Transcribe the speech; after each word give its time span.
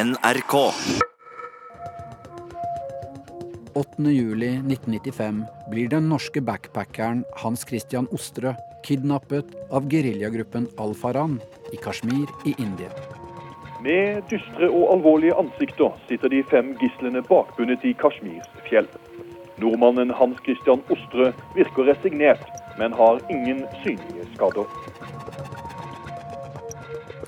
NRK. 0.00 0.54
8.07.1995 3.74 5.42
blir 5.70 5.88
den 5.88 6.08
norske 6.08 6.40
backpackeren 6.40 7.24
Hans 7.42 7.66
Christian 7.68 8.06
Ostre 8.16 8.54
kidnappet 8.86 9.50
av 9.70 9.88
geriljagruppen 9.92 10.68
Al-Faran 10.80 11.34
i 11.72 11.76
Kashmir 11.84 12.32
i 12.48 12.54
India. 12.56 12.88
Med 13.84 14.22
dystre 14.30 14.70
og 14.70 14.86
alvorlige 14.94 15.36
ansikter 15.42 15.92
sitter 16.08 16.32
de 16.32 16.40
fem 16.48 16.70
gislene 16.80 17.20
bakbundet 17.28 17.84
i 17.84 17.92
Kashmirs 17.92 18.48
fjell. 18.70 18.88
Nordmannen 19.60 20.14
Hans 20.16 20.40
Christian 20.46 20.80
Ostrø 20.88 21.28
virker 21.58 21.90
resignert, 21.90 22.46
men 22.78 22.96
har 22.96 23.20
ingen 23.28 23.66
synlige 23.82 24.24
skader. 24.32 24.64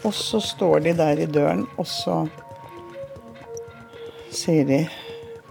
Og 0.06 0.14
så 0.16 0.40
står 0.40 0.86
de 0.86 0.96
der 1.02 1.20
i 1.20 1.28
døren, 1.28 1.66
og 1.76 1.86
så 1.86 2.22
sier 4.42 4.66
de 4.66 4.82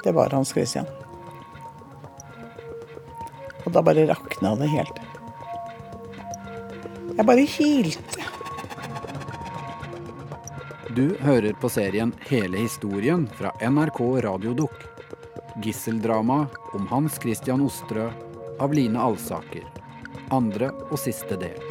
det 0.04 0.12
var 0.12 0.30
Hans 0.34 0.52
Christian. 0.54 0.86
Og 3.66 3.72
da 3.72 3.84
bare 3.86 4.08
rakna 4.10 4.56
det 4.58 4.70
helt. 4.72 5.02
Jeg 7.18 7.28
bare 7.28 7.46
hylte. 7.46 8.28
Du 10.92 11.14
hører 11.24 11.54
på 11.56 11.70
serien 11.72 12.12
Hele 12.28 12.66
historien 12.66 13.28
fra 13.38 13.54
NRK 13.62 14.02
Radiodukk. 14.26 14.88
Gisseldrama 15.64 16.46
om 16.74 16.88
Hans 16.90 17.20
Christian 17.22 17.62
Ostrø 17.64 18.10
av 18.60 18.74
Line 18.74 19.00
Alsaker. 19.00 19.68
Andre 20.32 20.74
og 20.90 21.00
siste 21.00 21.38
del. 21.40 21.71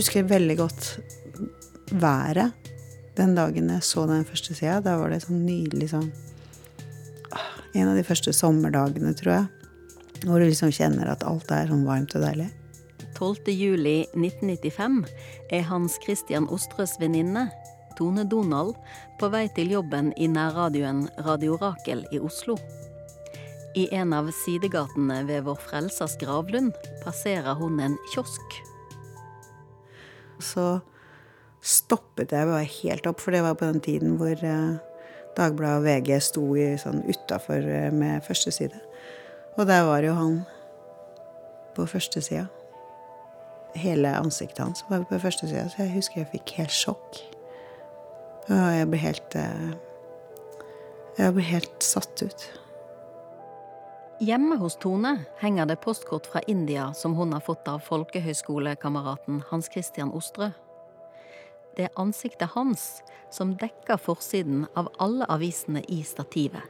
Husker 0.00 0.28
veldig 0.28 0.56
godt 0.60 0.90
været 1.92 2.52
den 3.18 3.34
dagen 3.34 3.70
jeg 3.70 3.84
så 3.84 4.06
den 4.08 4.24
første 4.24 4.54
sida. 4.54 4.80
Da 4.84 4.96
var 5.00 5.12
det 5.12 5.22
sånn 5.24 5.42
nydelig 5.44 5.90
sånn 5.92 6.08
ah, 7.34 7.50
En 7.74 7.90
av 7.90 7.98
de 7.98 8.06
første 8.06 8.32
sommerdagene, 8.32 9.12
tror 9.18 9.34
jeg. 9.34 9.48
Hvor 10.24 10.40
du 10.40 10.46
liksom 10.46 10.72
kjenner 10.72 11.10
at 11.12 11.24
alt 11.26 11.50
er 11.52 11.68
sånn 11.70 11.86
varmt 11.88 12.14
og 12.16 12.24
deilig. 12.24 12.48
12. 13.18 13.50
juli 13.52 13.96
1995 14.16 15.02
er 15.52 15.66
Hans 15.68 15.98
Christian 16.04 16.46
Ostrøs 16.48 16.94
venninne, 17.00 17.50
Tone 17.98 18.24
Donald, 18.24 18.78
på 19.20 19.28
vei 19.32 19.44
til 19.56 19.74
jobben 19.74 20.14
i 20.16 20.28
nærradioen 20.30 21.04
Radio 21.26 21.58
Rakel 21.60 22.06
i 22.14 22.22
Oslo. 22.22 22.56
I 23.76 23.90
en 23.94 24.14
av 24.16 24.30
sidegatene 24.34 25.20
ved 25.28 25.44
Vår 25.46 25.60
Frelsers 25.68 26.16
gravlund 26.22 26.72
passerer 27.04 27.54
hun 27.60 27.78
en 27.84 28.00
kiosk. 28.14 28.60
Så 30.44 30.80
stoppet 31.60 32.32
jeg 32.32 32.48
bare 32.48 32.64
helt 32.64 33.08
opp, 33.08 33.20
for 33.20 33.34
det 33.34 33.42
var 33.44 33.58
på 33.60 33.68
den 33.68 33.82
tiden 33.84 34.16
hvor 34.20 34.32
eh, 34.32 34.78
Dagbladet 35.36 35.78
og 35.78 35.84
VG 35.86 36.16
sto 36.24 36.44
i, 36.58 36.72
sånn 36.80 37.04
utafor 37.06 37.62
eh, 37.62 37.90
med 37.94 38.24
førsteside. 38.26 38.80
Og 39.58 39.68
der 39.68 39.84
var 39.86 40.02
jo 40.04 40.14
han 40.16 40.40
på 41.76 41.86
førstesida. 41.86 42.46
Hele 43.78 44.16
ansiktet 44.18 44.64
hans 44.64 44.82
var 44.88 45.04
på 45.06 45.20
førstesida, 45.22 45.68
så 45.70 45.84
jeg 45.84 45.94
husker 45.94 46.22
jeg 46.22 46.32
fikk 46.32 46.56
helt 46.58 46.74
sjokk. 46.74 47.20
Og 48.50 48.56
jeg 48.74 48.88
ble 48.90 49.04
helt 49.04 49.38
eh, 49.38 49.70
Jeg 51.18 51.34
ble 51.36 51.44
helt 51.44 51.84
satt 51.84 52.22
ut. 52.24 52.44
Hjemme 54.20 54.56
hos 54.60 54.74
Tone 54.76 55.14
henger 55.40 55.64
det 55.66 55.78
postkort 55.80 56.26
fra 56.28 56.42
India 56.46 56.90
som 56.94 57.14
hun 57.16 57.32
har 57.32 57.40
fått 57.40 57.68
av 57.72 57.78
folkehøyskolekameraten 57.86 59.38
Hans 59.48 59.70
Christian 59.72 60.10
Ostrø. 60.12 60.50
Det 61.76 61.86
er 61.86 61.96
ansiktet 61.96 62.52
hans 62.52 63.00
som 63.32 63.54
dekker 63.56 63.96
forsiden 63.96 64.66
av 64.76 64.90
alle 65.00 65.24
avisene 65.24 65.80
i 65.88 66.02
stativet. 66.04 66.60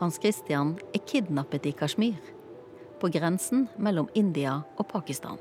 Hans 0.00 0.16
Christian 0.24 0.78
er 0.96 1.04
kidnappet 1.04 1.68
i 1.68 1.74
Kashmir, 1.76 2.16
på 2.96 3.12
grensen 3.12 3.66
mellom 3.76 4.08
India 4.16 4.62
og 4.78 4.88
Pakistan. 4.88 5.36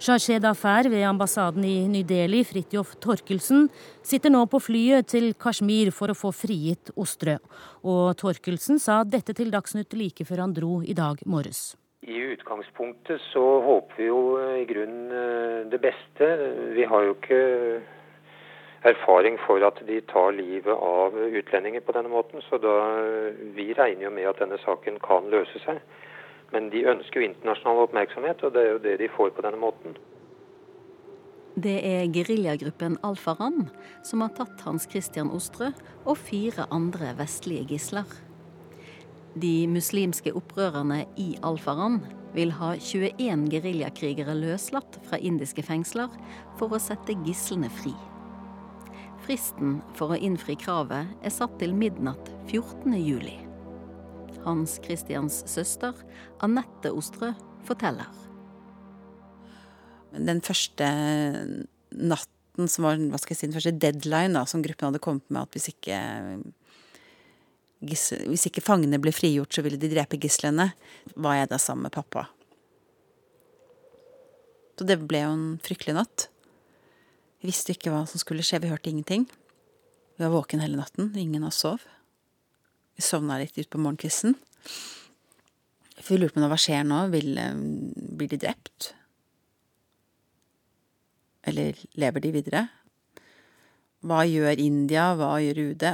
Shahshed 0.00 0.46
Afer 0.48 0.88
ved 0.88 1.02
ambassaden 1.04 1.64
i 1.68 1.86
New 1.92 2.06
Delhi, 2.08 2.38
Fridtjof 2.48 2.94
Torkelsen, 3.04 3.66
sitter 4.00 4.32
nå 4.32 4.46
på 4.48 4.56
flyet 4.64 5.10
til 5.12 5.34
Kashmir 5.36 5.90
for 5.92 6.08
å 6.08 6.16
få 6.16 6.30
frigitt 6.32 6.88
Ostrø. 6.96 7.34
Og 7.84 8.16
Torkelsen 8.16 8.80
sa 8.80 9.02
dette 9.04 9.36
til 9.36 9.52
Dagsnytt 9.52 9.92
like 10.00 10.24
før 10.24 10.46
han 10.46 10.56
dro 10.56 10.78
i 10.80 10.96
dag 10.96 11.20
morges. 11.28 11.74
I 12.00 12.16
utgangspunktet 12.32 13.20
så 13.28 13.44
håper 13.66 14.00
vi 14.00 14.08
jo 14.08 14.22
i 14.40 14.64
grunnen 14.72 15.68
det 15.68 15.82
beste. 15.84 16.32
Vi 16.72 16.88
har 16.88 17.04
jo 17.04 17.18
ikke 17.18 17.44
erfaring 18.88 19.36
for 19.44 19.60
at 19.68 19.84
de 19.84 20.00
tar 20.08 20.32
livet 20.32 20.72
av 20.72 21.12
utlendinger 21.12 21.84
på 21.84 21.92
denne 21.92 22.08
måten, 22.08 22.40
så 22.48 22.56
da 22.56 22.78
vi 23.52 23.74
regner 23.76 24.08
jo 24.08 24.16
med 24.16 24.32
at 24.32 24.40
denne 24.40 24.56
saken 24.64 24.96
kan 25.04 25.28
løse 25.28 25.60
seg. 25.66 25.84
Men 26.52 26.70
de 26.72 26.84
ønsker 26.90 27.20
jo 27.20 27.28
internasjonal 27.28 27.84
oppmerksomhet, 27.86 28.42
og 28.44 28.54
det 28.54 28.62
er 28.64 28.72
jo 28.74 28.80
det 28.86 28.96
de 29.02 29.10
får 29.16 29.34
på 29.36 29.44
denne 29.46 29.60
måten. 29.60 29.98
Det 31.60 31.76
er 31.82 32.10
geriljagruppen 32.14 32.96
Al-Faran 33.04 33.66
som 34.06 34.22
har 34.22 34.30
tatt 34.36 34.62
Hans 34.64 34.86
Christian 34.90 35.32
Ostrø 35.34 35.72
og 36.04 36.16
fire 36.18 36.68
andre 36.70 37.10
vestlige 37.18 37.66
gisler. 37.74 38.06
De 39.34 39.66
muslimske 39.70 40.32
opprørerne 40.34 41.04
i 41.18 41.34
Al-Faran 41.46 42.00
vil 42.34 42.54
ha 42.54 42.72
21 42.78 43.48
geriljakrigere 43.50 44.34
løslatt 44.38 45.00
fra 45.08 45.18
indiske 45.18 45.66
fengsler 45.66 46.14
for 46.58 46.70
å 46.74 46.82
sette 46.82 47.18
gislene 47.26 47.70
fri. 47.80 47.94
Fristen 49.26 49.80
for 49.98 50.14
å 50.14 50.18
innfri 50.18 50.56
kravet 50.58 51.10
er 51.22 51.34
satt 51.34 51.58
til 51.60 51.74
midnatt 51.76 52.30
14. 52.48 52.94
juli. 53.02 53.36
Hans 54.44 54.78
Christians 54.84 55.42
søster, 55.50 55.96
Anette 56.44 56.92
Ostrø, 56.96 57.32
forteller. 57.68 58.08
Den 60.16 60.40
første 60.42 60.86
natten 61.90 62.70
som 62.70 62.86
var 62.86 62.98
hva 62.98 63.20
skal 63.20 63.34
jeg 63.34 63.40
si, 63.40 63.48
den 63.48 63.56
første 63.56 63.76
deadline 63.80 64.34
da, 64.36 64.46
som 64.48 64.64
gruppen 64.64 64.90
hadde 64.90 65.02
kommet 65.02 65.28
med, 65.30 65.44
at 65.44 65.54
hvis 65.56 65.70
ikke, 65.72 66.00
hvis 67.84 68.48
ikke 68.50 68.64
fangene 68.64 69.00
ble 69.02 69.12
frigjort, 69.14 69.54
så 69.54 69.64
ville 69.64 69.80
de 69.80 69.92
drepe 69.92 70.18
gislene, 70.20 70.72
var 71.14 71.38
jeg 71.38 71.52
da 71.52 71.60
sammen 71.62 71.88
med 71.88 71.94
pappa. 71.94 72.26
Så 74.80 74.86
det 74.88 74.96
ble 75.04 75.22
jo 75.26 75.32
en 75.36 75.48
fryktelig 75.60 75.92
natt. 75.98 76.30
Vi 77.40 77.48
visste 77.48 77.74
ikke 77.74 77.92
hva 77.92 78.06
som 78.08 78.20
skulle 78.20 78.44
skje, 78.44 78.62
vi 78.64 78.72
hørte 78.72 78.88
ingenting. 78.88 79.26
Vi 80.16 80.24
var 80.24 80.32
våken 80.32 80.60
hele 80.64 80.80
natten, 80.80 81.12
ingen 81.16 81.44
av 81.44 81.52
oss 81.52 81.60
sov. 81.64 81.84
Vi 83.00 83.06
sovna 83.06 83.38
litt 83.40 83.56
utpå 83.56 83.78
morgenkvisten. 83.80 84.34
For 85.96 86.12
vi 86.12 86.18
lurte 86.20 86.36
på 86.36 86.48
hva 86.52 86.58
skjer 86.60 86.82
nå. 86.84 86.98
Vil, 87.14 87.38
blir 87.96 88.28
de 88.28 88.38
drept? 88.42 88.90
Eller 91.48 91.80
lever 91.96 92.20
de 92.20 92.32
videre? 92.34 92.62
Hva 94.04 94.20
gjør 94.28 94.60
India? 94.60 95.06
Hva 95.16 95.30
gjør 95.40 95.62
UD? 95.70 95.86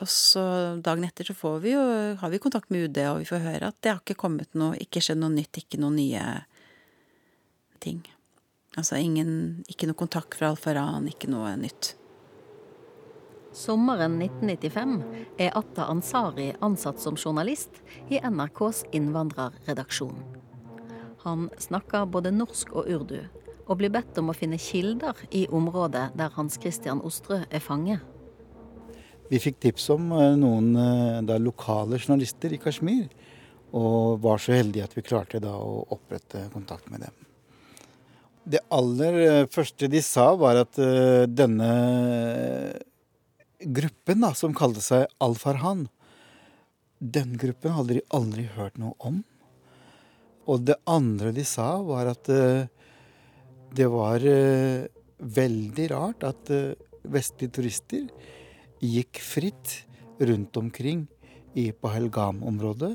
Og 0.00 0.08
så 0.08 0.46
dagen 0.80 1.04
etter 1.04 1.28
så 1.28 1.36
får 1.36 1.60
vi 1.66 1.76
jo, 1.76 1.84
har 2.22 2.32
vi 2.32 2.40
kontakt 2.40 2.72
med 2.72 2.88
UD, 2.88 3.04
og 3.10 3.20
vi 3.20 3.28
får 3.28 3.44
høre 3.44 3.68
at 3.68 3.80
det 3.84 3.92
har 3.92 4.00
ikke 4.00 4.16
kommet 4.24 4.56
noe, 4.56 4.80
ikke 4.80 5.04
skjedd 5.04 5.20
noe 5.20 5.34
nytt, 5.34 5.60
ikke 5.60 5.82
noen 5.82 6.00
nye 6.00 6.24
ting. 7.84 8.00
Altså 8.80 8.96
ingen, 8.96 9.66
ikke 9.68 9.92
noe 9.92 9.98
kontakt 9.98 10.40
fra 10.40 10.54
Al-Faran, 10.54 11.12
ikke 11.12 11.28
noe 11.28 11.52
nytt. 11.60 11.97
Sommeren 13.58 14.20
1995 14.22 15.00
er 15.42 15.56
Atta 15.58 15.88
Ansari 15.90 16.52
ansatt 16.62 17.00
som 17.02 17.16
journalist 17.18 17.80
i 18.06 18.20
NRKs 18.22 18.84
innvandrerredaksjon. 18.94 20.20
Han 21.24 21.48
snakker 21.58 22.06
både 22.06 22.30
norsk 22.30 22.70
og 22.78 22.86
urdu, 22.86 23.18
og 23.66 23.80
blir 23.80 23.90
bedt 23.90 24.20
om 24.22 24.30
å 24.30 24.36
finne 24.36 24.60
kilder 24.62 25.18
i 25.34 25.48
området 25.50 26.12
der 26.20 26.30
Hans 26.36 26.60
Christian 26.62 27.02
Ostrø 27.02 27.40
er 27.50 27.64
fange. 27.64 27.98
Vi 29.28 29.42
fikk 29.42 29.58
tips 29.66 29.90
om 29.92 30.06
noen 30.38 30.70
da, 31.26 31.36
lokale 31.42 31.98
journalister 31.98 32.54
i 32.54 32.62
Kashmir, 32.62 33.08
og 33.74 34.22
var 34.22 34.38
så 34.40 34.54
heldige 34.54 34.86
at 34.86 34.94
vi 34.94 35.04
klarte 35.04 35.42
da 35.42 35.58
å 35.58 35.82
opprette 35.98 36.46
kontakt 36.54 36.86
med 36.94 37.08
dem. 37.08 37.24
Det 38.48 38.62
aller 38.72 39.44
første 39.52 39.90
de 39.92 40.00
sa, 40.00 40.30
var 40.40 40.62
at 40.62 40.78
denne 41.28 41.72
gruppen 43.58 44.22
da, 44.22 44.32
som 44.34 44.54
kalte 44.56 44.82
seg 44.84 45.06
Al-Farhan, 45.22 45.86
den 46.98 47.36
gruppen 47.38 47.74
hadde 47.76 47.98
de 47.98 48.06
aldri 48.14 48.48
hørt 48.56 48.78
noe 48.78 48.94
om. 48.98 49.22
Og 50.48 50.64
det 50.66 50.78
andre 50.88 51.32
de 51.36 51.44
sa, 51.46 51.76
var 51.84 52.10
at 52.10 52.30
uh, 52.32 52.64
det 53.74 53.88
var 53.92 54.24
uh, 54.24 54.86
veldig 55.18 55.86
rart 55.92 56.24
at 56.26 56.52
uh, 56.54 56.72
vestlige 57.08 57.58
turister 57.58 58.08
gikk 58.82 59.20
fritt 59.22 59.82
rundt 60.18 60.56
omkring 60.58 61.06
i 61.58 61.70
Pahelgam-området, 61.72 62.94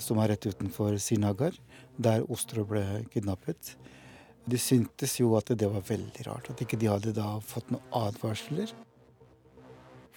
som 0.00 0.20
er 0.20 0.32
rett 0.32 0.48
utenfor 0.48 0.96
Sinagar, 1.00 1.56
der 1.96 2.24
Ostro 2.32 2.64
ble 2.68 3.04
kidnappet. 3.12 3.74
De 4.48 4.58
syntes 4.58 5.18
jo 5.20 5.36
at 5.38 5.52
det 5.54 5.68
var 5.70 5.84
veldig 5.86 6.26
rart 6.26 6.50
at 6.50 6.62
ikke 6.64 6.78
de 6.80 6.90
hadde 6.90 7.14
da 7.16 7.36
fått 7.44 7.70
noen 7.70 7.84
advarsler. 7.94 8.72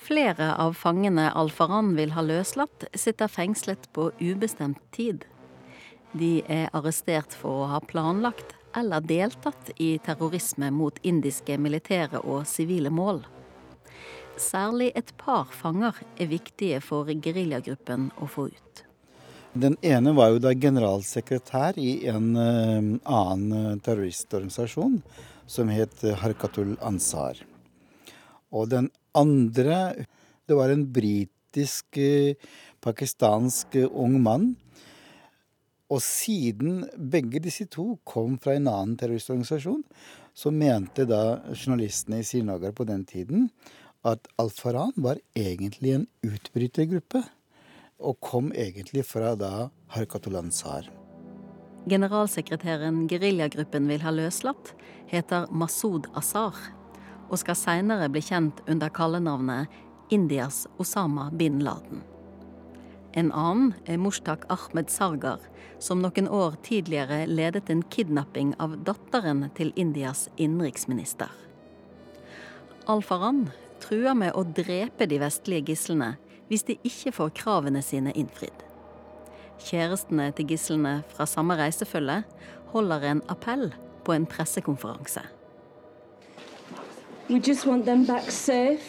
Flere 0.05 0.51
av 0.61 0.75
fangene 0.77 1.31
Al-Faran 1.33 1.95
vil 1.97 2.11
ha 2.13 2.21
løslatt, 2.21 2.83
sitter 2.93 3.29
fengslet 3.31 3.87
på 3.93 4.11
ubestemt 4.19 4.77
tid. 4.93 5.23
De 6.13 6.43
er 6.45 6.67
arrestert 6.77 7.33
for 7.33 7.63
å 7.63 7.69
ha 7.71 7.79
planlagt 7.81 8.53
eller 8.77 9.01
deltatt 9.01 9.71
i 9.81 9.95
terrorisme 10.05 10.69
mot 10.69 10.99
indiske 11.01 11.57
militære 11.57 12.21
og 12.21 12.45
sivile 12.45 12.91
mål. 12.93 13.23
Særlig 14.37 14.91
et 14.93 15.09
par 15.17 15.49
fanger 15.49 15.97
er 16.21 16.29
viktige 16.29 16.83
for 16.85 17.09
geriljagruppen 17.09 18.11
å 18.21 18.29
få 18.29 18.51
ut. 18.51 18.83
Den 19.57 19.79
ene 19.81 20.13
var 20.13 20.35
jo 20.35 20.43
da 20.43 20.53
generalsekretær 20.53 21.79
i 21.81 22.05
en 22.11 22.29
uh, 22.37 22.93
annen 23.09 23.81
terroristorganisasjon 23.81 25.01
som 25.49 25.73
het 25.73 26.05
Harkatul 26.21 26.75
Ansar. 26.83 27.39
Og 28.55 28.69
den 28.71 28.91
andre 29.15 30.05
Det 30.45 30.53
var 30.53 30.69
en 30.69 30.85
britisk, 30.93 31.97
uh, 31.97 32.37
pakistansk 32.79 33.75
uh, 33.81 33.89
ung 33.89 34.19
mann. 34.21 34.51
Og 35.89 36.01
siden 36.01 36.83
begge 36.97 37.41
disse 37.41 37.65
to 37.65 37.95
kom 38.05 38.37
fra 38.37 38.53
en 38.53 38.67
annen 38.69 38.93
terroristorganisasjon, 38.97 39.81
så 40.33 40.51
mente 40.51 41.07
da 41.09 41.39
journalistene 41.53 42.19
i 42.21 42.27
Srinagar 42.27 42.75
på 42.77 42.85
den 42.85 43.05
tiden 43.09 43.49
at 44.05 44.27
Al-Faran 44.37 44.93
var 45.01 45.17
egentlig 45.33 45.95
en 45.95 46.07
utbrytergruppe. 46.25 47.23
Og 47.99 48.19
kom 48.19 48.51
egentlig 48.51 49.05
fra 49.07 49.33
da 49.39 49.69
Harkatul 49.95 50.35
Ansar. 50.35 50.89
Generalsekretæren 51.89 53.05
geriljagruppen 53.07 53.87
vil 53.87 54.01
ha 54.01 54.11
løslatt, 54.11 54.73
heter 55.07 55.45
Masud 55.53 56.09
Azar, 56.17 56.57
og 57.29 57.39
skal 57.41 57.57
seinere 57.57 58.09
bli 58.11 58.21
kjent 58.23 58.61
under 58.69 58.91
kallenavnet 58.93 59.71
Indias 60.13 60.65
Osama 60.77 61.29
bin 61.33 61.63
Laden. 61.65 62.03
En 63.15 63.31
annen 63.31 63.71
er 63.87 63.97
Mushtaq 63.97 64.43
Ahmed 64.51 64.91
Sargar, 64.91 65.39
som 65.79 66.01
noen 66.03 66.27
år 66.27 66.57
tidligere 66.67 67.23
ledet 67.31 67.69
en 67.71 67.83
kidnapping 67.93 68.51
av 68.59 68.75
datteren 68.83 69.47
til 69.55 69.71
Indias 69.79 70.27
innenriksminister. 70.35 71.31
Al-Faran 72.91 73.47
truer 73.81 74.13
med 74.17 74.35
å 74.35 74.43
drepe 74.43 75.07
de 75.09 75.19
vestlige 75.23 75.71
gislene 75.71 76.15
hvis 76.49 76.67
de 76.67 76.75
ikke 76.85 77.15
får 77.15 77.31
kravene 77.39 77.81
sine 77.81 78.11
innfridd. 78.19 78.65
Kjærestene 79.63 80.27
til 80.35 80.51
gislene 80.51 80.99
fra 81.15 81.25
samme 81.29 81.55
reisefølge 81.57 82.19
holder 82.73 83.07
en 83.09 83.23
appell 83.31 83.71
på 84.05 84.13
en 84.13 84.27
pressekonferanse. 84.29 85.23
We 87.27 87.39
just 87.39 87.65
want 87.65 87.85
them 87.85 88.05
back 88.05 88.31
safe 88.31 88.81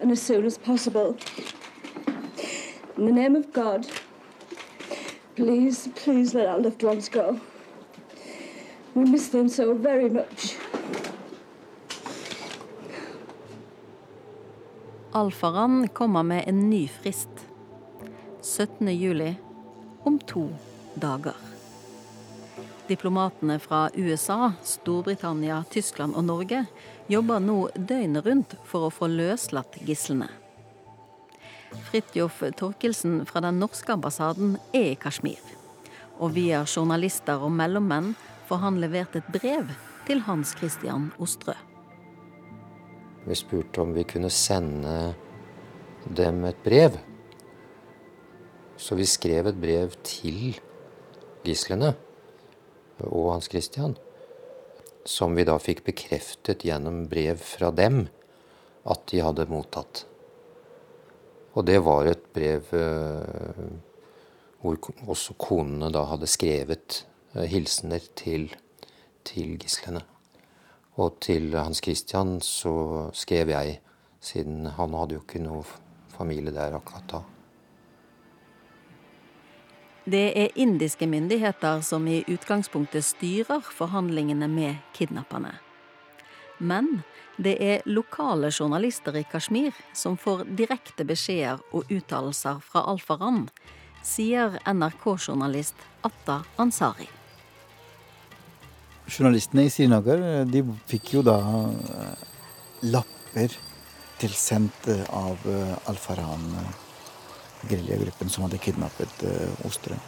and 0.00 0.10
as 0.10 0.22
soon 0.22 0.44
as 0.46 0.58
possible. 0.58 1.16
In 2.96 3.06
the 3.06 3.12
name 3.12 3.36
of 3.36 3.52
God, 3.52 3.86
please, 5.36 5.88
please 5.94 6.34
let 6.34 6.48
our 6.48 6.58
loved 6.58 6.82
ones 6.82 7.08
go. 7.08 7.40
We 8.94 9.04
miss 9.04 9.28
them 9.28 9.48
so 9.48 9.74
very 9.74 10.10
much. 10.10 10.56
Alfaran 15.12 15.88
kommer 15.88 16.22
med 16.22 16.44
en 16.46 16.70
ny 16.70 16.88
frist. 16.88 17.28
17. 18.42 18.88
juli 18.88 19.34
om 20.02 20.18
to 20.18 20.48
dager. 20.94 21.36
Diplomatene 22.88 23.58
fra 23.58 23.88
USA, 23.94 24.52
Storbritannia, 24.62 25.64
Tyskland 25.70 26.14
og 26.14 26.24
Norge 26.24 26.66
jobber 27.08 27.42
nå 27.42 27.58
døgnet 27.76 28.24
rundt 28.26 28.56
for 28.68 28.86
å 28.86 28.94
få 28.94 29.08
løslatt 29.12 29.78
gislene. 29.84 30.30
Fridtjof 31.88 32.42
Torkelsen 32.56 33.24
fra 33.26 33.42
den 33.44 33.58
norske 33.62 33.92
ambassaden 33.92 34.56
er 34.72 34.92
i 34.92 34.98
Kashmir. 35.00 35.40
Og 36.22 36.36
via 36.36 36.62
journalister 36.64 37.42
og 37.42 37.52
mellommenn 37.56 38.12
får 38.48 38.62
han 38.62 38.78
levert 38.82 39.16
et 39.18 39.30
brev 39.34 39.72
til 40.06 40.22
Hans 40.28 40.54
Christian 40.58 41.10
Ostrø. 41.18 41.56
Vi 43.24 43.36
spurte 43.38 43.82
om 43.82 43.94
vi 43.96 44.04
kunne 44.06 44.30
sende 44.30 45.14
dem 46.04 46.44
et 46.44 46.60
brev. 46.64 46.98
Så 48.76 48.94
vi 48.98 49.06
skrev 49.08 49.48
et 49.48 49.60
brev 49.60 49.94
til 50.04 50.58
gislene 51.44 51.94
og 53.00 53.32
Hans 53.32 53.48
Christian, 53.50 53.96
som 55.04 55.34
vi 55.36 55.44
da 55.44 55.58
fikk 55.60 55.84
bekreftet 55.86 56.64
gjennom 56.64 57.04
brev 57.10 57.40
fra 57.40 57.70
dem 57.74 58.06
at 58.88 59.06
de 59.10 59.20
hadde 59.24 59.48
mottatt. 59.50 60.04
Og 61.54 61.66
det 61.68 61.78
var 61.86 62.08
et 62.10 62.24
brev 62.34 62.72
eh, 62.74 63.66
hvor 64.64 64.80
også 65.12 65.36
konene 65.38 65.90
da 65.92 66.06
hadde 66.10 66.28
skrevet 66.30 67.04
eh, 67.34 67.46
hilsener 67.52 68.02
til, 68.16 68.48
til 69.26 69.54
gislene. 69.60 70.02
Og 70.98 71.20
til 71.24 71.52
Hans 71.58 71.82
Christian 71.84 72.38
så 72.42 73.10
skrev 73.14 73.52
jeg, 73.54 73.78
siden 74.24 74.66
han 74.78 74.94
hadde 74.96 75.18
jo 75.18 75.24
ikke 75.24 75.42
noe 75.42 75.64
familie 76.14 76.54
der 76.54 76.78
akkurat 76.78 77.08
da. 77.10 77.24
Det 80.04 80.32
er 80.36 80.58
indiske 80.60 81.06
myndigheter 81.08 81.80
som 81.80 82.04
i 82.08 82.24
utgangspunktet 82.28 83.06
styrer 83.06 83.64
forhandlingene 83.64 84.48
med 84.52 84.82
kidnapperne. 84.92 85.54
Men 86.58 87.00
det 87.36 87.56
er 87.62 87.86
lokale 87.88 88.50
journalister 88.52 89.16
i 89.16 89.24
Kashmir 89.24 89.72
som 89.96 90.18
får 90.20 90.44
direkte 90.60 91.06
beskjeder 91.08 91.64
og 91.72 91.88
uttalelser 91.90 92.60
fra 92.62 92.84
Al-Faran, 92.92 93.48
sier 94.04 94.60
NRK-journalist 94.68 95.80
Atta 96.04 96.42
Ansari. 96.60 97.08
Journalistene 99.08 99.66
i 99.66 99.72
Srinagar 99.72 100.44
de 100.48 100.62
fikk 100.88 101.14
jo 101.16 101.24
da 101.24 101.38
eh, 101.40 102.28
lapper 102.92 103.56
tilsendt 104.20 104.88
eh, 104.92 105.04
av 105.12 105.40
eh, 105.48 105.74
Al-Faran, 105.90 106.44
geriljagruppen 107.68 108.30
som 108.30 108.46
hadde 108.46 108.60
kidnappet 108.62 109.24
Osterøy. 109.66 109.98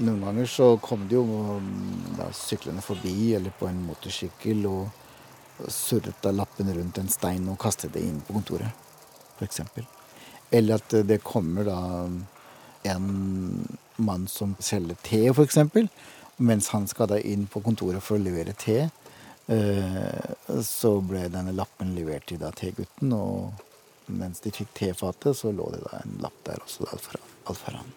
Noen 0.00 0.22
ganger 0.24 0.46
så 0.48 0.66
kom 0.80 1.02
de 1.08 1.18
jo 1.18 1.24
mm, 1.26 2.16
da, 2.16 2.30
syklende 2.32 2.80
forbi 2.80 3.34
eller 3.36 3.52
på 3.58 3.68
en 3.68 3.82
motorsykkel 3.84 4.64
og 4.70 5.68
surret 5.68 6.24
lappen 6.32 6.72
rundt 6.72 7.00
en 7.02 7.10
stein 7.12 7.48
og 7.52 7.58
kastet 7.60 7.92
det 7.92 8.06
inn 8.08 8.22
på 8.24 8.38
kontoret, 8.38 8.70
f.eks. 9.36 9.60
Eller 10.50 10.80
at 10.80 10.94
det 11.04 11.20
kommer 11.20 11.68
da 11.68 11.80
en 12.88 13.10
mann 14.00 14.24
som 14.28 14.56
selger 14.58 14.96
te, 15.04 15.20
f.eks. 15.34 15.58
Mens 16.40 16.70
han 16.72 16.88
skal 16.88 17.10
da 17.12 17.20
inn 17.20 17.44
på 17.52 17.60
kontoret 17.60 18.00
for 18.00 18.16
å 18.16 18.24
levere 18.24 18.56
te, 18.56 18.86
eh, 19.52 20.30
så 20.64 20.94
ble 21.04 21.26
denne 21.28 21.52
lappen 21.52 21.92
levert 21.92 22.30
til 22.30 22.40
da 22.40 22.48
tegutten. 22.56 23.12
Og 23.12 23.52
mens 24.18 24.42
de 24.44 24.52
fikk 24.54 24.74
tefatet, 24.76 25.36
så 25.36 25.52
lå 25.54 25.70
det 25.74 25.82
da 25.86 26.02
en 26.02 26.18
lapp 26.24 26.36
der 26.46 26.60
også, 26.64 26.88
Alfaran. 27.50 27.96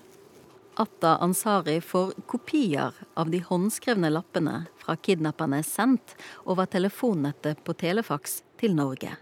Atta 0.82 1.18
Ansari 1.22 1.78
får 1.86 2.16
kopier 2.26 2.96
av 3.14 3.30
de 3.30 3.44
håndskrevne 3.46 4.10
lappene 4.10 4.64
fra 4.82 4.96
kidnapperne 4.98 5.60
sendt 5.66 6.16
over 6.50 6.66
telefonnettet 6.66 7.62
på 7.66 7.76
Telefax 7.78 8.40
til 8.58 8.74
Norge. 8.80 9.14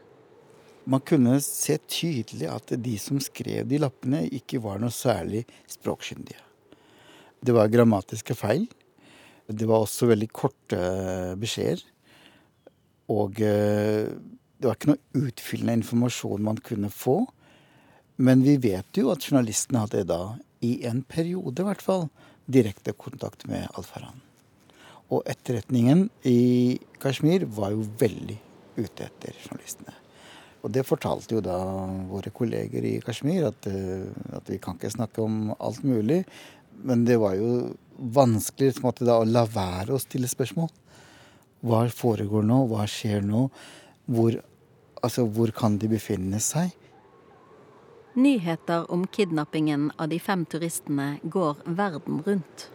Man 0.88 1.03
kunne 1.05 1.36
se 1.43 1.75
tydelig 1.91 2.48
at 2.50 2.71
de 2.79 2.95
som 3.00 3.19
skrev 3.21 3.67
de 3.69 3.81
lappene, 3.83 4.24
ikke 4.31 4.62
var 4.63 4.79
noe 4.81 4.93
særlig 4.95 5.43
språkkyndige. 5.69 6.39
Det 7.41 7.53
var 7.53 7.71
grammatiske 7.74 8.36
feil. 8.38 8.65
Det 9.51 9.67
var 9.67 9.83
også 9.83 10.07
veldig 10.10 10.29
korte 10.31 10.79
beskjeder. 11.41 11.83
Og 13.12 13.41
eh, 13.43 14.07
det 14.62 14.70
var 14.70 14.77
ikke 14.77 14.91
noe 14.91 15.27
utfyllende 15.27 15.80
informasjon 15.82 16.44
man 16.46 16.60
kunne 16.62 16.91
få. 16.94 17.24
Men 18.22 18.44
vi 18.46 18.60
vet 18.62 18.98
jo 18.98 19.10
at 19.10 19.25
journalistene 19.25 19.82
hadde 19.82 20.03
da 20.12 20.22
i 20.62 20.75
en 20.86 21.01
periode 21.10 21.63
i 21.63 21.65
hvert 21.65 21.82
fall, 21.82 22.06
direkte 22.51 22.94
kontakt 22.94 23.48
med 23.50 23.65
Al-Faran. 23.80 24.20
Og 25.12 25.25
etterretningen 25.30 26.06
i 26.30 26.77
Kashmir 27.01 27.48
var 27.50 27.74
jo 27.74 27.88
veldig 28.00 28.38
ute 28.77 29.08
etter 29.08 29.36
journalistene. 29.48 29.96
Og 30.62 30.70
det 30.75 30.86
fortalte 30.86 31.36
jo 31.36 31.41
da 31.41 31.58
våre 32.12 32.30
kolleger 32.34 32.86
i 32.86 33.00
Kashmir, 33.01 33.48
at, 33.50 33.65
eh, 33.65 34.06
at 34.38 34.50
vi 34.50 34.60
kan 34.62 34.77
ikke 34.77 34.94
snakke 34.94 35.24
om 35.24 35.56
alt 35.58 35.82
mulig. 35.84 36.22
Men 36.86 37.06
det 37.06 37.18
var 37.18 37.34
jo 37.36 37.74
vanskelig 37.98 38.77
måte, 38.86 39.06
da, 39.06 39.18
å 39.18 39.25
la 39.25 39.44
være 39.50 39.96
å 39.96 40.01
stille 40.01 40.30
spørsmål. 40.30 40.70
Hva 41.65 41.88
foregår 41.94 42.46
nå? 42.46 42.63
Hva 42.70 42.86
skjer 42.89 43.25
nå? 43.25 43.48
Hvor, 44.12 44.38
altså, 45.01 45.25
hvor 45.25 45.51
kan 45.55 45.77
de 45.81 45.89
befinne 45.91 46.39
seg? 46.43 46.72
Nyheter 48.15 48.89
om 48.91 49.05
kidnappingen 49.08 49.91
av 49.98 50.10
de 50.12 50.20
fem 50.20 50.46
turistene 50.46 51.20
går 51.24 51.62
verden 51.65 52.20
rundt. 52.25 52.67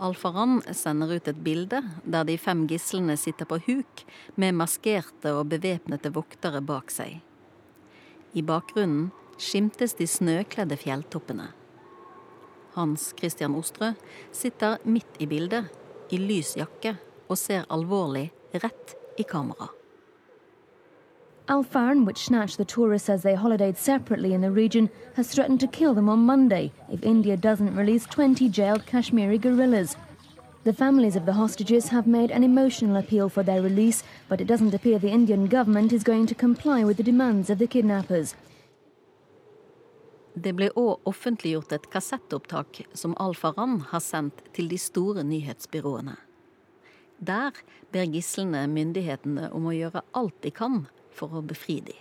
Alfaran 0.00 0.60
sender 0.72 1.10
ut 1.18 1.28
et 1.28 1.40
bilde 1.44 1.82
der 2.08 2.24
de 2.24 2.36
fem 2.40 2.62
gislene 2.70 3.18
sitter 3.20 3.48
på 3.48 3.58
huk 3.66 4.04
med 4.40 4.56
maskerte 4.56 5.34
og 5.36 5.50
bevæpnede 5.50 6.12
voktere 6.14 6.62
bak 6.64 6.94
seg. 6.94 7.18
I 8.32 8.44
bakgrunnen 8.46 9.10
skimtes 9.40 9.96
de 9.98 10.06
snøkledde 10.06 10.78
fjelltoppene. 10.78 11.50
Hans 12.76 13.10
Christian 13.18 13.56
Ostrø 13.58 13.90
sitter 14.32 14.78
midt 14.86 15.18
i 15.18 15.26
bildet, 15.26 15.66
i 16.14 16.22
lys 16.22 16.54
jakke, 16.56 16.94
og 17.26 17.38
ser 17.38 17.66
alvorlig 17.70 18.28
rett 18.62 18.94
i 19.18 19.26
kamera. 19.26 19.68
Al 21.50 21.64
Farn, 21.64 22.04
which 22.04 22.26
snatched 22.26 22.58
the 22.58 22.64
tourists 22.64 23.08
as 23.08 23.24
they 23.24 23.34
holidayed 23.34 23.76
separately 23.76 24.34
in 24.34 24.40
the 24.40 24.52
region, 24.52 24.88
has 25.16 25.26
threatened 25.26 25.58
to 25.58 25.66
kill 25.66 25.94
them 25.94 26.08
on 26.08 26.20
Monday 26.20 26.70
if 26.88 27.02
India 27.02 27.36
doesn't 27.36 27.74
release 27.74 28.06
20 28.06 28.48
jailed 28.48 28.86
Kashmiri 28.86 29.36
guerrillas. 29.36 29.96
The 30.62 30.72
families 30.72 31.16
of 31.16 31.26
the 31.26 31.32
hostages 31.32 31.88
have 31.88 32.06
made 32.06 32.30
an 32.30 32.44
emotional 32.44 32.94
appeal 32.94 33.28
for 33.28 33.42
their 33.42 33.62
release, 33.62 34.04
but 34.28 34.40
it 34.40 34.46
doesn't 34.46 34.74
appear 34.74 35.00
the 35.00 35.10
Indian 35.10 35.48
government 35.48 35.92
is 35.92 36.04
going 36.04 36.26
to 36.26 36.36
comply 36.36 36.84
with 36.84 36.98
the 36.98 37.02
demands 37.02 37.50
of 37.50 37.58
the 37.58 37.66
kidnappers. 37.66 38.36
Det 40.38 40.54
ble 40.54 40.70
òg 40.78 41.02
offentliggjort 41.10 41.72
et 41.72 41.90
kassettopptak 41.90 42.84
som 42.94 43.16
Al 43.18 43.34
Faran 43.34 43.80
har 43.90 43.98
sendt 43.98 44.44
til 44.54 44.70
de 44.70 44.78
store 44.78 45.26
nyhetsbyråene. 45.26 46.14
Der 47.18 47.50
ber 47.90 48.06
gislene 48.06 48.68
myndighetene 48.70 49.50
om 49.50 49.66
å 49.66 49.74
gjøre 49.74 50.06
alt 50.14 50.38
de 50.46 50.54
kan 50.54 50.86
for 51.20 51.36
å 51.36 51.44
befri 51.52 51.80
dem. 51.84 51.98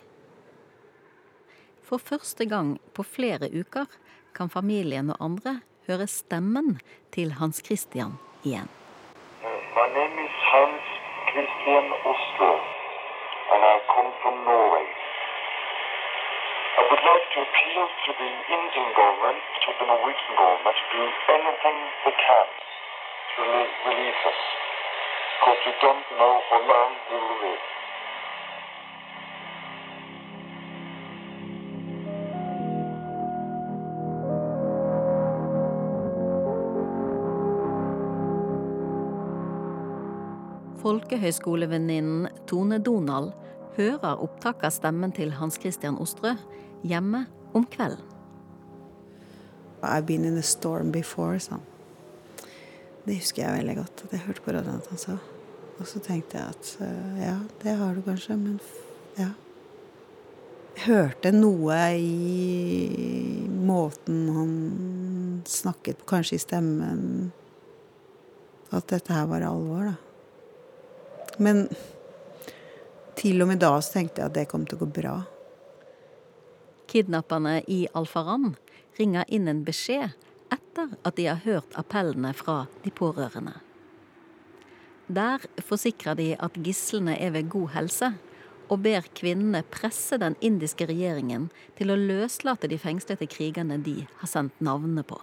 For 1.84 2.00
første 2.00 2.46
gang 2.48 2.78
på 2.96 3.04
flere 3.16 3.50
uker 3.52 3.90
kan 4.38 4.52
familien 4.54 5.10
og 5.14 5.24
andre 5.30 5.60
høre 5.90 6.06
stemmen 6.08 6.78
til 7.16 7.34
Hans 7.40 7.64
Christian 7.66 8.20
igjen. 8.46 8.70
My 9.76 9.88
name 9.96 10.28
Hans 10.50 10.86
Christian 11.30 11.86
Oslo, 12.12 12.52
and 13.54 13.62
I 13.74 13.76
come 13.94 14.12
from 14.22 14.36
Norway. 14.46 14.88
I 16.80 16.82
would 16.90 17.04
like 17.10 17.26
to 17.34 17.40
appeal 17.46 17.84
to 18.06 18.10
the 18.22 18.32
Indian 18.58 18.90
government, 18.98 19.42
to 19.66 19.70
the 19.82 19.86
Norwegian 19.90 20.34
government, 20.42 20.76
to 20.82 20.86
do 20.94 21.04
anything 21.38 21.78
they 22.06 22.16
can 22.26 22.48
to 23.36 23.42
release 23.90 24.22
us, 24.32 24.42
because 25.38 25.62
we 25.66 25.74
don't 25.86 26.06
know 26.18 26.34
how 26.50 26.60
long 26.66 26.90
we 27.10 27.18
will 27.18 27.40
live. 27.50 27.79
Folkehøyskolevenninnen 40.90 42.32
Tone 42.50 42.80
Donald 42.82 43.36
hører 43.76 44.22
opptak 44.24 44.64
av 44.66 44.72
stemmen 44.74 45.12
til 45.14 45.36
Hans 45.38 45.60
Christian 45.62 46.00
Ostrø 46.02 46.32
hjemme 46.82 47.28
om 47.54 47.68
kvelden. 47.70 48.02
I've 49.84 50.08
been 50.08 50.26
in 50.26 50.38
a 50.38 50.42
storm 50.42 50.90
before. 50.92 51.38
Det 53.06 53.20
husker 53.20 53.44
jeg 53.44 53.60
veldig 53.60 53.76
godt. 53.78 54.04
at 54.06 54.18
Jeg 54.18 54.26
hørte 54.26 54.42
på 54.42 54.56
radioen 54.58 54.82
at 54.82 54.90
han 54.90 55.04
sa. 55.04 55.20
Og 55.78 55.86
så 55.88 56.02
tenkte 56.02 56.42
jeg 56.42 56.58
at 56.58 56.74
eh, 56.82 57.22
ja, 57.22 57.38
det 57.62 57.78
har 57.78 57.94
du 57.94 58.02
kanskje, 58.10 58.40
men 58.42 58.58
ja. 59.20 59.30
Jeg 60.74 60.88
hørte 60.88 61.36
noe 61.38 61.80
i 62.02 63.46
måten 63.46 64.28
han 64.34 64.60
snakket 65.46 66.02
på, 66.02 66.12
kanskje 66.18 66.42
i 66.42 66.46
stemmen, 66.50 67.32
at 68.74 68.90
dette 68.90 69.14
her 69.14 69.30
var 69.30 69.46
alvor, 69.46 69.92
da. 69.94 69.98
Men 71.40 71.66
til 73.20 73.42
og 73.42 73.50
med 73.50 73.62
da 73.64 73.74
så 73.80 73.98
tenkte 73.98 74.22
jeg 74.22 74.32
at 74.32 74.38
det 74.38 74.48
kom 74.52 74.66
til 74.68 74.80
å 74.80 74.84
gå 74.84 74.90
bra. 75.00 75.16
Kidnapperne 76.90 77.60
i 77.70 77.84
Alfaram 77.98 78.54
ringer 79.00 79.28
inn 79.32 79.48
en 79.48 79.64
beskjed 79.68 80.16
etter 80.54 80.96
at 81.06 81.18
de 81.18 81.28
har 81.30 81.44
hørt 81.46 81.76
appellene 81.80 82.34
fra 82.36 82.64
de 82.84 82.92
pårørende. 82.92 83.56
Der 85.10 85.46
forsikrer 85.66 86.18
de 86.18 86.34
at 86.38 86.58
gislene 86.66 87.16
er 87.18 87.34
ved 87.34 87.50
god 87.50 87.72
helse, 87.76 88.12
og 88.70 88.84
ber 88.86 89.08
kvinnene 89.18 89.64
presse 89.74 90.20
den 90.22 90.36
indiske 90.46 90.86
regjeringen 90.86 91.48
til 91.80 91.90
å 91.90 91.98
løslate 91.98 92.70
de 92.70 92.78
fengslede 92.78 93.26
krigerne 93.30 93.80
de 93.82 94.04
har 94.22 94.30
sendt 94.30 94.62
navnene 94.62 95.02
på. 95.08 95.18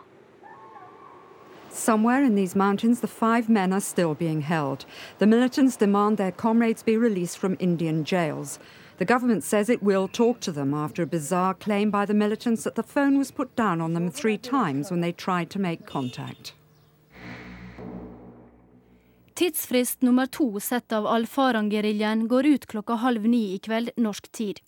Somewhere 1.77 2.25
in 2.25 2.37
these 2.37 2.57
mountains, 2.57 3.01
the 3.01 3.07
five 3.07 3.51
men 3.51 3.71
are 3.71 3.83
still 3.83 4.15
being 4.15 4.41
held. 4.41 4.87
The 5.19 5.27
militants 5.27 5.77
demand 5.77 6.17
their 6.17 6.33
comrades 6.33 6.83
be 6.83 6.97
released 6.97 7.37
from 7.37 7.57
Indian 7.61 8.03
jails. 8.03 8.59
The 8.97 9.05
government 9.05 9.45
says 9.45 9.69
it 9.69 9.83
will 9.83 10.09
talk 10.09 10.41
to 10.41 10.53
them 10.53 10.73
after 10.73 11.03
a 11.03 11.07
bizarre 11.07 11.53
claim 11.53 11.91
by 11.91 12.07
the 12.07 12.15
militants 12.15 12.65
that 12.65 12.77
the 12.77 12.83
phone 12.83 13.19
was 13.19 13.31
put 13.31 13.55
down 13.57 13.83
on 13.83 13.93
them 13.93 14.11
three 14.11 14.39
times 14.39 14.91
when 14.91 15.03
they 15.03 15.13
tried 15.13 15.51
to 15.51 15.59
make 15.59 15.85
contact. 15.85 16.55
Tidsfrist 19.37 20.03
nummer 20.03 20.27
to 20.27 20.61
sett 20.61 20.93
av 20.93 21.07
Alfaran-geriljaen 21.07 22.29
går 22.29 22.47
ut 22.47 22.67
klokka 22.67 22.95
halv 22.95 23.27
ni 23.29 23.55
i 23.55 23.59
kveld 23.59 23.91
norsk 24.01 24.31
tid. 24.33 24.63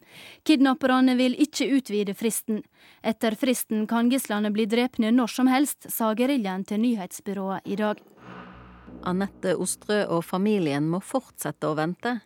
Kidnapperne 0.44 1.14
vil 1.16 1.32
ikke 1.40 1.70
utvide 1.72 2.12
fristen. 2.12 2.60
Etter 3.00 3.32
fristen 3.40 3.86
kan 3.88 4.12
gislene 4.12 4.50
bli 4.52 4.66
drepne 4.68 5.08
når 5.16 5.32
som 5.32 5.48
helst, 5.48 5.88
sa 5.88 6.12
geriljaen 6.12 6.68
til 6.68 6.82
nyhetsbyrået 6.84 7.64
i 7.64 7.80
dag. 7.80 8.04
Anette 9.08 9.56
Ostrø 9.56 10.02
og 10.04 10.20
familien 10.28 10.92
må 10.92 11.00
fortsette 11.00 11.64
å 11.64 11.78
vente, 11.80 12.18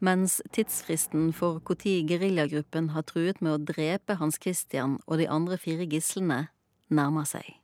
mens 0.00 0.40
tidsfristen 0.48 1.28
for 1.36 1.60
når 1.60 1.98
geriljagruppen 2.08 2.94
har 2.96 3.04
truet 3.04 3.44
med 3.44 3.52
å 3.52 3.64
drepe 3.74 4.16
Hans 4.16 4.40
Christian 4.40 4.96
og 5.04 5.20
de 5.20 5.28
andre 5.28 5.60
fire 5.60 5.84
gislene, 5.84 6.46
nærmer 6.88 7.28
seg. 7.28 7.58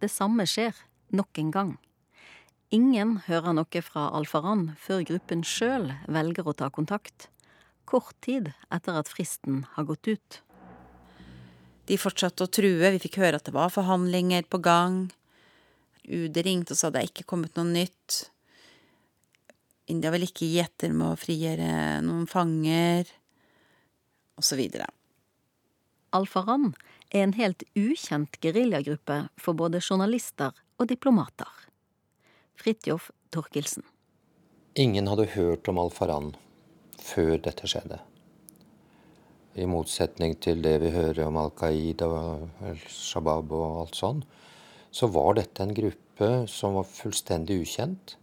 Det 0.00 0.08
samme 0.08 0.48
skjer 0.48 0.72
nok 1.12 1.44
en 1.44 1.52
gang. 1.52 1.76
Ingen 2.74 3.20
hører 3.28 3.54
noe 3.54 3.80
fra 3.84 4.08
Alfaran 4.18 4.72
før 4.82 5.04
gruppen 5.06 5.44
sjøl 5.46 5.92
velger 6.10 6.48
å 6.50 6.54
ta 6.58 6.66
kontakt, 6.74 7.28
kort 7.86 8.16
tid 8.26 8.50
etter 8.74 8.96
at 8.98 9.10
fristen 9.10 9.60
har 9.76 9.86
gått 9.86 10.10
ut. 10.10 10.40
De 11.86 11.94
fortsatte 11.94 12.42
å 12.42 12.50
true, 12.50 12.90
vi 12.90 12.98
fikk 12.98 13.20
høre 13.22 13.38
at 13.38 13.46
det 13.46 13.54
var 13.54 13.70
forhandlinger 13.70 14.48
på 14.50 14.58
gang. 14.58 15.04
UD 16.10 16.40
ringte 16.42 16.74
og 16.74 16.80
sa 16.80 16.90
det 16.90 17.04
er 17.04 17.12
ikke 17.12 17.28
kommet 17.30 17.54
noe 17.54 17.70
nytt. 17.70 18.24
India 19.86 20.10
vil 20.10 20.26
ikke 20.26 20.48
gi 20.50 20.58
etter 20.58 20.90
med 20.90 21.12
å 21.12 21.20
frigjøre 21.20 22.00
noen 22.02 22.26
fanger, 22.26 23.06
osv. 24.42 24.64
Alfaran 26.18 26.72
er 27.14 27.22
en 27.22 27.36
helt 27.38 27.62
ukjent 27.78 28.40
geriljagruppe 28.42 29.20
for 29.38 29.54
både 29.54 29.78
journalister 29.78 30.50
og 30.82 30.90
diplomater. 30.90 31.65
Fridtjof 32.56 33.10
Torkelsen. 33.34 33.84
Ingen 34.76 35.08
hadde 35.08 35.28
hørt 35.36 35.68
om 35.68 35.78
Al-Faran 35.80 36.34
før 37.00 37.36
dette 37.44 37.68
skjedde. 37.68 38.00
I 39.56 39.64
motsetning 39.68 40.34
til 40.44 40.60
det 40.64 40.74
vi 40.82 40.90
hører 40.92 41.28
om 41.28 41.38
Al 41.40 41.52
Qaida 41.56 42.08
og 42.12 42.64
Al-Shabaab 42.64 43.54
og 43.56 43.80
alt 43.84 43.96
sånn, 43.96 44.22
så 44.92 45.08
var 45.12 45.36
dette 45.38 45.64
en 45.64 45.76
gruppe 45.76 46.30
som 46.48 46.76
var 46.76 46.88
fullstendig 46.88 47.60
ukjent. 47.64 48.16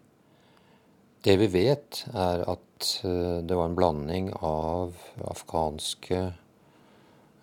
Det 1.23 1.37
vi 1.39 1.47
vet, 1.53 2.03
er 2.09 2.43
at 2.51 2.89
eh, 3.07 3.39
det 3.45 3.55
var 3.57 3.69
en 3.69 3.77
blanding 3.77 4.31
av 4.43 4.97
afghanske, 5.29 6.21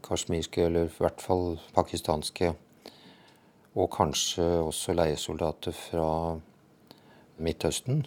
kasjmirske, 0.04 0.66
eller 0.66 0.90
i 0.90 0.98
hvert 0.98 1.22
fall 1.22 1.54
pakistanske, 1.74 2.52
og 3.78 3.90
kanskje 3.94 4.44
også 4.66 4.94
leiesoldater 4.98 5.74
fra 5.76 6.10
Midtøsten 7.40 8.04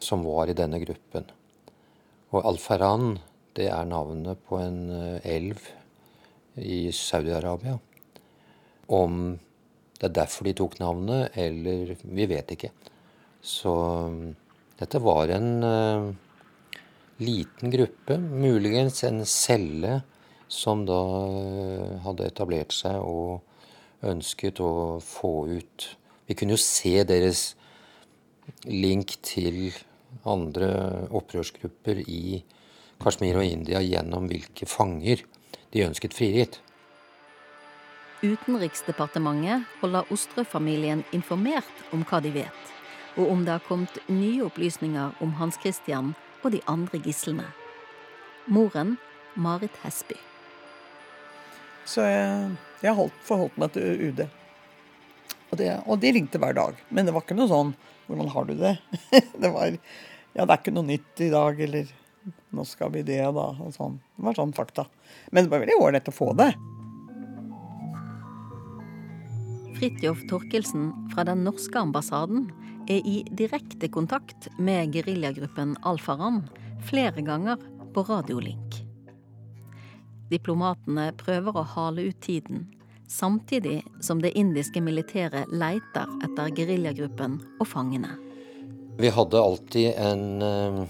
som 0.00 0.24
var 0.24 0.50
i 0.50 0.56
denne 0.56 0.80
gruppen. 0.82 1.28
Og 2.30 2.46
Al-Faran, 2.46 3.18
det 3.56 3.68
er 3.72 3.88
navnet 3.88 4.40
på 4.48 4.60
en 4.62 4.80
eh, 4.94 5.30
elv 5.36 5.60
i 6.60 6.88
Saudi-Arabia. 6.94 7.76
Om 8.90 9.16
det 10.00 10.08
er 10.08 10.16
derfor 10.22 10.48
de 10.48 10.54
tok 10.56 10.78
navnet, 10.80 11.36
eller 11.36 11.94
Vi 12.00 12.26
vet 12.26 12.54
ikke. 12.56 12.70
Så 13.42 13.72
dette 14.80 15.00
var 15.04 15.28
en 15.28 15.48
uh, 15.64 16.08
liten 17.20 17.72
gruppe, 17.72 18.16
muligens 18.16 19.04
en 19.04 19.20
celle, 19.28 20.00
som 20.48 20.86
da 20.88 21.00
uh, 21.28 22.00
hadde 22.06 22.30
etablert 22.32 22.72
seg 22.72 22.96
og 23.04 23.44
ønsket 24.08 24.60
å 24.64 24.98
få 25.04 25.34
ut 25.52 25.90
Vi 26.24 26.34
kunne 26.38 26.56
jo 26.56 26.62
se 26.62 27.02
deres 27.04 27.50
link 28.66 29.16
til 29.26 29.70
andre 30.28 30.70
opprørsgrupper 31.10 32.02
i 32.06 32.40
Kashmir 33.00 33.38
og 33.40 33.46
India 33.46 33.80
gjennom 33.84 34.26
hvilke 34.30 34.68
fanger 34.68 35.22
de 35.72 35.84
ønsket 35.86 36.16
frigitt. 36.16 36.60
Utenriksdepartementet 38.20 39.64
holder 39.80 40.08
Ostrø-familien 40.12 41.06
informert 41.16 41.86
om 41.94 42.02
hva 42.04 42.20
de 42.20 42.34
vet, 42.34 42.72
og 43.16 43.30
om 43.32 43.46
det 43.46 43.54
har 43.56 43.64
kommet 43.64 43.96
nye 44.12 44.44
opplysninger 44.44 45.22
om 45.24 45.32
Hans 45.40 45.56
Christian 45.62 46.12
og 46.42 46.52
de 46.52 46.60
andre 46.68 47.00
gislene. 47.00 47.46
Moren 48.46 48.98
Marit 49.36 49.76
Hesby. 49.84 50.18
Så 51.88 52.04
jeg, 52.04 52.50
jeg 52.84 52.94
holdt, 52.94 53.16
forholdt 53.24 53.56
meg 53.60 53.72
til 53.74 54.10
UD. 54.10 54.26
Og, 55.50 55.56
det, 55.58 55.70
og, 55.86 55.96
de 56.02 56.12
ringte 56.14 56.38
hver 56.38 56.54
dag. 56.54 56.76
Men 56.90 57.08
det 57.08 57.14
var 57.16 57.24
ikke 57.24 57.38
noe 57.38 57.50
sånn 57.50 57.72
'Hvordan 58.10 58.28
har 58.34 58.44
du 58.44 58.54
det?' 58.58 58.78
det 59.42 59.50
var 59.54 59.78
'Ja, 60.34 60.44
det 60.44 60.50
er 60.50 60.58
ikke 60.58 60.74
noe 60.74 60.86
nytt 60.86 61.20
i 61.20 61.30
dag', 61.30 61.60
eller 61.60 61.86
'Nå 62.52 62.66
skal 62.66 62.90
vi 62.90 63.02
det', 63.02 63.30
da. 63.34 63.46
Og 63.62 63.70
sånn. 63.72 64.00
Det 64.16 64.24
var 64.26 64.34
sånn 64.34 64.52
fakta. 64.52 64.86
Men 65.30 65.44
det 65.44 65.50
var 65.50 65.62
veldig 65.62 65.78
ålreit 65.78 66.10
å 66.10 66.12
få 66.12 66.34
det. 66.34 66.50
Fridtjof 69.78 70.26
Torkelsen 70.28 70.90
fra 71.14 71.24
den 71.24 71.44
norske 71.46 71.78
ambassaden 71.78 72.50
er 72.90 73.06
i 73.06 73.22
direkte 73.30 73.88
kontakt 73.88 74.50
med 74.58 74.92
geriljagruppen 74.92 75.76
Al-Faram 75.86 76.42
flere 76.84 77.22
ganger 77.22 77.56
på 77.94 78.04
radiolink. 78.04 78.82
Diplomatene 80.30 81.10
prøver 81.16 81.56
å 81.56 81.66
hale 81.74 82.10
ut 82.10 82.20
tiden, 82.20 82.66
samtidig 83.10 83.82
som 84.00 84.22
det 84.22 84.32
indiske 84.38 84.80
militæret 84.80 85.50
leiter 85.50 86.10
etter 86.24 86.52
geriljagruppen 86.54 87.38
og 87.58 87.66
fangene. 87.68 88.14
Vi 89.00 89.10
hadde 89.10 89.42
alltid 89.42 89.94
en, 89.96 90.42
eh, 90.42 90.86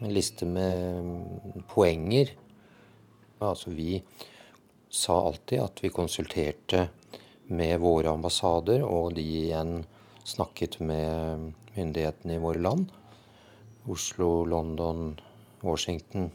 liste 0.00 0.46
med 0.46 1.64
poenger. 1.68 2.30
Altså 3.40 3.70
vi 3.70 4.02
sa 4.90 5.26
alltid 5.26 5.60
at 5.60 5.82
vi 5.82 5.88
konsulterte 5.88 6.88
med 7.48 7.80
våre 7.80 8.08
ambassader, 8.08 8.82
og 8.82 9.14
de 9.14 9.22
igjen 9.22 9.84
snakket 10.24 10.80
med 10.80 11.52
myndighetene 11.76 12.34
i 12.34 12.42
våre 12.42 12.62
land. 12.62 12.90
Oslo, 13.88 14.44
London, 14.44 15.20
Washington, 15.62 16.30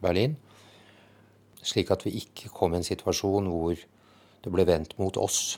Berlin. 0.00 0.36
Slik 1.62 1.90
at 1.90 2.04
vi 2.04 2.10
ikke 2.20 2.48
kom 2.48 2.74
i 2.74 2.76
en 2.76 2.86
situasjon 2.86 3.48
hvor 3.50 3.76
det 4.44 4.52
ble 4.52 4.66
vendt 4.68 4.96
mot 5.00 5.16
oss. 5.16 5.56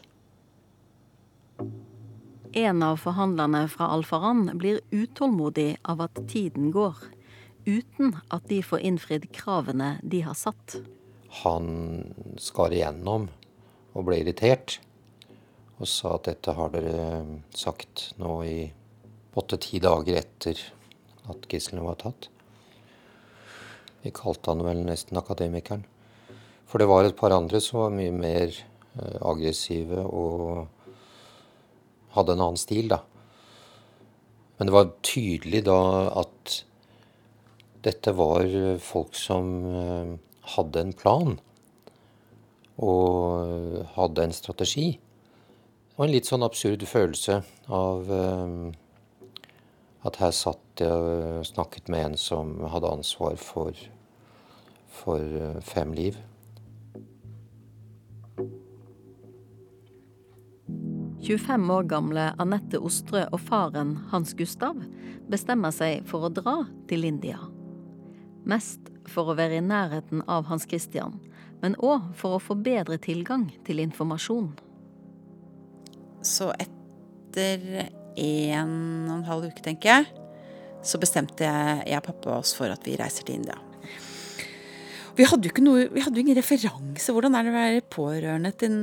En 2.56 2.82
av 2.86 3.00
forhandlerne 3.02 3.66
fra 3.68 3.90
Alfaran 3.92 4.46
blir 4.56 4.80
utålmodig 4.94 5.76
av 5.84 6.00
at 6.06 6.20
tiden 6.30 6.70
går, 6.72 6.96
uten 7.66 8.14
at 8.32 8.46
de 8.48 8.62
får 8.64 8.84
innfridd 8.86 9.26
kravene 9.34 9.96
de 10.02 10.22
har 10.24 10.38
satt. 10.38 10.78
Han 11.42 11.66
skar 12.40 12.72
igjennom 12.72 13.28
og 13.96 14.06
ble 14.06 14.22
irritert 14.22 14.78
og 15.76 15.88
sa 15.90 16.14
at 16.16 16.30
dette 16.30 16.54
har 16.56 16.72
dere 16.72 17.08
sagt 17.52 18.12
nå 18.20 18.38
i 18.48 18.60
åtte-ti 19.36 19.82
dager 19.84 20.16
etter 20.22 20.62
at 21.28 21.44
gislene 21.50 21.84
var 21.84 21.98
tatt. 22.00 22.30
Vi 24.00 24.14
kalte 24.14 24.54
han 24.54 24.64
vel 24.64 24.80
nesten 24.86 25.18
akademikeren. 25.20 25.84
For 26.66 26.80
det 26.80 26.88
var 26.88 27.04
et 27.04 27.18
par 27.18 27.34
andre 27.34 27.60
som 27.62 27.82
var 27.82 27.92
mye 27.94 28.14
mer 28.14 28.48
eh, 28.48 28.75
aggressive 28.96 30.02
og 30.04 30.66
hadde 32.16 32.36
en 32.36 32.44
annen 32.46 32.60
stil, 32.60 32.88
da. 32.92 33.02
Men 34.56 34.68
det 34.68 34.76
var 34.76 34.94
tydelig 35.04 35.64
da 35.66 35.80
at 36.22 36.60
dette 37.84 38.14
var 38.16 38.46
folk 38.82 39.14
som 39.18 39.50
eh, 39.68 40.14
hadde 40.56 40.82
en 40.82 40.94
plan 40.96 41.36
og 42.82 43.84
hadde 43.94 44.24
en 44.26 44.34
strategi. 44.36 44.88
Og 45.96 46.06
en 46.06 46.12
litt 46.12 46.28
sånn 46.28 46.44
absurd 46.44 46.82
følelse 46.88 47.38
av 47.72 48.10
eh, 48.12 48.56
at 50.06 50.18
her 50.22 50.32
satt 50.36 50.82
jeg 50.82 50.92
og 50.92 51.46
snakket 51.48 51.88
med 51.92 52.10
en 52.10 52.18
som 52.20 52.56
hadde 52.72 52.90
ansvar 52.98 53.38
for, 53.40 53.76
for 54.92 55.20
eh, 55.20 55.60
fem 55.64 55.94
liv. 55.96 56.18
«25 61.26 61.72
år 61.72 61.82
gamle 61.82 62.24
Anette 62.38 62.78
Ostrø 62.78 63.24
og 63.34 63.40
faren 63.42 63.96
Hans 64.12 64.30
Gustav 64.38 64.78
bestemmer 65.26 65.72
seg 65.74 66.04
for 66.06 66.28
å 66.28 66.30
dra 66.30 66.60
til 66.86 67.02
India. 67.08 67.40
Mest 68.46 68.92
for 69.10 69.32
å 69.32 69.34
være 69.34 69.58
i 69.58 69.64
nærheten 69.64 70.22
av 70.30 70.46
Hans 70.46 70.68
Christian, 70.70 71.16
men 71.64 71.74
òg 71.82 72.12
for 72.14 72.36
å 72.36 72.42
få 72.42 72.54
bedre 72.62 73.00
tilgang 73.02 73.48
til 73.66 73.82
informasjon. 73.82 74.52
Så 76.22 76.52
etter 76.62 77.90
en 78.14 78.76
og 79.10 79.16
en 79.18 79.26
halv 79.26 79.50
uke, 79.50 79.66
tenker 79.66 79.96
jeg, 79.96 80.26
så 80.86 81.02
bestemte 81.02 81.42
jeg, 81.42 81.86
jeg 81.90 82.04
og 82.04 82.06
pappa 82.06 82.38
oss 82.38 82.54
for 82.54 82.70
at 82.70 82.86
vi 82.86 82.94
reiser 83.00 83.26
til 83.26 83.40
India. 83.40 83.58
Vi 85.16 85.24
hadde 85.24 85.48
jo 85.48 85.52
ikke 85.54 85.64
noe, 85.64 85.86
vi 85.92 86.02
hadde 86.04 86.20
ingen 86.20 86.36
referanse. 86.36 87.12
Hvordan 87.14 87.36
er 87.38 87.46
det 87.46 87.52
å 87.52 87.56
være 87.56 87.84
pårørende 87.94 88.50
til, 88.60 88.74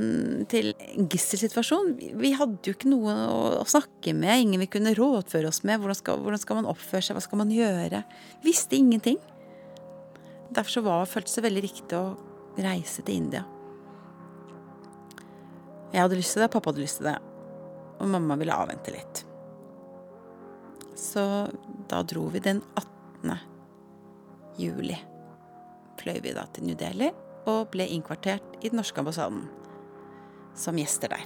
til 0.50 0.72
en 0.74 1.10
gisselsituasjon? 1.12 1.91
Vi 2.22 2.32
hadde 2.39 2.72
jo 2.72 2.74
ikke 2.74 2.89
noe 2.89 3.13
å, 3.13 3.41
å, 3.60 3.65
snakke 3.69 4.15
med, 4.17 4.34
ingen 4.41 4.63
vi 4.63 4.69
kunne 4.74 4.96
rådføre 4.98 5.52
oss 5.52 5.62
med. 5.67 5.82
Hvordan 5.84 6.00
skal, 6.00 6.24
hvordan 6.26 6.41
skal 6.41 6.60
man 6.62 6.69
oppføre 6.72 7.06
seg, 7.06 7.17
hva 7.17 7.26
skal 7.26 7.43
man 7.43 7.54
gjøre? 7.54 8.02
Vi 8.41 8.50
visste 8.50 8.80
ingenting. 8.80 9.19
Derfor 10.54 10.80
så 10.80 10.86
var, 10.86 11.06
føltes 11.10 11.38
det 11.38 11.46
veldig 11.46 11.63
riktig 11.67 12.00
å 12.00 12.08
reise 12.58 13.06
til 13.06 13.22
India. 13.22 13.46
Jeg 15.93 16.02
hadde 16.02 16.17
lyst 16.17 16.34
til 16.34 16.41
det, 16.41 16.50
pappa 16.54 16.74
hadde 16.74 16.82
lyst 16.82 17.02
til 17.02 17.12
det 17.12 17.19
og 18.04 18.10
mamma 18.10 18.36
ville 18.36 18.56
avvente 18.56 18.91
litt. 18.91 19.24
Så 21.00 21.24
da 21.89 22.04
dro 22.08 22.28
vi 22.34 22.41
den 22.43 22.62
18. 22.76 23.38
juli. 24.60 24.98
Fløy 26.02 26.20
vi 26.24 26.34
da 26.36 26.46
til 26.54 26.68
New 26.68 26.78
Delhi 26.80 27.12
og 27.50 27.70
ble 27.74 27.88
innkvartert 27.92 28.58
i 28.62 28.70
den 28.70 28.80
norske 28.80 29.02
ambassaden 29.02 29.46
som 30.58 30.78
gjester 30.78 31.12
der. 31.14 31.26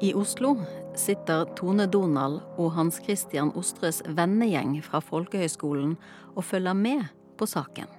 I 0.00 0.14
Oslo 0.16 0.54
sitter 0.96 1.44
Tone 1.58 1.84
Donald 1.86 2.40
og 2.56 2.72
Hans 2.72 3.02
Christian 3.04 3.52
Ostres 3.58 4.00
vennegjeng 4.08 4.78
fra 4.84 5.02
Folkehøgskolen 5.04 5.96
og 6.32 6.44
følger 6.44 6.76
med 6.76 7.10
på 7.36 7.48
saken. 7.48 7.90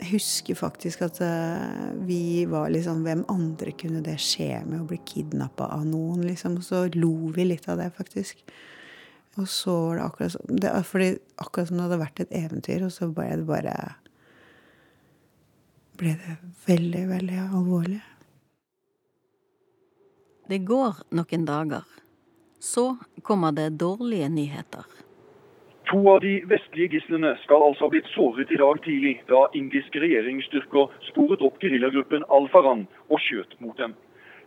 Jeg 0.00 0.14
husker 0.14 0.56
faktisk 0.56 1.02
at 1.04 1.18
uh, 1.20 1.90
vi 2.06 2.46
var 2.48 2.70
liksom 2.72 3.02
Hvem 3.04 3.24
andre 3.28 3.74
kunne 3.76 4.00
det 4.04 4.16
skje 4.22 4.62
med 4.64 4.80
å 4.80 4.86
bli 4.88 4.96
kidnappa 5.04 5.66
av 5.74 5.82
noen, 5.84 6.22
liksom? 6.24 6.56
Og 6.56 6.64
så 6.64 6.86
lo 6.94 7.12
vi 7.34 7.50
litt 7.50 7.68
av 7.68 7.82
det, 7.82 7.90
faktisk. 7.98 8.40
Og 9.38 9.46
så 9.48 9.72
var 9.86 9.96
det 9.96 10.04
akkurat 10.04 10.32
som 10.32 10.60
det, 10.62 10.70
fordi 10.86 11.10
akkurat 11.38 11.68
som 11.68 11.76
det 11.76 11.84
hadde 11.86 12.00
vært 12.00 12.22
et 12.24 12.32
eventyr, 12.34 12.86
og 12.86 12.94
så 12.94 13.10
ble 13.14 13.28
det 13.30 13.46
bare 13.48 13.74
ble 16.00 16.14
det 16.16 16.36
veldig, 16.66 17.04
veldig 17.10 17.38
alvorlig. 17.44 18.00
Det 20.50 20.58
går 20.66 21.04
noen 21.14 21.44
dager. 21.46 21.84
Så 22.60 22.96
kommer 23.22 23.52
det 23.56 23.78
dårlige 23.80 24.28
nyheter. 24.28 24.84
To 25.90 26.00
av 26.12 26.20
de 26.22 26.36
vestlige 26.50 26.96
gislene 26.96 27.32
skal 27.44 27.62
altså 27.66 27.86
ha 27.86 27.92
blitt 27.92 28.08
såret 28.14 28.50
i 28.52 28.58
dag 28.60 28.80
tidlig, 28.84 29.16
da 29.30 29.46
indiske 29.58 30.02
regjeringsstyrker 30.02 30.92
sporet 31.08 31.42
opp 31.46 31.58
geriljagruppen 31.62 32.26
Al-Faran 32.30 32.84
og 33.08 33.22
skjøt 33.24 33.56
mot 33.62 33.78
dem. 33.80 33.96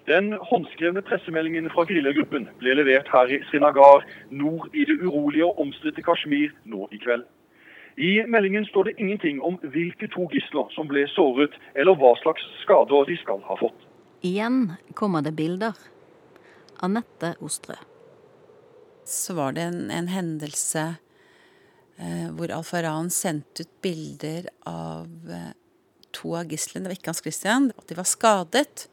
Den 0.07 0.33
håndskrevne 0.49 1.01
pressemeldingen 1.05 1.69
fra 1.71 1.85
geriljagruppen 1.87 2.49
ble 2.59 2.75
levert 2.75 3.07
her 3.13 3.31
i 3.31 3.39
Srinagar, 3.49 4.03
nord 4.29 4.67
i 4.75 4.83
det 4.89 4.97
urolige 4.99 5.47
og 5.47 5.61
omstridte 5.63 6.03
Kashmir, 6.03 6.51
nå 6.65 6.89
i 6.91 6.99
kveld. 7.03 7.23
I 7.97 8.25
meldingen 8.27 8.65
står 8.65 8.89
det 8.89 8.95
ingenting 8.97 9.39
om 9.45 9.59
hvilke 9.61 10.09
to 10.11 10.25
gisler 10.33 10.67
som 10.73 10.89
ble 10.89 11.05
såret, 11.13 11.53
eller 11.75 11.95
hva 11.95 12.15
slags 12.23 12.43
skader 12.63 13.07
de 13.07 13.17
skal 13.21 13.39
ha 13.47 13.57
fått. 13.61 13.87
Igjen 14.25 14.73
kommer 14.97 15.23
det 15.23 15.35
bilder. 15.37 15.77
Anette 16.83 17.35
Ostrø. 17.39 17.77
Så 19.05 19.35
var 19.37 19.53
det 19.55 19.67
en, 19.69 19.91
en 19.91 20.09
hendelse 20.09 20.95
Eh, 22.01 22.29
hvor 22.33 22.49
Al-Faran 22.51 23.11
sendte 23.13 23.67
ut 23.67 23.73
bilder 23.85 24.47
av 24.65 25.29
eh, 25.29 25.51
to 26.13 26.33
av 26.39 26.49
gislene, 26.49 26.87
det 26.87 26.93
var 26.93 26.97
ikke 26.97 27.11
Hans 27.11 27.21
Christian, 27.21 27.69
at 27.77 27.85
de 27.89 27.97
var 27.97 28.09
skadet. 28.09 28.87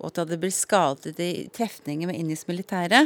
Og 0.00 0.08
at 0.08 0.16
de 0.16 0.24
hadde 0.24 0.40
blitt 0.42 0.56
skadet 0.56 1.20
i 1.22 1.46
trefninger 1.54 2.10
med 2.10 2.18
indisk 2.18 2.50
militære. 2.50 3.04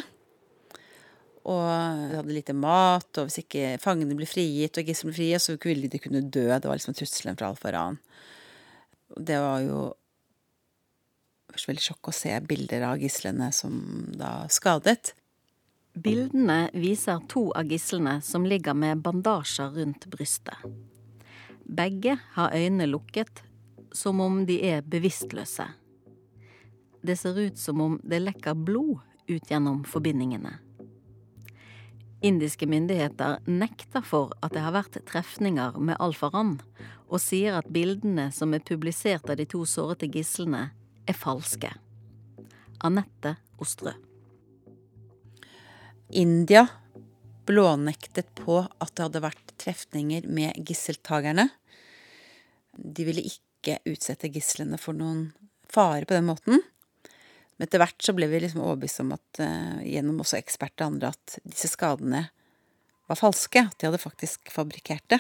Og 1.49 1.63
de 2.11 2.19
hadde 2.19 2.35
lite 2.35 2.57
mat, 2.57 3.09
og 3.17 3.29
hvis 3.29 3.41
ikke 3.43 3.77
fangene 3.81 4.17
ble 4.17 4.29
frigitt 4.29 4.81
og 4.81 4.89
gislene 4.89 5.13
ble 5.13 5.19
frie, 5.21 5.39
så 5.41 5.57
ville 5.63 5.89
de 5.89 6.01
kunne 6.03 6.25
dø. 6.25 6.49
Det 6.51 6.69
var 6.69 6.77
liksom 6.77 6.97
trusselen 6.99 7.39
fra 7.39 7.53
Al-Faran. 7.53 8.01
Det 9.17 9.39
var 9.41 9.63
jo 9.65 9.87
først 11.49 11.71
veldig 11.71 11.87
sjokk 11.87 12.11
å 12.11 12.17
se 12.19 12.35
bilder 12.45 12.85
av 12.91 13.01
gislene 13.01 13.49
som 13.57 13.79
da 14.19 14.33
skadet. 14.53 15.15
Bildene 15.99 16.69
viser 16.77 17.25
to 17.33 17.49
av 17.59 17.71
gislene 17.73 18.19
som 18.23 18.45
ligger 18.47 18.77
med 18.77 19.01
bandasjer 19.03 19.73
rundt 19.81 20.07
brystet. 20.13 20.61
Begge 21.65 22.15
har 22.37 22.55
øynene 22.55 22.87
lukket, 22.89 23.43
som 23.93 24.21
om 24.21 24.45
de 24.49 24.61
er 24.69 24.85
bevisstløse. 24.85 25.67
Det 27.03 27.17
ser 27.17 27.39
ut 27.39 27.59
som 27.59 27.81
om 27.81 28.01
det 28.03 28.21
lekker 28.23 28.55
blod 28.55 28.99
ut 29.29 29.51
gjennom 29.51 29.85
forbindingene. 29.85 30.57
Indiske 32.21 32.67
myndigheter 32.67 33.39
nekter 33.47 34.03
for 34.03 34.33
at 34.43 34.57
det 34.57 34.65
har 34.65 34.75
vært 34.75 34.99
trefninger 35.07 35.77
med 35.79 36.01
Al-Faran, 36.03 36.57
og 37.07 37.23
sier 37.23 37.61
at 37.61 37.71
bildene 37.71 38.29
som 38.35 38.57
er 38.57 38.65
publisert 38.67 39.31
av 39.31 39.39
de 39.39 39.47
to 39.47 39.63
sårete 39.69 40.09
gislene, 40.11 40.69
er 41.09 41.17
falske. 41.17 41.71
Anette 42.85 43.37
Ostrø. 43.63 43.95
India 46.11 46.67
blånektet 47.49 48.35
på 48.37 48.61
at 48.67 48.93
det 48.95 49.07
hadde 49.07 49.25
vært 49.25 49.55
trefninger 49.61 50.27
med 50.29 50.59
gisseltakerne. 50.69 51.47
De 52.77 53.07
ville 53.07 53.25
ikke 53.25 53.79
utsette 53.89 54.31
gislene 54.33 54.79
for 54.81 54.97
noen 54.97 55.31
fare 55.73 56.05
på 56.05 56.17
den 56.17 56.29
måten. 56.29 56.61
Men 57.59 57.67
etter 57.67 57.83
hvert 57.83 58.05
så 58.07 58.15
ble 58.15 58.29
vi 58.31 58.39
liksom 58.45 58.63
overbevist 58.63 59.03
om 59.03 59.11
at 59.17 59.41
uh, 59.43 59.81
gjennom 59.83 60.23
også 60.23 60.39
eksperter 60.39 60.87
og 60.87 60.95
andre 60.95 61.11
at 61.11 61.39
disse 61.43 61.73
skadene 61.73 62.29
var 63.11 63.19
falske. 63.19 63.65
At 63.67 63.77
de 63.81 63.89
hadde 63.89 64.01
faktisk 64.03 64.53
fabrikkert 64.55 65.05
det. 65.11 65.19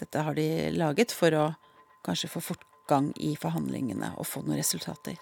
Dette 0.00 0.24
har 0.24 0.36
de 0.36 0.48
laget 0.72 1.12
for 1.12 1.36
å 1.36 1.46
kanskje 2.06 2.32
få 2.32 2.42
fortgang 2.52 3.10
i 3.20 3.34
forhandlingene 3.40 4.14
og 4.16 4.28
få 4.28 4.44
noen 4.46 4.60
resultater. 4.60 5.16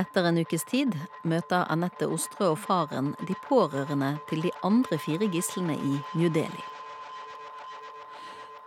Etter 0.00 0.24
en 0.24 0.40
ukes 0.40 0.64
tid 0.70 0.94
møter 1.28 1.66
Anette 1.70 2.08
Ostrø 2.08 2.54
og 2.54 2.60
faren 2.62 3.12
de 3.28 3.36
pårørende 3.44 4.14
til 4.30 4.42
de 4.46 4.52
andre 4.64 4.98
fire 4.98 5.28
gislene 5.30 5.76
i 5.76 5.98
New 6.16 6.32
Delhi. 6.32 6.64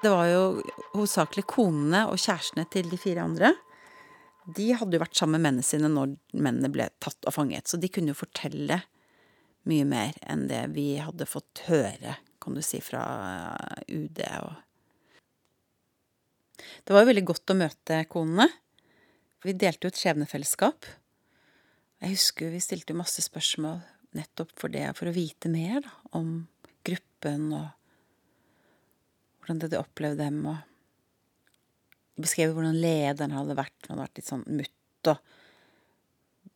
Det 0.03 0.11
var 0.13 0.27
jo 0.29 0.43
hovedsakelig 0.93 1.47
konene 1.49 2.03
og 2.11 2.19
kjærestene 2.21 2.67
til 2.69 2.91
de 2.91 2.99
fire 3.01 3.23
andre. 3.25 3.55
De 4.45 4.67
hadde 4.77 4.93
jo 4.93 5.01
vært 5.01 5.17
sammen 5.17 5.39
med 5.39 5.47
mennene 5.47 5.65
sine 5.65 5.89
når 5.89 6.13
mennene 6.37 6.69
ble 6.73 6.89
tatt 7.01 7.25
og 7.25 7.33
fanget, 7.33 7.65
så 7.69 7.79
de 7.81 7.89
kunne 7.89 8.13
jo 8.13 8.19
fortelle 8.19 8.83
mye 9.65 9.85
mer 9.89 10.17
enn 10.29 10.45
det 10.49 10.61
vi 10.75 10.91
hadde 11.01 11.25
fått 11.25 11.63
høre, 11.65 12.19
kan 12.41 12.53
du 12.53 12.61
si, 12.61 12.81
fra 12.83 13.01
UD 13.89 14.21
og 14.43 14.53
Det 16.85 16.93
var 16.93 17.03
jo 17.03 17.09
veldig 17.09 17.25
godt 17.27 17.51
å 17.51 17.57
møte 17.57 17.97
konene. 18.09 18.45
Vi 19.43 19.53
delte 19.57 19.85
jo 19.85 19.91
et 19.91 19.99
skjebnefellesskap. 19.99 20.85
Jeg 22.01 22.13
husker 22.13 22.53
vi 22.53 22.61
stilte 22.63 22.95
masse 22.97 23.21
spørsmål 23.25 23.81
nettopp 24.15 24.53
for 24.57 24.71
det, 24.71 24.85
for 24.97 25.09
å 25.09 25.15
vite 25.15 25.51
mer 25.51 25.81
da, 25.83 25.91
om 26.17 26.45
gruppen 26.85 27.49
og 27.57 27.67
hvordan 29.41 29.61
de 29.65 29.81
opplevde 29.81 30.23
dem. 30.23 30.39
og 30.53 30.74
Beskrev 32.15 32.53
hvordan 32.55 32.77
lederen 32.79 33.35
hadde 33.35 33.57
vært. 33.57 33.75
Han 33.87 33.97
hadde 33.97 34.05
vært 34.07 34.21
litt 34.21 34.29
sånn 34.29 34.45
mutt 34.47 35.11
og 35.11 35.19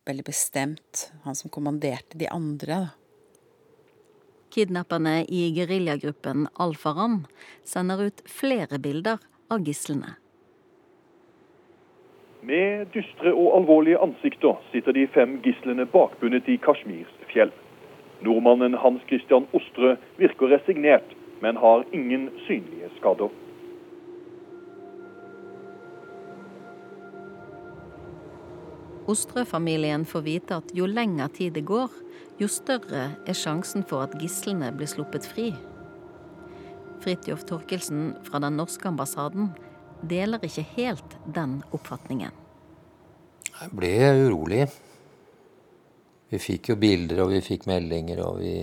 veldig 0.08 0.24
bestemt. 0.26 1.10
Han 1.26 1.36
som 1.36 1.52
kommanderte 1.52 2.18
de 2.18 2.30
andre. 2.32 2.80
da. 2.86 2.96
Kidnapperne 4.50 5.20
i 5.28 5.44
geriljagruppen 5.54 6.48
Al-Faram 6.58 7.20
sender 7.62 8.08
ut 8.08 8.22
flere 8.26 8.80
bilder 8.82 9.20
av 9.50 9.62
gislene. 9.62 10.16
Med 12.42 12.88
dystre 12.94 13.30
og 13.36 13.52
alvorlige 13.58 14.00
ansikter 14.00 14.56
sitter 14.72 14.96
de 14.96 15.04
fem 15.14 15.36
gislene 15.44 15.84
bakbundet 15.92 16.48
i 16.48 16.56
Kashmirs 16.64 17.12
fjell. 17.30 17.52
Nordmannen 18.24 18.74
Hans 18.80 19.04
Christian 19.08 19.46
Ostre 19.56 19.94
virker 20.18 20.50
resignert, 20.50 21.14
men 21.44 21.56
har 21.56 21.84
ingen 21.92 22.30
synlige 22.46 22.90
skader. 22.96 23.30
Ostrø-familien 29.10 30.04
får 30.06 30.22
vite 30.22 30.58
at 30.60 30.70
jo 30.76 30.86
lenger 30.86 31.32
tid 31.34 31.56
det 31.56 31.64
går, 31.66 31.90
jo 32.38 32.48
større 32.50 33.08
er 33.26 33.36
sjansen 33.36 33.82
for 33.88 34.04
at 34.04 34.14
gislene 34.20 34.70
blir 34.76 34.90
sluppet 34.90 35.26
fri. 35.26 35.48
Fridtjof 37.00 37.42
Torkelsen 37.48 38.12
fra 38.26 38.42
den 38.44 38.58
norske 38.60 38.86
ambassaden 38.88 39.50
deler 40.06 40.42
ikke 40.46 40.66
helt 40.76 41.16
den 41.34 41.58
oppfatningen. 41.74 42.36
Jeg 43.50 43.74
ble 43.76 43.94
urolig. 44.28 44.68
Vi 46.30 46.38
fikk 46.38 46.70
jo 46.70 46.78
bilder, 46.80 47.24
og 47.24 47.34
vi 47.34 47.42
fikk 47.44 47.66
meldinger, 47.70 48.22
og 48.28 48.38
vi 48.44 48.54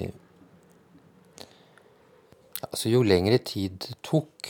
Altså, 2.57 2.89
jo 2.89 3.03
lengre 3.05 3.37
tid 3.45 3.75
det 3.85 3.99
tok, 4.01 4.47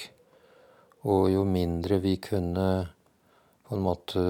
og 1.11 1.25
jo 1.27 1.41
mindre 1.43 1.97
vi 1.99 2.13
kunne 2.23 2.67
på 3.67 3.75
en 3.75 3.83
måte 3.83 4.21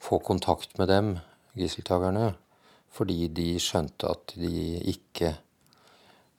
få 0.00 0.18
kontakt 0.18 0.78
med 0.78 0.86
dem, 0.86 1.16
gisseltakerne, 1.54 2.34
fordi 2.88 3.28
de 3.28 3.48
skjønte 3.60 4.08
at 4.08 4.34
de 4.36 4.78
ikke 4.94 5.34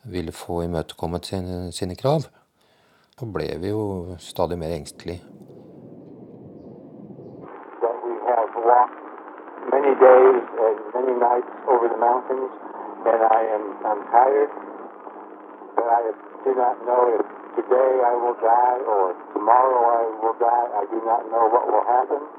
ville 0.04 0.32
få 0.32 0.62
imøtekommet 0.62 1.26
sine, 1.26 1.72
sine 1.72 1.95
krav, 1.95 2.22
så 3.19 3.26
ble 3.26 3.52
vi 3.60 3.69
jo 3.69 4.15
stadig 4.19 4.58
mer 4.60 4.76
engstelige. 4.76 5.22
many 9.72 9.93
days 10.00 10.43
and 10.65 10.78
many 10.93 11.15
nights 11.19 11.54
over 11.67 11.88
the 11.89 11.98
mountains, 11.98 12.52
and 13.06 13.19
I 13.22 13.41
am 13.56 13.65
I'm 13.86 14.02
tired, 14.12 14.52
but 15.76 15.88
I 15.88 16.02
do 16.45 16.52
not 16.56 16.76
know 16.86 17.04
if 17.19 17.26
today 17.58 17.91
I 18.12 18.13
will 18.17 18.38
die 18.38 18.80
or 18.86 19.15
tomorrow 19.34 19.82
I 20.00 20.02
will 20.22 20.38
die. 20.39 20.67
I 20.82 20.86
do 20.93 21.00
not 21.06 21.22
know 21.32 21.45
what 21.54 21.65
will 21.72 21.86
happen. 21.86 22.38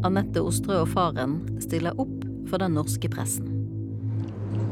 Anette 0.00 0.40
Ostrø 0.40 0.80
og 0.80 0.88
faren 0.90 1.34
stiller 1.60 1.98
opp 2.00 2.22
for 2.48 2.62
den 2.62 2.72
norske 2.74 3.10
pressen. 3.12 3.50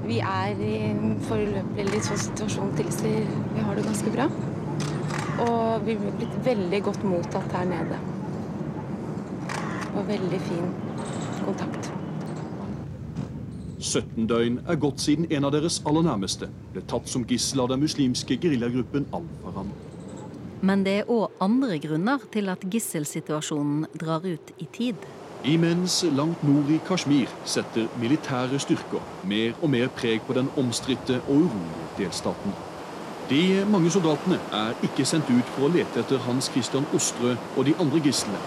Vi 0.08 0.22
er 0.24 0.56
i 0.64 0.70
en 0.86 1.18
foreløpig 1.28 1.84
litt 1.90 2.06
sånn 2.06 2.22
situasjon 2.22 2.72
til 2.78 2.88
vi 3.02 3.60
har 3.66 3.76
det 3.76 3.84
ganske 3.84 4.12
bra. 4.14 4.28
Og 5.44 5.84
vi 5.84 5.98
er 5.98 6.16
blitt 6.16 6.38
veldig 6.46 6.80
godt 6.88 7.04
mottatt 7.06 7.54
her 7.58 7.68
nede. 7.68 8.00
Og 9.92 10.08
veldig 10.08 10.42
fin 10.48 10.72
kontakt. 11.44 11.87
17 13.80 14.26
døgn 14.26 14.58
er 14.66 14.78
gått 14.82 15.02
siden 15.04 15.28
en 15.30 15.46
av 15.46 15.52
deres 15.54 15.78
aller 15.86 16.02
nærmeste 16.02 16.48
ble 16.72 16.82
tatt 16.90 17.06
som 17.10 17.26
gissel 17.28 17.62
av 17.62 17.70
den 17.72 17.82
muslimske 17.84 18.38
geriljagruppen 18.42 19.06
Al-Faran. 19.14 19.70
Men 20.66 20.82
det 20.82 20.96
er 21.00 21.12
òg 21.14 21.36
andre 21.44 21.78
grunner 21.78 22.24
til 22.34 22.50
at 22.50 22.64
gisselsituasjonen 22.66 23.86
drar 24.00 24.26
ut 24.26 24.50
i 24.58 24.66
tid. 24.74 25.06
Imens 25.46 26.00
langt 26.18 26.42
nord 26.42 26.72
i 26.74 26.80
Kashmir 26.88 27.30
setter 27.46 27.86
militære 28.02 28.58
styrker 28.58 29.04
mer 29.22 29.54
og 29.62 29.70
mer 29.70 29.86
preg 30.00 30.26
på 30.26 30.34
den 30.34 30.50
omstridte 30.58 31.20
og 31.28 31.44
urolige 31.44 31.86
delstaten. 32.00 32.56
De 33.30 33.64
mange 33.70 33.90
soldatene 33.94 34.40
er 34.56 34.74
ikke 34.82 35.06
sendt 35.06 35.30
ut 35.30 35.54
for 35.54 35.68
å 35.68 35.72
lete 35.78 36.02
etter 36.02 36.18
Hans 36.26 36.50
Christian 36.50 36.86
Ostrø 36.96 37.36
og 37.54 37.66
de 37.68 37.76
andre 37.78 38.02
gislene, 38.02 38.40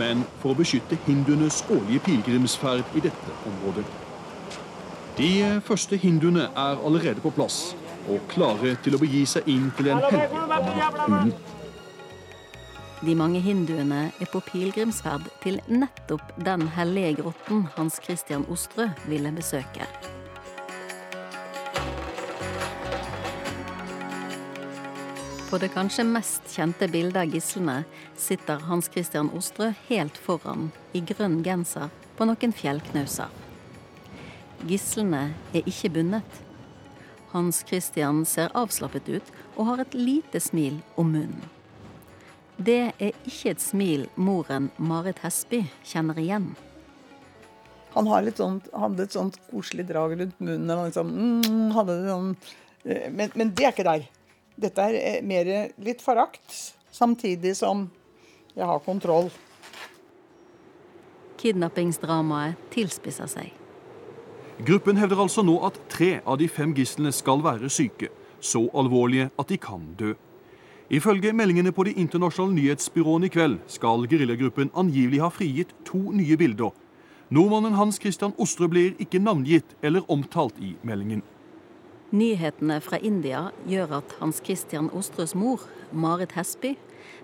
men 0.00 0.24
for 0.38 0.54
å 0.54 0.60
beskytte 0.62 0.96
hinduenes 1.08 1.64
årlige 1.68 2.06
pilegrimsferd 2.06 2.96
i 2.96 3.08
dette 3.10 3.40
området. 3.50 4.07
De 5.18 5.60
første 5.66 5.96
hinduene 5.98 6.44
er 6.54 6.82
allerede 6.86 7.18
på 7.18 7.32
plass 7.34 7.72
og 8.06 8.20
klare 8.30 8.76
til 8.84 8.94
å 8.94 9.00
begi 9.02 9.24
seg 9.26 9.48
inn 9.50 9.64
til 9.74 9.88
en 9.90 10.02
hellig 10.04 10.28
Amarnath-hulen. 10.38 11.32
De 13.02 13.14
mange 13.18 13.40
hinduene 13.42 14.12
er 14.14 14.30
på 14.30 14.38
pilegrimsferd 14.46 15.26
til 15.42 15.58
nettopp 15.66 16.22
den 16.46 16.68
hellige 16.76 17.16
grotten 17.22 17.64
Hans 17.74 17.98
Christian 18.04 18.46
Ostrø 18.46 18.86
ville 19.10 19.34
besøke. 19.34 19.90
På 25.50 25.58
det 25.58 25.72
kanskje 25.74 26.06
mest 26.06 26.46
kjente 26.54 26.86
bildet 26.94 27.24
av 27.24 27.34
gislene 27.34 27.80
sitter 28.14 28.62
Hans 28.70 28.86
Christian 28.94 29.34
Ostrø 29.34 29.72
helt 29.90 30.22
foran 30.28 30.70
i 30.94 31.02
grønn 31.02 31.40
genser 31.42 31.90
på 32.14 32.30
noen 32.30 32.54
fjellknauser. 32.54 33.47
Gislene 34.66 35.34
er 35.54 35.66
ikke 35.68 35.92
bundet. 35.94 36.40
Hans 37.30 37.60
Christian 37.68 38.24
ser 38.26 38.50
avslappet 38.56 39.08
ut 39.08 39.32
og 39.54 39.66
har 39.68 39.82
et 39.84 39.94
lite 39.94 40.40
smil 40.42 40.80
om 40.98 41.12
munnen. 41.14 41.44
Det 42.58 42.90
er 42.98 43.12
ikke 43.28 43.52
et 43.52 43.62
smil 43.62 44.08
moren 44.18 44.72
Marit 44.82 45.20
Hesby 45.22 45.60
kjenner 45.86 46.18
igjen. 46.18 46.48
Han 47.94 48.08
har 48.10 48.26
sånt, 48.34 48.66
hadde 48.74 49.04
et 49.06 49.14
sånt 49.14 49.38
koselig 49.50 49.86
drag 49.86 50.16
rundt 50.18 50.40
munnen. 50.42 50.72
og 50.74 50.88
Liksom, 50.88 51.12
mm, 51.14 51.70
hadde 51.76 51.94
det 52.00 52.10
sånn, 52.10 52.32
eh, 52.84 53.06
men, 53.14 53.30
men 53.38 53.52
det 53.54 53.68
er 53.68 53.76
ikke 53.76 53.86
der. 53.86 54.08
Dette 54.58 54.88
er 54.90 54.98
eh, 54.98 55.20
mer 55.22 55.52
litt 55.78 56.02
forakt, 56.02 56.74
samtidig 56.90 57.54
som 57.56 57.88
Jeg 58.58 58.66
har 58.66 58.80
kontroll. 58.82 59.28
Kidnappingsdramaet 61.38 62.58
tilspisser 62.74 63.30
seg. 63.30 63.57
Gruppen 64.66 64.96
hevder 64.98 65.20
altså 65.22 65.44
nå 65.46 65.54
at 65.68 65.76
tre 65.86 66.16
av 66.26 66.40
de 66.40 66.48
fem 66.50 66.72
gislene 66.74 67.12
skal 67.14 67.44
være 67.44 67.68
syke, 67.70 68.08
så 68.42 68.64
alvorlige 68.74 69.28
at 69.38 69.52
de 69.52 69.58
kan 69.62 69.84
dø. 69.98 70.16
Ifølge 70.90 71.32
meldingene 71.32 71.70
på 71.72 71.84
de 71.86 71.92
internasjonale 71.92 72.56
nyhetsbyråene 72.56 73.28
i 73.28 73.30
kveld 73.30 73.58
skal 73.70 74.08
geriljagruppen 74.10 74.72
angivelig 74.74 75.20
ha 75.22 75.28
frigitt 75.30 75.74
to 75.86 76.00
nye 76.10 76.36
bilder. 76.36 76.72
Nordmannen 77.30 77.76
Hans 77.78 78.00
Christian 78.02 78.34
Ostrø 78.38 78.66
blir 78.72 78.96
ikke 78.98 79.20
navngitt 79.22 79.76
eller 79.82 80.02
omtalt 80.10 80.58
i 80.58 80.74
meldingen. 80.82 81.22
Nyhetene 82.10 82.80
fra 82.80 82.98
India 82.98 83.50
gjør 83.68 83.98
at 84.00 84.16
Hans 84.18 84.42
Christian 84.42 84.90
Ostrøs 84.90 85.36
mor, 85.36 85.68
Marit 85.92 86.32
Hesby, 86.34 86.74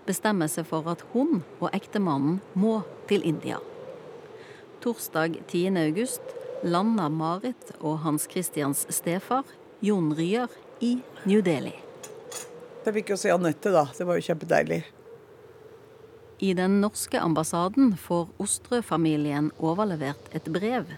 bestemmer 0.06 0.46
seg 0.52 0.68
for 0.70 0.86
at 0.92 1.02
hun 1.16 1.40
og 1.58 1.70
ektemannen 1.72 2.42
må 2.54 2.82
til 3.08 3.24
India. 3.26 3.58
Torsdag 4.84 5.40
10. 5.48 5.64
landa 6.64 7.08
Marit 7.12 7.74
og 7.80 7.98
Hans 8.04 8.24
Christians 8.30 8.86
stefar, 8.88 9.44
Jon 9.84 10.14
Ryer, 10.16 10.48
i 10.80 10.96
New 11.24 11.42
Delhi. 11.44 11.74
Jeg 12.84 12.94
fikk 12.96 13.14
jo 13.14 13.16
se 13.20 13.32
Anette, 13.32 13.70
da. 13.72 13.86
Det 13.96 14.04
var 14.04 14.18
jo 14.18 14.24
kjempedeilig. 14.26 14.82
I 16.44 16.50
den 16.56 16.80
norske 16.82 17.20
ambassaden 17.20 17.94
får 18.00 18.28
Ostrø-familien 18.42 19.52
overlevert 19.62 20.28
et 20.36 20.48
brev. 20.52 20.90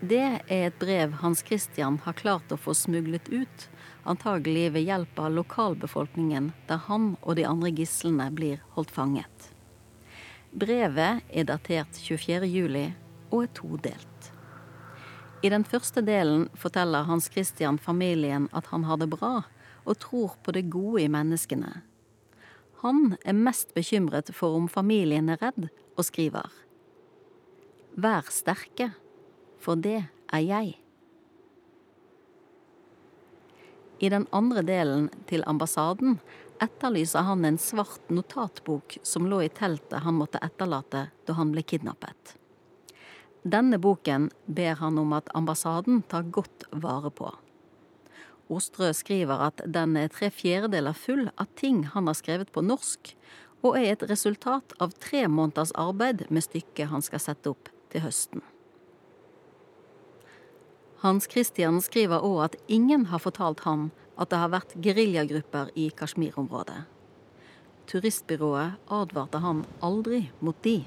Det 0.00 0.22
er 0.48 0.64
et 0.70 0.78
brev 0.80 1.12
Hans 1.20 1.44
Christian 1.46 2.00
har 2.06 2.16
klart 2.18 2.50
å 2.50 2.58
få 2.58 2.74
smuglet 2.74 3.28
ut, 3.28 3.66
antagelig 4.08 4.70
ved 4.74 4.88
hjelp 4.88 5.18
av 5.20 5.34
lokalbefolkningen, 5.36 6.52
der 6.70 6.84
han 6.88 7.12
og 7.20 7.36
de 7.36 7.44
andre 7.46 7.74
gislene 7.82 8.30
blir 8.32 8.62
holdt 8.78 8.94
fanget. 8.96 9.50
Brevet 10.50 11.26
er 11.28 11.46
datert 11.46 12.00
24. 12.00 12.48
juli 12.48 12.88
og 13.30 13.44
er 13.44 13.52
todelt. 13.54 14.09
I 15.40 15.48
den 15.48 15.64
første 15.64 16.02
delen 16.04 16.48
forteller 16.60 17.06
Hans 17.08 17.30
Christian 17.32 17.78
familien 17.80 18.50
at 18.52 18.66
han 18.74 18.84
har 18.84 18.98
det 19.00 19.08
bra, 19.08 19.40
og 19.88 20.00
tror 20.02 20.34
på 20.44 20.52
det 20.52 20.66
gode 20.68 21.00
i 21.06 21.08
menneskene. 21.08 21.80
Han 22.82 23.14
er 23.24 23.36
mest 23.36 23.72
bekymret 23.76 24.28
for 24.36 24.56
om 24.58 24.68
familien 24.68 25.30
er 25.32 25.40
redd, 25.40 25.70
og 25.96 26.04
skriver 26.04 26.52
Vær 28.00 28.28
sterke, 28.32 28.90
for 29.60 29.80
det 29.80 30.02
er 30.32 30.44
jeg. 30.44 30.76
I 34.00 34.08
den 34.12 34.26
andre 34.32 34.62
delen, 34.64 35.08
til 35.28 35.44
ambassaden, 35.48 36.18
etterlyser 36.60 37.24
han 37.24 37.44
en 37.48 37.58
svart 37.60 38.12
notatbok 38.12 38.98
som 39.02 39.28
lå 39.28 39.42
i 39.44 39.52
teltet 39.52 40.04
han 40.04 40.16
måtte 40.20 40.40
etterlate 40.44 41.08
da 41.24 41.36
han 41.36 41.52
ble 41.52 41.64
kidnappet. 41.64 42.39
Denne 43.42 43.78
boken 43.80 44.28
ber 44.46 44.76
han 44.82 44.98
om 45.00 45.14
at 45.16 45.30
ambassaden 45.34 46.02
tar 46.08 46.28
godt 46.28 46.66
vare 46.70 47.10
på. 47.10 47.30
Ostrø 48.50 48.90
skriver 48.92 49.40
at 49.46 49.62
den 49.64 49.96
er 49.96 50.10
tre 50.12 50.28
fjerdedeler 50.34 50.96
full 50.96 51.28
av 51.38 51.48
ting 51.56 51.84
han 51.94 52.10
har 52.10 52.18
skrevet 52.18 52.50
på 52.52 52.64
norsk, 52.66 53.14
og 53.62 53.76
er 53.78 53.92
et 53.92 54.06
resultat 54.10 54.74
av 54.80 54.92
tre 55.00 55.26
måneders 55.28 55.72
arbeid 55.78 56.26
med 56.28 56.44
stykket 56.44 56.90
han 56.90 57.04
skal 57.04 57.22
sette 57.22 57.52
opp 57.52 57.70
til 57.92 58.04
høsten. 58.04 58.42
Hans 61.00 61.28
Christian 61.32 61.80
skriver 61.80 62.20
òg 62.20 62.40
at 62.50 62.56
ingen 62.68 63.06
har 63.08 63.22
fortalt 63.24 63.64
han 63.64 63.88
at 64.20 64.32
det 64.32 64.40
har 64.42 64.52
vært 64.52 64.74
geriljagrupper 64.84 65.70
i 65.80 65.88
Kashmir-området. 65.96 66.82
Turistbyrået 67.88 68.76
advarte 68.92 69.40
han 69.40 69.64
aldri 69.80 70.26
mot 70.44 70.58
de. 70.66 70.82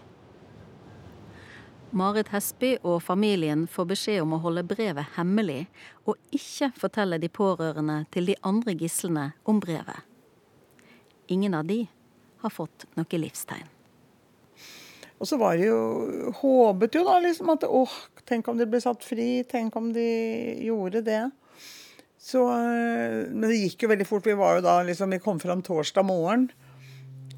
Marit 1.94 2.32
Hesby 2.34 2.72
og 2.82 3.04
familien 3.06 3.68
får 3.70 3.86
beskjed 3.92 4.24
om 4.24 4.34
å 4.34 4.42
holde 4.42 4.64
brevet 4.66 5.14
hemmelig, 5.14 5.68
og 6.10 6.18
ikke 6.34 6.72
fortelle 6.80 7.20
de 7.22 7.30
pårørende 7.30 8.00
til 8.14 8.32
de 8.32 8.38
andre 8.42 8.74
gislene 8.80 9.28
om 9.46 9.60
brevet. 9.62 10.02
Ingen 11.30 11.54
av 11.54 11.70
de 11.70 11.84
har 12.42 12.54
fått 12.54 12.88
noe 12.98 13.22
livstegn. 13.22 13.70
Og 15.22 15.30
så 15.30 15.38
var 15.40 15.56
det 15.56 15.70
jo 15.70 16.34
Håpet 16.42 16.98
jo 16.98 17.06
da 17.08 17.20
liksom 17.24 17.54
at 17.54 17.64
åh, 17.64 17.94
tenk 18.28 18.50
om 18.52 18.58
de 18.60 18.68
ble 18.68 18.82
satt 18.84 19.06
fri. 19.06 19.46
Tenk 19.48 19.76
om 19.80 19.94
de 19.96 20.08
gjorde 20.66 21.04
det. 21.06 21.22
Så, 22.20 22.42
men 22.44 23.46
det 23.46 23.62
gikk 23.62 23.86
jo 23.86 23.92
veldig 23.94 24.08
fort. 24.10 24.28
Vi 24.28 24.36
var 24.40 24.58
jo 24.58 24.66
da 24.66 24.82
liksom, 24.84 25.14
vi 25.16 25.22
kom 25.24 25.40
fram 25.40 25.64
torsdag 25.64 26.10
morgen. 26.10 26.50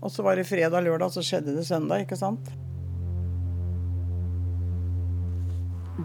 Og 0.01 0.09
så 0.13 0.25
var 0.25 0.39
det 0.39 0.47
fredag-lørdag, 0.49 1.13
så 1.13 1.21
skjedde 1.25 1.53
det 1.57 1.67
søndag, 1.67 2.07
ikke 2.07 2.17
sant. 2.17 2.49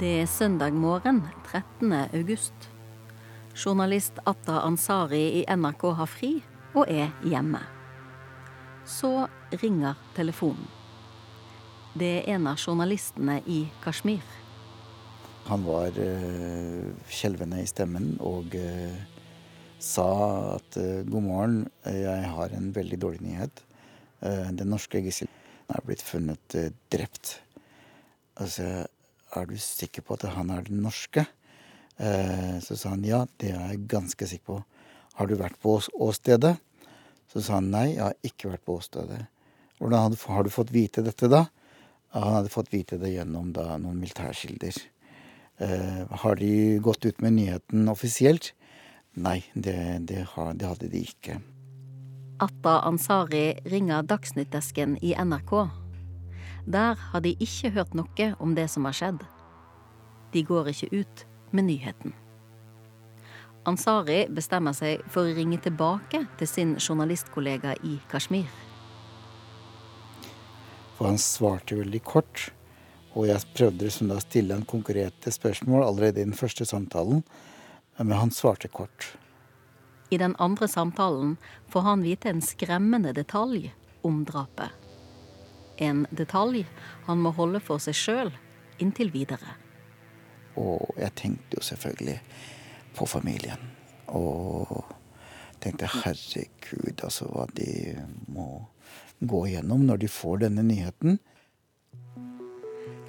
Det 0.00 0.22
er 0.22 0.28
søndag 0.32 0.72
morgen 0.72 1.18
13. 1.44 1.92
august. 1.92 2.54
Journalist 3.52 4.16
Atta 4.24 4.62
Ansari 4.64 5.18
i 5.36 5.40
NRK 5.44 5.82
har 5.98 6.08
fri 6.08 6.30
og 6.72 6.88
er 6.88 7.10
hjemme. 7.20 7.58
Så 8.88 9.26
ringer 9.60 9.98
telefonen. 10.16 10.70
Det 11.92 12.08
er 12.14 12.30
en 12.32 12.48
av 12.48 12.56
journalistene 12.56 13.42
i 13.44 13.58
Kashmir. 13.84 14.24
Han 15.50 15.66
var 15.66 15.92
uh, 15.92 16.86
skjelvende 17.12 17.58
i 17.60 17.68
stemmen 17.68 18.14
og 18.24 18.56
uh, 18.56 18.94
sa 19.76 20.06
at 20.54 20.78
uh, 20.80 21.02
god 21.10 21.26
morgen, 21.26 21.58
jeg 21.84 22.30
har 22.38 22.54
en 22.56 22.70
veldig 22.72 23.00
dårlig 23.04 23.20
nyhet. 23.26 23.66
den 24.20 24.68
norske 24.68 25.00
gisselen 25.04 25.68
er 25.68 25.84
blitt 25.84 26.02
funnet 26.04 26.56
drept. 26.92 27.34
Altså, 28.40 28.86
er 29.36 29.46
du 29.46 29.56
sikker 29.60 30.04
på 30.06 30.16
at 30.16 30.28
han 30.34 30.50
er 30.54 30.66
den 30.68 30.82
norske? 30.86 31.26
så 32.64 32.76
sa 32.80 32.94
han 32.94 33.02
ja, 33.04 33.26
det 33.36 33.50
er 33.52 33.74
jeg 33.74 33.82
ganske 33.92 34.24
sikker 34.24 34.46
på. 34.46 34.54
Har 35.18 35.28
du 35.28 35.34
vært 35.36 35.58
på 35.60 35.74
åstedet? 36.00 36.54
Så 37.28 37.42
sa 37.44 37.58
han 37.58 37.68
nei, 37.74 37.90
jeg 37.92 38.00
har 38.06 38.14
ikke 38.24 38.54
vært 38.54 38.64
på 38.64 38.78
åstedet. 38.80 39.18
Hvordan 39.76 40.16
har 40.32 40.46
du 40.46 40.52
fått 40.52 40.72
vite 40.72 41.04
dette 41.04 41.28
da? 41.28 41.44
Han 42.16 42.38
hadde 42.38 42.52
fått 42.52 42.72
vite 42.72 42.98
det 42.98 43.12
gjennom 43.12 43.52
da, 43.54 43.76
noen 43.78 44.00
militærkilder. 44.00 44.80
Eh, 45.60 46.00
har 46.24 46.40
de 46.40 46.52
gått 46.82 47.06
ut 47.06 47.20
med 47.22 47.36
nyheten 47.36 47.88
offisielt? 47.92 48.54
Nei, 49.20 49.42
det, 49.54 49.76
det, 50.08 50.24
det 50.26 50.66
hadde 50.66 50.90
de 50.90 51.04
ikke. 51.04 51.38
Atta 52.40 52.80
Ansari 52.88 53.60
ringer 53.68 54.02
Dagsnyttdesken 54.08 54.96
i 55.04 55.12
NRK. 55.12 55.54
Der 56.70 56.94
har 56.94 57.20
de 57.20 57.32
ikke 57.42 57.72
hørt 57.74 57.94
noe 57.98 58.26
om 58.38 58.54
det 58.54 58.68
som 58.70 58.84
har 58.86 58.94
skjedd. 58.94 59.22
De 60.30 60.42
går 60.46 60.70
ikke 60.70 60.90
ut 61.02 61.24
med 61.50 61.66
nyheten. 61.66 62.12
Ansari 63.66 64.22
bestemmer 64.30 64.76
seg 64.76 65.02
for 65.10 65.26
å 65.26 65.34
ringe 65.34 65.58
tilbake 65.60 66.22
til 66.38 66.48
sin 66.48 66.76
journalistkollega 66.78 67.74
i 67.82 67.96
Kashmir. 68.12 68.46
For 70.96 71.10
han 71.10 71.18
svarte 71.18 71.80
veldig 71.80 72.02
kort. 72.06 72.50
Og 73.18 73.26
jeg 73.26 73.42
prøvde 73.56 73.88
liksom 73.88 74.12
å 74.14 74.20
stille 74.22 74.54
en 74.54 74.68
konkrete 74.68 75.32
spørsmål 75.34 75.82
allerede 75.88 76.22
i 76.22 76.28
den 76.28 76.36
første 76.38 76.62
samtalen, 76.68 77.24
men 77.98 78.14
han 78.14 78.30
svarte 78.30 78.70
kort. 78.70 79.08
I 80.14 80.20
den 80.22 80.36
andre 80.38 80.68
samtalen 80.70 81.34
får 81.72 81.86
han 81.88 82.06
vite 82.06 82.30
en 82.30 82.44
skremmende 82.44 83.10
detalj 83.16 83.72
om 84.06 84.22
drapet. 84.28 84.79
En 85.80 86.04
detalj 86.12 86.66
han 87.06 87.20
må 87.24 87.32
holde 87.36 87.60
for 87.64 87.82
seg 87.82 87.96
sjøl 87.96 88.32
inntil 88.80 89.12
videre. 89.12 89.56
Og 90.60 90.96
jeg 90.98 91.14
tenkte 91.18 91.58
jo 91.58 91.64
selvfølgelig 91.64 92.18
på 92.96 93.06
familien. 93.08 93.70
Og 94.10 94.82
tenkte 95.62 95.90
herregud, 95.92 97.04
altså 97.04 97.28
hva 97.30 97.46
de 97.56 97.94
må 98.32 98.48
gå 99.20 99.44
igjennom 99.50 99.84
når 99.86 100.04
de 100.04 100.10
får 100.10 100.44
denne 100.46 100.64
nyheten. 100.66 101.20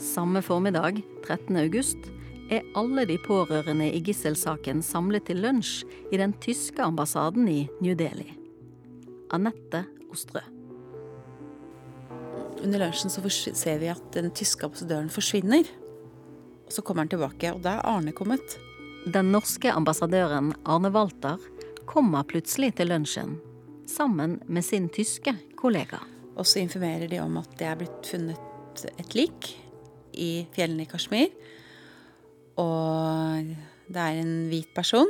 Samme 0.02 0.42
formiddag, 0.44 1.00
13. 1.24 1.56
august, 1.62 2.10
er 2.52 2.66
alle 2.76 3.06
de 3.08 3.16
pårørende 3.24 3.88
i 3.96 4.02
gisselsaken 4.04 4.82
samlet 4.84 5.30
til 5.30 5.40
lunsj 5.46 5.86
i 6.12 6.20
den 6.20 6.34
tyske 6.44 6.84
ambassaden 6.84 7.48
i 7.48 7.62
New 7.80 7.96
Delhi. 7.96 8.34
Anette 9.32 9.86
Ostrø. 10.12 10.44
Under 12.62 12.80
lunsjen 12.84 13.10
så 13.10 13.24
ser 13.30 13.80
vi 13.82 13.90
at 13.90 14.04
den 14.14 14.30
tyske 14.38 14.68
ambassadøren 14.68 15.10
forsvinner. 15.10 15.66
Og 16.68 16.76
så 16.76 16.84
kommer 16.86 17.06
han 17.06 17.12
tilbake, 17.12 17.54
og 17.56 17.64
da 17.66 17.80
er 17.80 17.88
Arne 17.90 18.14
kommet. 18.16 18.58
Den 19.10 19.32
norske 19.34 19.72
ambassadøren 19.74 20.54
Arne 20.70 20.92
Walter 20.94 21.42
kommer 21.90 22.28
plutselig 22.30 22.76
til 22.78 22.92
lunsjen 22.92 23.40
sammen 23.90 24.38
med 24.48 24.64
sin 24.66 24.88
tyske 24.94 25.34
kollega. 25.60 26.00
Og 26.38 26.46
så 26.48 26.62
informerer 26.62 27.10
de 27.12 27.20
om 27.20 27.40
at 27.42 27.58
det 27.60 27.68
er 27.68 27.80
blitt 27.82 28.08
funnet 28.08 28.86
et 28.94 29.18
lik 29.18 29.52
i 30.14 30.46
fjellene 30.56 30.86
i 30.86 30.90
Kashmir. 30.90 31.34
Og 32.62 33.52
det 33.92 34.06
er 34.06 34.22
en 34.22 34.36
hvit 34.52 34.70
person. 34.76 35.10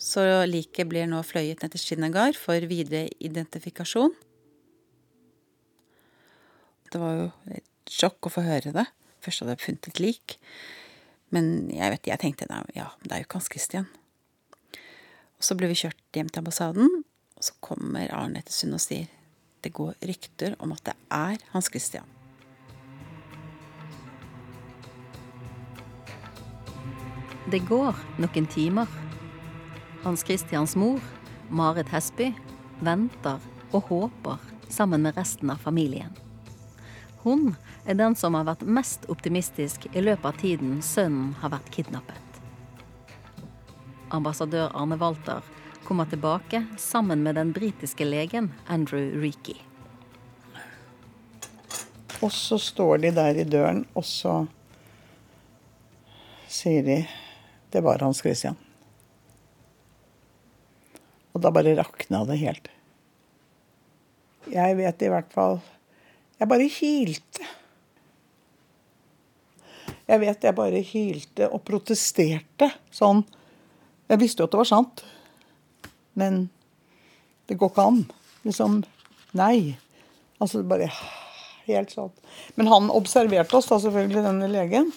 Så 0.00 0.22
liket 0.48 0.88
blir 0.90 1.06
nå 1.10 1.20
fløyet 1.26 1.62
ned 1.62 1.74
til 1.74 1.82
Srinagar 1.82 2.38
for 2.38 2.70
videre 2.70 3.10
identifikasjon. 3.22 4.14
Det 6.92 7.00
var 7.00 7.16
jo 7.16 7.26
et 7.56 7.92
sjokk 7.92 8.28
å 8.28 8.32
få 8.34 8.44
høre 8.44 8.74
det. 8.74 8.84
Først 9.24 9.42
hadde 9.42 9.56
jeg 9.56 9.64
funnet 9.64 9.88
et 9.88 10.00
lik. 10.02 10.36
Men 11.32 11.70
jeg 11.72 11.94
vet, 11.94 12.08
jeg 12.10 12.20
tenkte 12.20 12.48
ja, 12.76 12.90
det 13.00 13.12
er 13.14 13.22
jo 13.22 13.26
ikke 13.26 13.38
Hans 13.40 13.48
Christian. 13.52 13.88
Og 15.40 15.46
så 15.46 15.56
ble 15.58 15.70
vi 15.70 15.78
kjørt 15.80 16.02
hjem 16.14 16.28
til 16.28 16.42
ambassaden, 16.42 16.90
og 17.34 17.46
så 17.46 17.54
kommer 17.64 18.12
Arne 18.14 18.42
Ettersund 18.42 18.76
og 18.76 18.82
sier 18.84 19.08
det 19.62 19.72
går 19.74 19.94
rykter 20.04 20.56
om 20.62 20.74
at 20.74 20.82
det 20.86 20.94
er 21.14 21.40
Hans 21.54 21.70
Christian. 21.70 22.08
Det 27.50 27.62
går 27.68 27.98
noen 28.22 28.46
timer. 28.50 28.90
Hans 30.04 30.26
Christians 30.26 30.76
mor, 30.78 31.00
Marit 31.50 31.90
Hesby, 31.94 32.32
venter 32.82 33.42
og 33.72 33.88
håper 33.88 34.42
sammen 34.70 35.06
med 35.06 35.16
resten 35.18 35.50
av 35.52 35.62
familien. 35.62 36.12
Hun 37.22 37.54
er 37.86 37.94
den 37.94 38.16
som 38.18 38.34
har 38.34 38.48
vært 38.48 38.64
mest 38.66 39.06
optimistisk 39.12 39.86
i 39.92 40.02
løpet 40.02 40.26
av 40.26 40.38
tiden 40.42 40.80
sønnen 40.82 41.34
har 41.42 41.52
vært 41.54 41.70
kidnappet. 41.74 42.40
Ambassadør 44.12 44.72
Arne 44.74 44.98
Walter 45.00 45.46
kommer 45.86 46.08
tilbake 46.10 46.64
sammen 46.78 47.22
med 47.22 47.38
den 47.38 47.52
britiske 47.54 48.04
legen 48.04 48.50
Andrew 48.66 49.14
Reeky. 49.22 49.54
Og 52.22 52.30
så 52.34 52.58
står 52.58 53.02
de 53.02 53.10
der 53.14 53.38
i 53.38 53.46
døren, 53.46 53.84
og 53.98 54.04
så 54.06 54.44
sier 56.50 56.84
de 56.86 56.98
det 57.72 57.80
var 57.82 58.02
Hans 58.04 58.20
Christian. 58.20 58.58
Og 61.32 61.40
da 61.40 61.50
bare 61.54 61.72
rakna 61.78 62.22
det 62.28 62.36
helt. 62.42 62.68
Jeg 64.52 64.76
vet 64.76 65.02
i 65.02 65.10
hvert 65.10 65.30
fall 65.32 65.62
Jeg 66.42 66.50
bare 66.50 66.64
hylte. 66.74 67.44
Jeg 70.08 70.18
vet 70.18 70.42
jeg 70.42 70.58
bare 70.58 70.80
hylte 70.82 71.46
og 71.54 71.62
protesterte 71.62 72.66
sånn. 72.90 73.20
Jeg 74.10 74.18
visste 74.18 74.42
jo 74.42 74.48
at 74.48 74.56
det 74.56 74.58
var 74.58 74.68
sant. 74.72 75.04
Men 76.18 76.48
det 77.46 77.60
går 77.60 77.70
ikke 77.70 77.84
an. 77.92 78.00
Liksom 78.42 78.80
Nei. 79.38 79.76
Altså 80.42 80.64
bare 80.66 80.90
helt 81.68 81.94
sånn. 81.94 82.10
Men 82.58 82.72
han 82.72 82.90
observerte 82.90 83.60
oss 83.60 83.70
da 83.70 83.78
selvfølgelig, 83.86 84.26
denne 84.26 84.50
legen. 84.50 84.90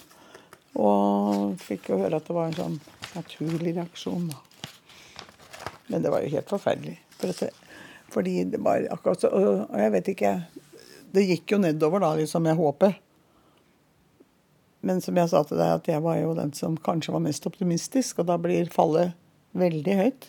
Og 0.74 1.54
fikk 1.62 1.92
jo 1.92 2.02
høre 2.02 2.18
at 2.18 2.26
det 2.26 2.34
var 2.34 2.50
en 2.50 2.58
sånn 2.58 2.76
naturlig 3.14 3.78
reaksjon, 3.78 4.26
da. 4.34 4.42
Men 5.94 6.02
det 6.02 6.10
var 6.10 6.26
jo 6.26 6.34
helt 6.34 6.50
forferdelig. 6.50 6.98
For 7.22 7.46
fordi 8.10 8.40
det 8.50 8.58
var 8.62 8.84
akkurat 8.90 9.22
så 9.22 9.30
Og 9.30 9.78
jeg 9.78 9.92
vet 9.94 10.08
ikke 10.12 10.32
Det 11.16 11.24
gikk 11.24 11.54
jo 11.54 11.58
nedover 11.62 12.02
da, 12.04 12.12
liksom, 12.18 12.44
med 12.44 12.58
håpet. 12.58 12.98
Men 14.84 15.00
som 15.00 15.16
jeg 15.16 15.30
sa 15.32 15.40
til 15.48 15.56
deg, 15.58 15.78
at 15.80 15.88
jeg 15.88 16.02
var 16.04 16.18
jo 16.20 16.34
den 16.36 16.52
som 16.54 16.76
kanskje 16.76 17.14
var 17.14 17.24
mest 17.24 17.46
optimistisk, 17.48 18.20
og 18.20 18.28
da 18.28 18.36
blir 18.38 18.68
fallet 18.70 19.16
veldig 19.56 19.96
høyt. 19.96 20.28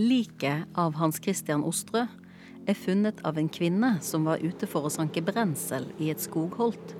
Liket 0.00 0.78
av 0.78 0.96
Hans 0.96 1.20
Christian 1.20 1.62
Ostrø 1.66 2.06
er 2.68 2.76
funnet 2.76 3.20
av 3.28 3.38
en 3.38 3.52
kvinne 3.52 3.94
som 4.04 4.26
var 4.28 4.40
ute 4.40 4.66
for 4.70 4.88
å 4.88 4.92
sanke 4.92 5.22
brensel 5.24 5.90
i 6.00 6.10
et 6.12 6.24
skogholt. 6.24 6.96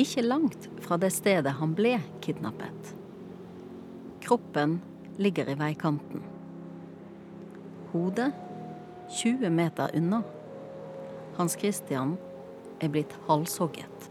Ikke 0.00 0.26
langt 0.26 0.68
fra 0.82 0.98
det 0.98 1.12
stedet 1.14 1.56
han 1.60 1.74
ble 1.78 1.96
kidnappet. 2.24 2.94
Kroppen 4.24 4.80
ligger 5.22 5.50
i 5.52 5.58
veikanten. 5.58 6.24
Hodet 7.92 8.32
20 9.20 9.52
meter 9.54 9.94
unna. 9.94 10.24
Hans 11.38 11.56
Christian 11.58 12.16
er 12.82 12.90
blitt 12.92 13.14
halshogget. 13.28 14.10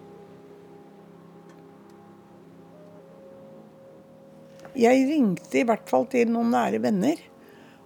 Jeg 4.73 5.05
ringte 5.05 5.59
i 5.61 5.65
hvert 5.67 5.85
fall 5.89 6.07
til 6.09 6.31
noen 6.33 6.49
nære 6.53 6.81
venner. 6.83 7.19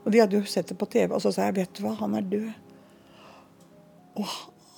Og 0.05 0.13
de 0.13 0.21
hadde 0.23 0.39
jo 0.39 0.47
sett 0.47 0.69
det 0.71 0.77
på 0.79 0.87
TV. 0.87 1.11
Og 1.11 1.19
så 1.23 1.33
sa 1.35 1.49
jeg 1.49 1.57
vet 1.59 1.73
du 1.75 1.83
hva, 1.83 1.97
han 1.99 2.15
er 2.15 2.29
død. 2.31 2.47
Og 4.17 4.37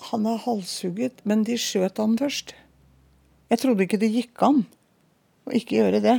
han 0.09 0.25
er 0.31 0.41
halshugget. 0.41 1.21
Men 1.29 1.45
de 1.45 1.57
skjøt 1.61 2.01
han 2.01 2.17
først. 2.19 2.55
Jeg 3.49 3.61
trodde 3.61 3.85
ikke 3.85 4.01
det 4.01 4.11
gikk 4.13 4.41
an 4.45 4.63
å 5.45 5.53
ikke 5.57 5.79
gjøre 5.79 6.01
det. 6.03 6.17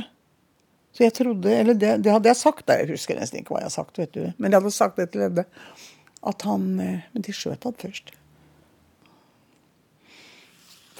Så 0.95 1.05
jeg 1.05 1.15
trodde, 1.15 1.51
eller 1.55 1.77
det, 1.79 1.91
det 2.03 2.11
hadde 2.11 2.27
jeg 2.27 2.39
sagt 2.39 2.71
jeg 2.71 2.89
husker 2.89 3.19
nesten 3.19 3.39
ikke 3.39 3.53
hva 3.53 3.61
jeg 3.61 3.69
har 3.69 3.75
sagt, 3.77 3.99
vet 3.99 4.15
du. 4.15 4.25
Men 4.35 4.51
jeg 4.51 4.59
hadde 4.59 4.73
sagt 4.75 4.99
det 4.99 5.11
til 5.13 5.27
Edde. 5.27 5.45
At 6.27 6.43
han 6.45 6.65
eh, 6.83 7.05
Men 7.13 7.23
de 7.25 7.35
skjøt 7.35 7.67
han 7.67 7.77
først. 7.79 8.11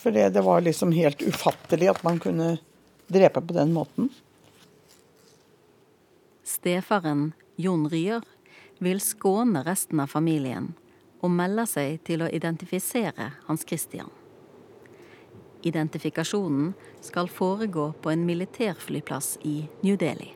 For 0.01 0.11
det, 0.11 0.29
det 0.33 0.41
var 0.41 0.63
liksom 0.65 0.91
helt 0.91 1.21
ufattelig 1.21 1.91
at 1.91 2.03
man 2.03 2.19
kunne 2.19 2.55
drepe 3.07 3.41
på 3.41 3.53
den 3.53 3.73
måten. 3.73 4.09
Stefaren 6.43 7.31
Jon 7.55 7.89
Ryer 7.89 8.25
vil 8.81 9.01
skåne 9.01 9.61
resten 9.63 9.99
av 10.01 10.09
familien 10.09 10.71
og 11.21 11.29
melde 11.29 11.67
seg 11.69 11.99
til 12.07 12.25
å 12.25 12.29
identifisere 12.33 13.29
Hans 13.45 13.65
Christian. 13.67 14.09
Identifikasjonen 15.61 16.73
skal 17.05 17.29
foregå 17.29 17.91
på 18.01 18.09
en 18.09 18.25
militærflyplass 18.25 19.35
i 19.45 19.67
New 19.85 19.97
Delhi. 20.01 20.31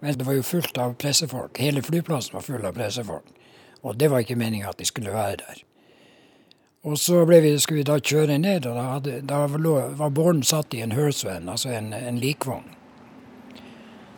Men 0.00 0.16
det 0.18 0.24
var 0.24 0.38
jo 0.38 0.46
fullt 0.46 0.78
av 0.80 0.94
pressefolk. 0.98 1.60
Hele 1.60 1.82
flyplassen 1.84 2.34
var 2.34 2.46
full 2.46 2.64
av 2.64 2.72
pressefolk. 2.74 3.28
Og 3.82 3.98
det 4.00 4.08
var 4.08 4.24
ikke 4.24 4.38
meninga 4.40 4.72
at 4.72 4.80
de 4.80 4.88
skulle 4.88 5.12
være 5.12 5.42
der. 5.44 5.60
Og 6.82 6.98
så 6.98 7.24
vi, 7.24 7.58
skulle 7.58 7.78
vi 7.78 7.86
da 7.86 7.98
kjøre 8.02 8.38
ned, 8.42 8.66
og 8.66 8.74
da, 8.74 8.84
hadde, 8.96 9.20
da 9.22 9.44
var 9.46 10.10
båren 10.10 10.42
satt 10.42 10.74
i 10.74 10.80
en 10.82 10.94
Hersven, 10.96 11.46
altså 11.48 11.70
en, 11.70 11.92
en 11.94 12.18
likvogn, 12.18 12.64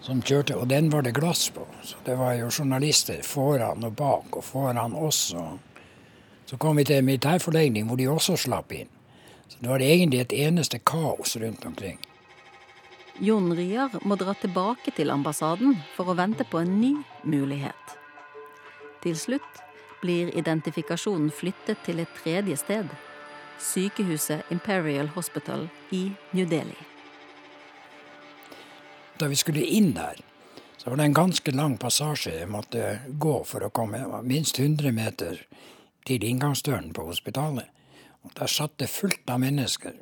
som 0.01 0.23
kjørte. 0.25 0.57
Og 0.57 0.71
den 0.73 0.89
var 0.93 1.05
det 1.05 1.13
glass 1.19 1.51
på. 1.53 1.67
Så 1.85 2.01
det 2.07 2.17
var 2.17 2.39
jo 2.39 2.49
journalister 2.49 3.21
foran 3.23 3.85
og 3.85 3.97
bak, 4.01 4.33
og 4.33 4.45
foran 4.45 4.97
oss. 4.97 5.35
Så 6.47 6.57
kom 6.57 6.81
vi 6.81 6.87
til 6.89 7.03
en 7.03 7.09
militærforlegning 7.11 7.89
hvor 7.89 8.01
de 8.01 8.09
også 8.09 8.39
slapp 8.47 8.73
inn. 8.73 8.89
Så 9.49 9.61
det 9.61 9.69
var 9.69 9.85
egentlig 9.85 10.23
et 10.23 10.33
eneste 10.47 10.81
kaos 10.81 11.37
rundt 11.37 11.67
omkring. 11.69 12.01
Jon 13.21 13.53
Ryer 13.55 13.93
må 14.09 14.17
dra 14.17 14.33
tilbake 14.41 14.91
til 14.97 15.13
ambassaden 15.13 15.77
for 15.95 16.09
å 16.09 16.17
vente 16.17 16.49
på 16.49 16.65
en 16.65 16.81
ny 16.81 16.95
mulighet. 17.29 17.93
Til 19.05 19.21
slutt 19.21 19.64
blir 20.05 20.31
identifikasjonen 20.37 21.31
flyttet 21.33 21.81
til 21.87 22.03
et 22.03 22.11
tredje 22.21 22.59
sted. 22.61 22.91
Sykehuset 23.61 24.51
Imperial 24.53 25.09
Hospital 25.15 25.69
i 25.91 26.11
New 26.37 26.45
Delhi. 26.49 26.77
Da 29.17 29.31
vi 29.31 29.39
skulle 29.41 29.65
inn 29.65 29.95
der, 29.97 30.21
så 30.77 30.91
var 30.91 31.01
det 31.01 31.05
en 31.09 31.17
ganske 31.17 31.55
lang 31.57 31.79
passasje 31.81 32.35
jeg 32.35 32.51
måtte 32.53 32.99
gå 33.09 33.39
for 33.49 33.65
å 33.65 33.73
komme 33.73 34.03
minst 34.27 34.59
100 34.61 34.93
meter 34.93 35.41
til 36.05 36.27
inngangsdøren 36.29 36.93
på 36.93 37.07
hospitalet. 37.09 37.71
Og 38.25 38.35
Der 38.37 38.47
satt 38.47 38.77
det 38.79 38.91
fullt 38.93 39.31
av 39.31 39.41
mennesker 39.41 39.97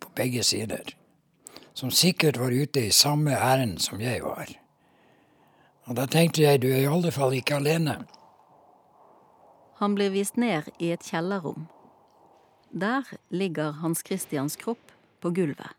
på 0.00 0.10
begge 0.18 0.42
sider, 0.42 0.96
som 1.74 1.90
sikkert 1.90 2.38
var 2.38 2.50
ute 2.50 2.86
i 2.86 2.90
samme 2.90 3.38
ærend 3.38 3.78
som 3.82 4.00
jeg 4.00 4.22
var. 4.22 4.50
Og 5.86 5.94
da 5.94 6.06
tenkte 6.06 6.42
jeg 6.42 6.62
du 6.62 6.70
er 6.72 6.82
i 6.82 6.90
alle 6.90 7.12
fall 7.12 7.34
ikke 7.36 7.60
alene. 7.60 8.00
Han 9.80 9.94
blir 9.94 10.10
vist 10.14 10.36
ned 10.36 10.70
i 10.78 10.90
et 10.94 11.02
kjellerrom. 11.02 11.66
Der 12.70 13.06
ligger 13.28 13.78
Hans 13.82 14.02
Christians 14.06 14.56
kropp 14.56 14.92
på 15.20 15.30
gulvet. 15.30 15.70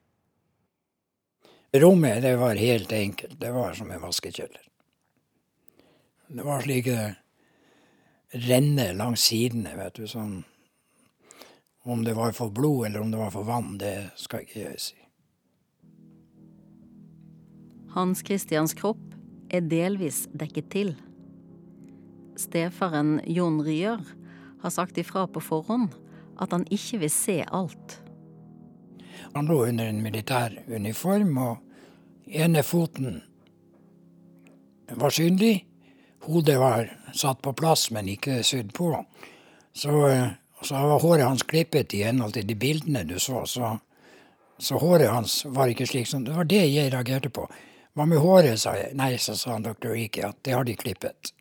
Rommet 1.75 2.21
det 2.23 2.35
var 2.39 2.55
helt 2.55 2.91
enkelt. 2.91 3.39
Det 3.39 3.51
var 3.51 3.73
som 3.73 3.91
en 3.91 4.01
vaskekjeller. 4.01 4.61
Det 6.27 6.43
var 6.43 6.61
slike 6.61 7.15
renner 8.31 8.93
langs 8.93 9.21
sidene, 9.21 9.75
vet 9.77 9.99
du, 9.99 10.07
sånn 10.07 10.43
om 11.85 12.03
det 12.03 12.15
var 12.17 12.31
for 12.31 12.49
blod 12.49 12.87
eller 12.87 13.01
om 13.01 13.11
det 13.11 13.17
var 13.17 13.31
for 13.31 13.45
vann, 13.45 13.77
det 13.77 14.09
skal 14.17 14.41
ikke 14.41 14.61
jeg 14.63 14.79
si. 14.81 14.95
Hans 17.93 18.23
Christians 18.25 18.73
kropp 18.73 19.03
er 19.53 19.67
delvis 19.69 20.23
dekket 20.33 20.71
til. 20.73 20.95
Stefaren 22.35 23.19
Jon 23.25 23.61
Ryer 23.63 24.01
har 24.61 24.69
sagt 24.69 24.97
ifra 24.97 25.27
på 25.27 25.43
forhånd 25.43 25.93
at 26.41 26.51
han 26.51 26.65
ikke 26.71 26.99
vil 27.05 27.11
se 27.13 27.37
alt. 27.47 27.99
Han 29.35 29.47
lå 29.47 29.61
under 29.67 29.87
en 29.87 30.01
militær 30.03 30.55
uniform, 30.67 31.37
og 31.37 31.57
ene 32.27 32.63
foten 32.63 33.21
var 34.91 35.15
synlig. 35.15 35.65
Hodet 36.25 36.57
var 36.59 36.89
satt 37.13 37.41
på 37.41 37.53
plass, 37.53 37.89
men 37.91 38.09
ikke 38.11 38.41
sydd 38.43 38.73
på. 38.75 38.91
Så 39.75 39.91
så 40.65 40.73
var 40.73 40.99
håret 40.99 41.25
hans 41.25 41.43
klippet 41.43 41.93
i 41.93 42.03
henhold 42.03 42.33
til 42.33 42.47
de 42.47 42.55
bildene 42.55 43.03
du 43.05 43.19
så, 43.19 43.43
så, 43.45 43.75
så 44.57 44.79
håret 44.81 45.11
hans 45.11 45.43
var 45.45 45.69
ikke 45.69 45.87
slik 45.89 46.09
som 46.09 46.25
Det 46.25 46.33
var 46.35 46.47
det 46.49 46.63
jeg 46.63 46.93
reagerte 46.93 47.29
på. 47.29 47.45
Hva 47.95 48.07
med 48.09 48.19
håret, 48.19 48.59
sa 48.59 48.73
jeg. 48.75 48.95
Nei, 48.97 49.15
så 49.21 49.37
sa 49.39 49.53
han 49.55 49.63
doktor 49.67 49.93
Rike 49.95 50.25
at 50.27 50.39
det 50.43 50.55
har 50.55 50.65
de 50.67 50.75
klippet. 50.75 51.31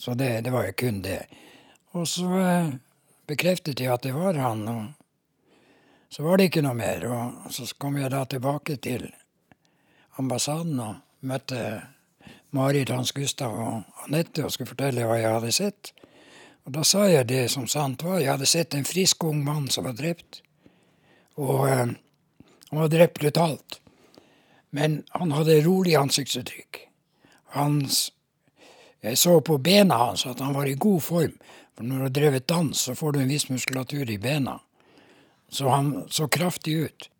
Så 0.00 0.14
det, 0.14 0.40
det 0.40 0.50
var 0.50 0.64
jo 0.64 0.72
kun 0.72 1.02
det. 1.02 1.26
Og 1.92 2.08
så 2.08 2.24
eh, 2.40 2.68
bekreftet 3.28 3.82
jeg 3.82 3.92
at 3.92 4.06
det 4.06 4.14
var 4.16 4.38
han. 4.40 4.62
og 4.68 4.86
Så 6.08 6.22
var 6.24 6.38
det 6.38 6.46
ikke 6.48 6.62
noe 6.64 6.78
mer. 6.78 7.04
Og 7.04 7.50
så 7.52 7.66
kom 7.76 7.98
jeg 8.00 8.08
da 8.14 8.22
tilbake 8.24 8.78
til 8.80 9.10
ambassaden 10.16 10.80
og 10.80 10.94
møtte 11.20 11.82
Marit, 12.56 12.88
Hans 12.88 13.12
Gustav 13.12 13.52
og 13.52 14.06
Anette 14.06 14.46
og 14.46 14.54
skulle 14.54 14.70
fortelle 14.72 15.04
hva 15.04 15.18
jeg 15.20 15.34
hadde 15.34 15.52
sett. 15.52 15.90
Og 16.64 16.72
da 16.78 16.84
sa 16.88 17.04
jeg 17.04 17.28
det 17.28 17.42
som 17.52 17.68
sant 17.68 18.00
var. 18.02 18.22
Jeg 18.22 18.32
hadde 18.32 18.48
sett 18.48 18.78
en 18.78 18.88
frisk 18.88 19.24
ung 19.28 19.44
mann 19.44 19.68
som 19.68 19.84
var 19.84 19.98
drept. 20.00 20.40
Og 21.36 21.68
eh, 21.68 21.92
han 22.70 22.80
var 22.80 22.88
drept 22.88 23.20
brutalt. 23.20 23.82
Men 24.72 25.02
han 25.12 25.36
hadde 25.36 25.60
rolig 25.68 25.92
ansiktsuttrykk. 26.00 26.86
Hans 27.58 28.06
Jeg 29.00 29.18
så 29.18 29.40
på 29.40 29.56
bena 29.58 29.96
hans 29.96 30.26
at 30.28 30.40
han 30.40 30.54
var 30.54 30.68
i 30.68 30.76
god 30.76 31.00
form. 31.02 31.36
For 31.76 31.86
når 31.86 31.96
du 31.96 32.02
har 32.02 32.16
drevet 32.18 32.48
dans, 32.48 32.80
så 32.80 32.94
får 32.94 33.12
du 33.12 33.20
en 33.22 33.32
viss 33.32 33.48
muskulatur 33.48 34.10
i 34.10 34.18
bena. 34.20 34.58
Så 35.48 35.68
han 35.68 36.04
så 36.10 36.28
kraftig 36.28 36.74
ut. 36.84 37.10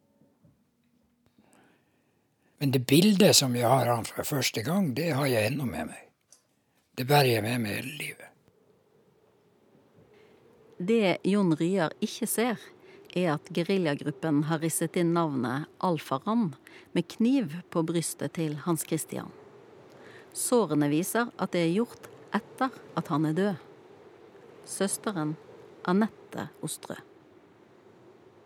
Men 2.60 2.70
det 2.70 2.84
bildet 2.86 3.36
som 3.36 3.56
jeg 3.56 3.64
har 3.64 3.88
han 3.88 4.04
for 4.04 4.28
første 4.28 4.62
gang, 4.62 4.92
det 4.94 5.14
har 5.16 5.26
jeg 5.26 5.48
ennå 5.48 5.64
med 5.64 5.88
meg. 5.88 6.02
Det 6.92 7.06
bærer 7.08 7.38
jeg 7.38 7.46
med 7.46 7.62
meg 7.64 7.78
hele 7.78 7.94
livet. 7.96 8.26
Det 10.76 11.16
Jon 11.24 11.54
Ryar 11.56 11.96
ikke 12.04 12.28
ser, 12.28 12.60
er 13.16 13.32
at 13.34 13.48
geriljagruppen 13.56 14.44
har 14.52 14.60
risset 14.60 14.96
inn 15.00 15.14
navnet 15.16 15.68
Alfaram 15.80 16.50
med 16.92 17.08
kniv 17.16 17.56
på 17.72 17.82
brystet 17.88 18.36
til 18.36 18.58
Hans 18.66 18.84
Christian. 18.86 19.32
Sårene 20.36 20.88
viser 20.90 21.30
at 21.36 21.52
det 21.54 21.64
er 21.66 21.74
gjort 21.74 22.08
etter 22.36 22.74
at 22.96 23.10
han 23.10 23.26
er 23.26 23.36
død. 23.36 23.62
Søsteren 24.68 25.34
Anette 25.90 26.48
Ostrø. 26.62 26.96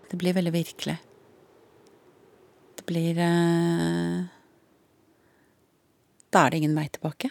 Det 0.08 0.18
blir 0.20 0.36
veldig 0.36 0.52
virkelig. 0.54 0.96
Det 2.78 2.86
blir 2.88 3.20
eh... 3.20 4.24
Da 6.34 6.44
er 6.44 6.50
det 6.50 6.60
ingen 6.62 6.76
vei 6.76 6.88
tilbake. 6.90 7.30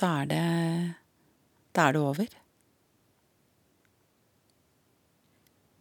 Da 0.00 0.12
er 0.22 0.30
det 0.30 0.44
Da 1.76 1.88
er 1.88 1.96
det 1.96 2.00
over. 2.00 2.36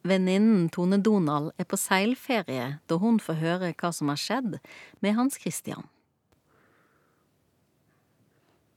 Venninnen 0.06 0.70
Tone 0.70 1.00
Donald 1.02 1.52
er 1.58 1.66
på 1.70 1.80
seilferie 1.82 2.76
da 2.86 3.00
hun 3.02 3.18
får 3.22 3.42
høre 3.42 3.74
hva 3.74 3.92
som 3.96 4.12
har 4.14 4.22
skjedd 4.22 4.60
med 5.02 5.18
Hans 5.18 5.40
Christian. 5.42 5.88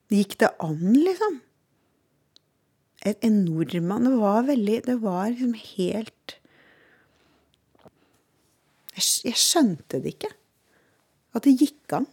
Gikk 0.09 0.39
det 0.41 0.55
an, 0.65 0.95
liksom? 0.97 1.43
En 3.05 3.37
nordmann 3.45 4.09
Det 4.09 4.17
var 4.19 4.43
veldig 4.49 4.79
Det 4.89 4.97
var 5.05 5.29
liksom 5.31 5.53
helt 5.55 6.39
jeg, 8.99 9.37
skjønte 9.39 10.01
det 10.03 10.17
ikke. 10.17 10.31
At 11.37 11.45
det 11.47 11.59
gikk 11.61 11.95
an. 11.95 12.09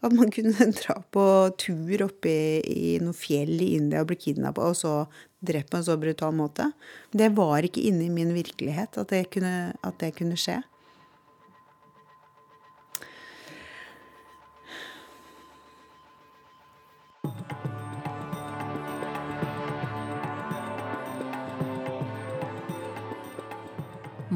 At 0.00 0.14
man 0.14 0.30
kunne 0.32 0.70
dra 0.80 1.00
på 1.12 1.24
tur 1.60 2.04
oppe 2.06 2.30
i, 2.32 2.94
i 2.94 2.94
noe 3.02 3.16
fjell 3.16 3.58
i 3.60 3.74
India 3.76 4.04
og 4.04 4.12
bli 4.12 4.18
kidnappa, 4.22 4.70
og 4.70 4.78
så 4.78 4.94
drept 5.40 5.70
på 5.70 5.76
en 5.76 5.84
så 5.84 5.96
brutal 5.96 6.34
måte. 6.34 6.70
Det 7.10 7.28
var 7.36 7.62
ikke 7.62 7.84
inne 7.90 8.08
i 8.08 8.12
min 8.12 8.34
virkelighet 8.34 8.98
at 8.98 9.14
det 9.14 9.28
kunne, 9.32 9.72
at 9.82 10.00
det 10.02 10.14
kunne 10.18 10.38
skje. 10.38 10.60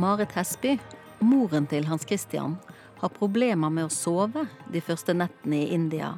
Marit 0.02 0.32
Hesby, 0.34 0.78
moren 1.20 1.66
til 1.70 1.84
Hans 1.86 2.02
Christian, 2.02 2.56
har 2.98 3.10
problemer 3.14 3.70
med 3.70 3.86
å 3.86 3.92
sove 3.92 4.48
de 4.72 4.80
første 4.82 5.14
nettene 5.14 5.60
i 5.62 5.70
India 5.76 6.16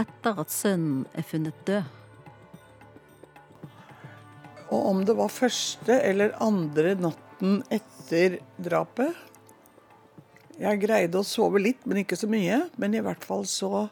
etter 0.00 0.40
at 0.40 0.52
sønnen 0.52 1.06
er 1.16 1.24
funnet 1.24 1.66
død. 1.68 2.01
Og 4.72 4.88
om 4.88 5.02
det 5.04 5.16
var 5.18 5.32
første 5.32 5.98
eller 6.00 6.36
andre 6.40 6.94
natten 6.96 7.60
etter 7.72 8.38
drapet 8.56 9.12
Jeg 10.60 10.80
greide 10.82 11.20
å 11.20 11.26
sove 11.26 11.60
litt, 11.60 11.84
men 11.88 12.02
ikke 12.02 12.16
så 12.16 12.28
mye. 12.30 12.62
Men 12.80 12.94
i 12.96 13.02
hvert 13.04 13.24
fall 13.24 13.44
så 13.48 13.88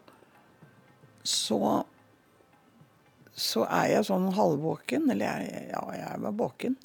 Så 1.25 1.61
så 3.41 3.65
er 3.73 3.87
jeg 3.95 4.07
sånn 4.09 4.29
halvvåken. 4.37 5.09
Eller 5.13 5.31
jeg, 5.41 5.69
ja, 5.73 5.83
jeg 5.97 6.23
var 6.25 6.37
våken. 6.37 6.77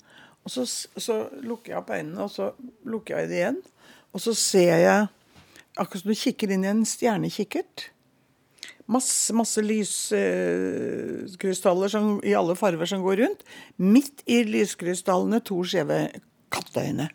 Og 0.46 0.54
så, 0.54 0.64
så 0.68 1.18
lukker 1.44 1.74
jeg 1.74 1.82
opp 1.82 1.92
øynene, 1.92 2.28
og 2.28 2.32
så 2.32 2.52
lukker 2.88 3.20
jeg 3.20 3.32
det 3.32 3.40
igjen. 3.42 3.60
Og 4.16 4.24
så 4.24 4.36
ser 4.38 4.78
jeg 4.84 5.08
akkurat 5.76 6.04
som 6.04 6.14
du 6.14 6.20
kikker 6.20 6.54
inn 6.54 6.64
i 6.64 6.72
en 6.72 6.86
stjernekikkert. 6.88 7.90
Masse, 8.86 9.34
masse 9.34 9.64
lyskrystaller 9.66 11.90
som, 11.90 12.20
i 12.22 12.36
alle 12.38 12.54
farver 12.58 12.86
som 12.90 13.02
går 13.02 13.18
rundt. 13.24 13.42
Midt 13.82 14.22
i 14.30 14.44
lyskrystallene 14.46 15.40
to 15.46 15.64
skjeve 15.66 16.10
katteøyne. 16.54 17.10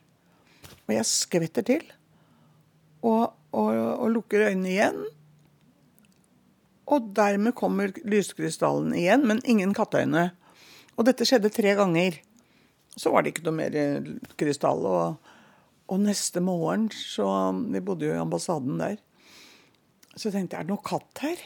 Og 0.88 0.94
jeg 0.96 1.06
skvetter 1.06 1.62
til. 1.68 1.84
Og, 3.06 3.30
og, 3.54 3.70
og 3.70 4.10
lukker 4.16 4.48
øynene 4.48 4.70
igjen. 4.72 4.98
Og 6.90 7.14
dermed 7.14 7.54
kommer 7.54 7.94
lyskrystallen 8.02 8.90
igjen, 8.98 9.22
men 9.30 9.38
ingen 9.46 9.70
katteøyne. 9.76 10.34
Og 10.98 11.06
dette 11.06 11.22
skjedde 11.28 11.54
tre 11.54 11.70
ganger. 11.78 12.18
Så 12.98 13.14
var 13.14 13.22
det 13.22 13.30
ikke 13.30 13.46
noe 13.46 13.60
mer 13.60 13.70
krystall. 14.40 14.82
Og, 14.90 15.06
og 15.86 15.96
neste 16.02 16.42
morgen, 16.42 16.90
så 16.90 17.54
Vi 17.54 17.78
bodde 17.78 18.10
jo 18.10 18.18
i 18.18 18.24
ambassaden 18.26 18.82
der. 18.82 18.98
Så 20.16 20.30
tenkte 20.34 20.56
jeg 20.56 20.62
er 20.64 20.66
det 20.66 20.74
noe 20.74 20.82
katt 20.82 21.18
her? 21.22 21.38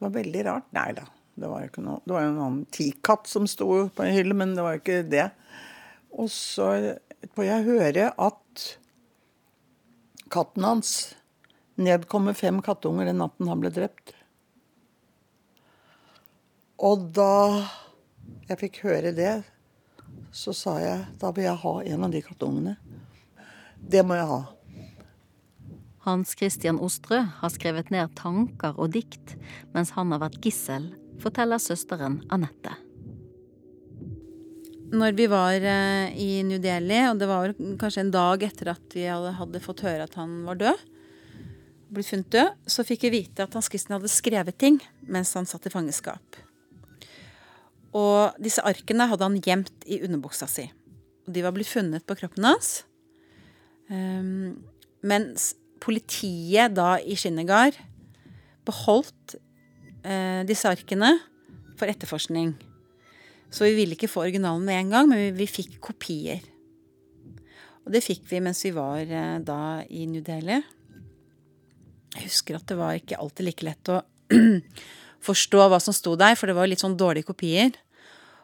Det 0.00 0.06
var 0.06 0.12
veldig 0.14 0.44
rart. 0.46 0.68
Nei 0.72 0.90
da. 0.96 1.02
Det 1.36 1.48
var 1.48 1.64
jo 1.66 1.82
noe. 1.84 2.00
Det 2.08 2.14
var 2.16 2.24
en 2.24 2.38
annen 2.40 2.62
tikatt 2.72 3.28
som 3.28 3.44
sto 3.48 3.66
på 3.92 4.04
en 4.04 4.14
hylle, 4.16 4.32
men 4.32 4.54
det 4.56 4.64
var 4.64 4.78
jo 4.78 4.80
ikke 4.80 5.02
det. 5.12 5.26
Og 6.16 6.30
så 6.32 6.70
får 7.36 7.44
jeg 7.44 7.66
høre 7.66 8.06
at 8.16 8.64
katten 10.32 10.64
hans 10.64 10.94
nedkom 11.76 12.30
med 12.30 12.38
fem 12.40 12.62
kattunger 12.64 13.10
den 13.10 13.20
natten 13.20 13.52
han 13.52 13.60
ble 13.60 13.72
drept. 13.76 14.14
Og 16.80 17.10
da 17.12 17.60
jeg 18.48 18.60
fikk 18.64 18.80
høre 18.86 19.12
det, 19.12 19.34
så 20.32 20.56
sa 20.56 20.78
jeg 20.80 21.04
da 21.20 21.28
vil 21.36 21.44
jeg 21.44 21.60
ha 21.60 21.74
en 21.92 22.08
av 22.08 22.16
de 22.16 22.24
kattungene. 22.24 22.78
Det 23.76 24.00
må 24.06 24.16
jeg 24.16 24.32
ha. 24.32 24.40
Hans 26.06 26.32
Christian 26.38 26.78
Ostrø 26.80 27.20
har 27.42 27.52
skrevet 27.52 27.90
ned 27.92 28.14
tanker 28.16 28.78
og 28.80 28.94
dikt 28.94 29.34
mens 29.74 29.92
han 29.96 30.12
har 30.14 30.22
vært 30.22 30.40
gissel, 30.44 30.88
forteller 31.20 31.60
søsteren 31.60 32.22
Anette. 32.32 32.72
Når 34.90 35.14
vi 35.14 35.26
var 35.30 35.54
eh, 35.62 36.16
i 36.18 36.40
New 36.42 36.58
Delhi, 36.58 37.02
og 37.06 37.20
det 37.20 37.28
var 37.30 37.52
kanskje 37.78 38.06
en 38.06 38.14
dag 38.14 38.42
etter 38.42 38.72
at 38.72 38.96
vi 38.96 39.04
hadde 39.06 39.62
fått 39.62 39.84
høre 39.86 40.08
at 40.08 40.16
han 40.18 40.40
var 40.48 40.58
død, 40.58 40.80
blitt 41.94 42.08
funnet 42.08 42.32
død, 42.32 42.56
så 42.70 42.86
fikk 42.86 43.06
vi 43.06 43.12
vite 43.20 43.44
at 43.44 43.54
Hans 43.54 43.68
Christian 43.70 43.98
hadde 43.98 44.10
skrevet 44.10 44.58
ting 44.58 44.80
mens 45.06 45.34
han 45.38 45.46
satt 45.46 45.68
i 45.68 45.74
fangenskap. 45.74 46.40
Og 47.94 48.40
disse 48.42 48.62
arkene 48.66 49.08
hadde 49.10 49.26
han 49.26 49.38
gjemt 49.42 49.86
i 49.90 50.00
underbuksa 50.06 50.46
si. 50.50 50.66
Og 51.26 51.34
de 51.34 51.42
var 51.44 51.54
blitt 51.54 51.70
funnet 51.70 52.06
på 52.06 52.16
kroppen 52.18 52.46
hans. 52.46 52.84
Um, 53.90 54.60
mens 55.02 55.52
politiet 55.80 56.74
da 56.76 56.96
i 57.00 57.16
Skinnegar 57.18 57.76
beholdt 58.68 59.36
eh, 60.04 60.42
disse 60.48 60.68
arkene 60.68 61.14
for 61.80 61.90
etterforskning. 61.90 62.54
Så 63.50 63.66
vi 63.66 63.74
ville 63.80 63.96
ikke 63.96 64.10
få 64.10 64.26
originalen 64.26 64.66
med 64.66 64.78
en 64.78 64.94
gang, 64.94 65.10
men 65.10 65.22
vi, 65.24 65.30
vi 65.40 65.48
fikk 65.50 65.80
kopier. 65.82 66.44
Og 67.86 67.94
det 67.94 68.04
fikk 68.04 68.28
vi 68.30 68.42
mens 68.44 68.62
vi 68.66 68.74
var 68.76 69.02
eh, 69.02 69.36
da 69.42 69.80
i 69.88 70.06
New 70.10 70.22
Delhi. 70.24 70.60
Jeg 72.14 72.26
husker 72.26 72.58
at 72.58 72.66
det 72.68 72.78
var 72.78 72.98
ikke 72.98 73.18
alltid 73.22 73.46
like 73.46 73.66
lett 73.66 73.92
å 73.92 74.00
forstå 75.26 75.66
hva 75.70 75.80
som 75.82 75.94
sto 75.96 76.16
der, 76.18 76.36
for 76.38 76.50
det 76.50 76.56
var 76.58 76.70
litt 76.70 76.82
sånn 76.82 76.98
dårlige 76.98 77.30
kopier. 77.30 77.74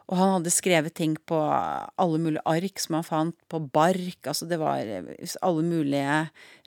Og 0.07 0.15
han 0.15 0.29
hadde 0.37 0.53
skrevet 0.55 0.95
ting 0.95 1.17
på 1.27 1.37
alle 1.43 2.19
mulige 2.23 2.45
ark 2.47 2.79
som 2.79 2.95
han 2.95 3.07
fant 3.07 3.37
på 3.51 3.59
bark. 3.59 4.21
Altså 4.23 4.47
det 4.47 4.59
var 4.61 4.79
alle 4.79 5.65
mulige 5.67 6.19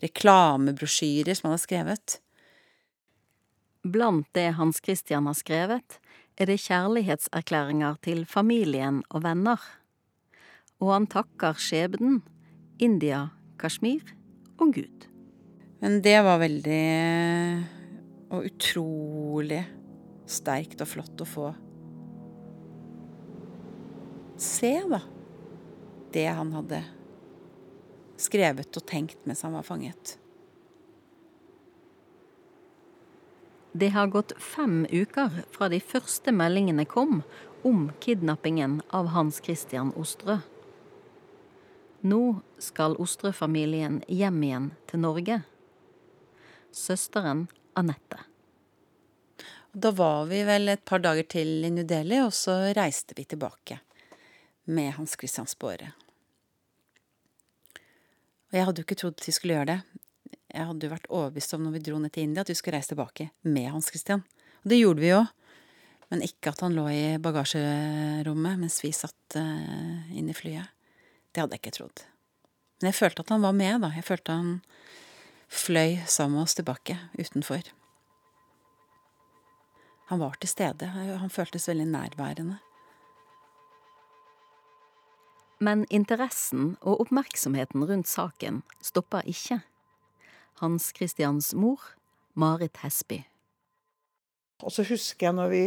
reklamebrosjyrer 0.02 1.36
som 1.36 1.48
han 1.48 1.56
hadde 1.56 1.64
skrevet. 1.64 2.18
Blant 3.80 4.28
det 4.36 4.50
Hans 4.58 4.82
Christian 4.84 5.24
har 5.24 5.38
skrevet, 5.38 5.96
er 6.36 6.50
det 6.52 6.60
kjærlighetserklæringer 6.66 7.96
til 8.04 8.26
familien 8.28 9.00
og 9.08 9.24
venner. 9.24 9.60
Og 10.80 10.92
han 10.92 11.08
takker 11.08 11.56
skjebnen, 11.60 12.20
India, 12.80 13.30
Kashmir 13.60 14.04
og 14.60 14.76
Gud. 14.76 15.08
Men 15.80 16.02
det 16.04 16.18
var 16.24 16.40
veldig 16.44 16.84
og 18.30 18.46
utrolig 18.46 19.64
sterkt 20.28 20.84
og 20.84 20.92
flott 20.92 21.24
å 21.24 21.28
få. 21.28 21.48
Se, 24.40 24.82
da, 24.88 25.00
det 26.12 26.26
han 26.26 26.52
hadde 26.52 26.82
skrevet 28.20 28.76
og 28.76 28.86
tenkt 28.88 29.20
mens 29.28 29.42
han 29.44 29.56
var 29.56 29.66
fanget. 29.66 30.16
Det 33.72 33.88
har 33.94 34.10
gått 34.10 34.32
fem 34.42 34.86
uker 34.90 35.42
fra 35.50 35.68
de 35.70 35.78
første 35.80 36.32
meldingene 36.34 36.84
kom 36.90 37.20
om 37.62 37.90
kidnappingen 38.00 38.80
av 38.88 39.12
Hans 39.14 39.38
Christian 39.44 39.92
Ostrø. 39.96 40.40
Nå 42.00 42.40
skal 42.58 42.96
Ostrø-familien 42.98 44.00
hjem 44.08 44.40
igjen 44.42 44.70
til 44.90 45.04
Norge. 45.04 45.42
Søsteren 46.72 47.44
Anette. 47.78 48.24
Da 49.72 49.92
var 49.94 50.26
vi 50.32 50.40
vel 50.48 50.72
et 50.72 50.82
par 50.84 51.04
dager 51.04 51.28
til 51.30 51.60
i 51.62 51.70
New 51.70 51.86
Delhi, 51.86 52.18
og 52.24 52.32
så 52.34 52.56
reiste 52.74 53.14
vi 53.14 53.28
tilbake 53.28 53.78
med 54.70 54.94
Hans 54.96 55.16
Christian 55.18 55.48
Spåre. 55.50 55.92
Og 58.50 58.58
jeg 58.58 58.66
hadde 58.66 58.82
jo 58.82 58.86
ikke 58.86 58.98
trodd 58.98 59.22
vi 59.26 59.34
skulle 59.34 59.58
gjøre 59.58 59.74
det. 59.74 59.80
Jeg 60.50 60.66
hadde 60.66 60.86
jo 60.86 60.92
vært 60.92 61.10
overbevist 61.10 61.54
om 61.54 61.62
når 61.62 61.76
vi 61.76 61.82
dro 61.86 61.98
ned 62.02 62.12
til 62.14 62.26
India, 62.26 62.42
at 62.42 62.50
vi 62.50 62.56
skulle 62.58 62.78
reise 62.78 62.90
tilbake 62.92 63.28
med 63.46 63.68
Hans 63.70 63.90
Christian. 63.92 64.24
Og 64.64 64.72
det 64.72 64.80
gjorde 64.80 65.04
vi 65.04 65.12
jo. 65.12 65.20
Men 66.10 66.24
ikke 66.26 66.50
at 66.50 66.62
han 66.64 66.74
lå 66.74 66.88
i 66.90 67.02
bagasjerommet 67.22 68.58
mens 68.58 68.80
vi 68.82 68.90
satt 68.94 69.36
uh, 69.38 70.10
inne 70.10 70.34
i 70.34 70.36
flyet. 70.36 70.72
Det 71.30 71.44
hadde 71.44 71.54
jeg 71.54 71.62
ikke 71.62 71.76
trodd. 71.78 72.02
Men 72.80 72.90
jeg 72.90 72.98
følte 72.98 73.22
at 73.22 73.30
han 73.30 73.44
var 73.44 73.54
med, 73.54 73.84
da. 73.84 73.92
Jeg 73.94 74.08
følte 74.08 74.34
han 74.34 74.56
fløy 75.50 76.00
sammen 76.10 76.40
med 76.40 76.48
oss 76.48 76.58
tilbake 76.58 76.96
utenfor. 77.14 77.70
Han 80.10 80.18
var 80.18 80.34
til 80.42 80.50
stede. 80.50 80.90
Han 80.90 81.30
føltes 81.30 81.68
veldig 81.70 81.86
nærværende. 81.92 82.58
Men 85.60 85.84
interessen 85.92 86.74
og 86.80 87.02
oppmerksomheten 87.04 87.84
rundt 87.84 88.08
saken 88.08 88.62
stoppa 88.84 89.20
ikke. 89.28 89.60
Hans 90.60 90.90
Christians 90.96 91.52
mor, 91.56 91.80
Marit 92.32 92.80
Hesby. 92.80 93.22
Og 94.64 94.72
så 94.72 94.84
husker 94.88 95.28
jeg 95.28 95.36
når 95.36 95.52
vi 95.52 95.62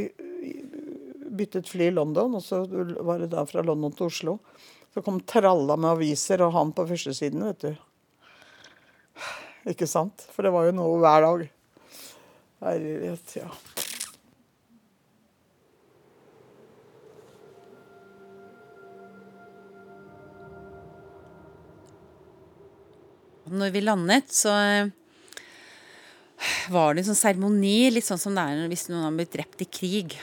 byttet 1.34 1.70
fly 1.70 1.90
i 1.90 1.94
London, 1.94 2.38
og 2.38 2.44
så 2.46 2.64
var 3.06 3.22
det 3.22 3.32
da 3.34 3.46
fra 3.50 3.64
London 3.66 3.94
til 3.98 4.10
Oslo. 4.10 4.38
Så 4.94 5.02
kom 5.06 5.22
tralla 5.26 5.78
med 5.78 5.96
aviser, 5.96 6.44
og 6.46 6.54
han 6.54 6.74
på 6.78 6.86
førstesiden, 6.90 7.46
vet 7.50 7.66
du. 7.66 7.72
Ikke 9.74 9.88
sant? 9.90 10.26
For 10.34 10.46
det 10.46 10.54
var 10.54 10.68
jo 10.68 10.76
noe 10.78 11.00
hver 11.02 11.26
dag. 11.26 11.48
Herlighet, 12.64 13.38
ja. 13.40 13.50
Når 23.54 23.74
vi 23.74 23.82
landet, 23.84 24.32
så 24.34 24.54
eh, 24.58 24.92
var 26.74 26.94
det 26.94 27.04
en 27.04 27.12
sånn 27.12 27.20
seremoni, 27.20 27.92
litt 27.94 28.08
sånn 28.08 28.22
som 28.22 28.36
det 28.36 28.46
er 28.50 28.70
hvis 28.72 28.88
noen 28.90 29.08
har 29.08 29.18
blitt 29.18 29.34
drept 29.36 29.62
i 29.66 29.70
krig. 29.70 30.16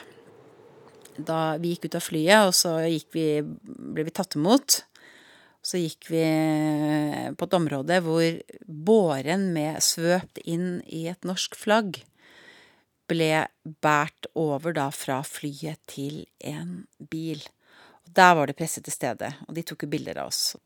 Da 1.17 1.57
vi 1.61 1.75
gikk 1.75 1.89
ut 1.89 1.99
av 2.01 2.05
flyet, 2.05 2.49
og 2.49 2.55
så 2.57 2.77
vi, 3.15 3.27
ble 3.45 4.07
vi 4.07 4.15
tatt 4.15 4.39
imot. 4.39 4.81
Så 5.63 5.77
gikk 5.77 6.09
vi 6.09 6.25
på 7.37 7.47
et 7.47 7.57
område 7.59 7.99
hvor 8.01 8.25
båren 8.65 9.51
med 9.53 9.83
svøpt 9.85 10.41
inn 10.49 10.81
i 10.89 11.05
et 11.13 11.29
norsk 11.29 11.59
flagg 11.61 12.01
ble 13.11 13.45
båret 13.83 14.31
over 14.39 14.75
da 14.77 14.89
fra 14.95 15.19
flyet 15.27 15.83
til 15.91 16.23
en 16.47 16.87
bil. 17.13 17.43
Og 18.07 18.15
Der 18.17 18.35
var 18.39 18.49
det 18.49 18.57
presse 18.57 18.81
til 18.81 18.95
stede, 18.95 19.35
og 19.47 19.55
de 19.55 19.67
tok 19.67 19.85
jo 19.85 19.93
bilder 19.93 20.23
av 20.23 20.33
oss. 20.33 20.57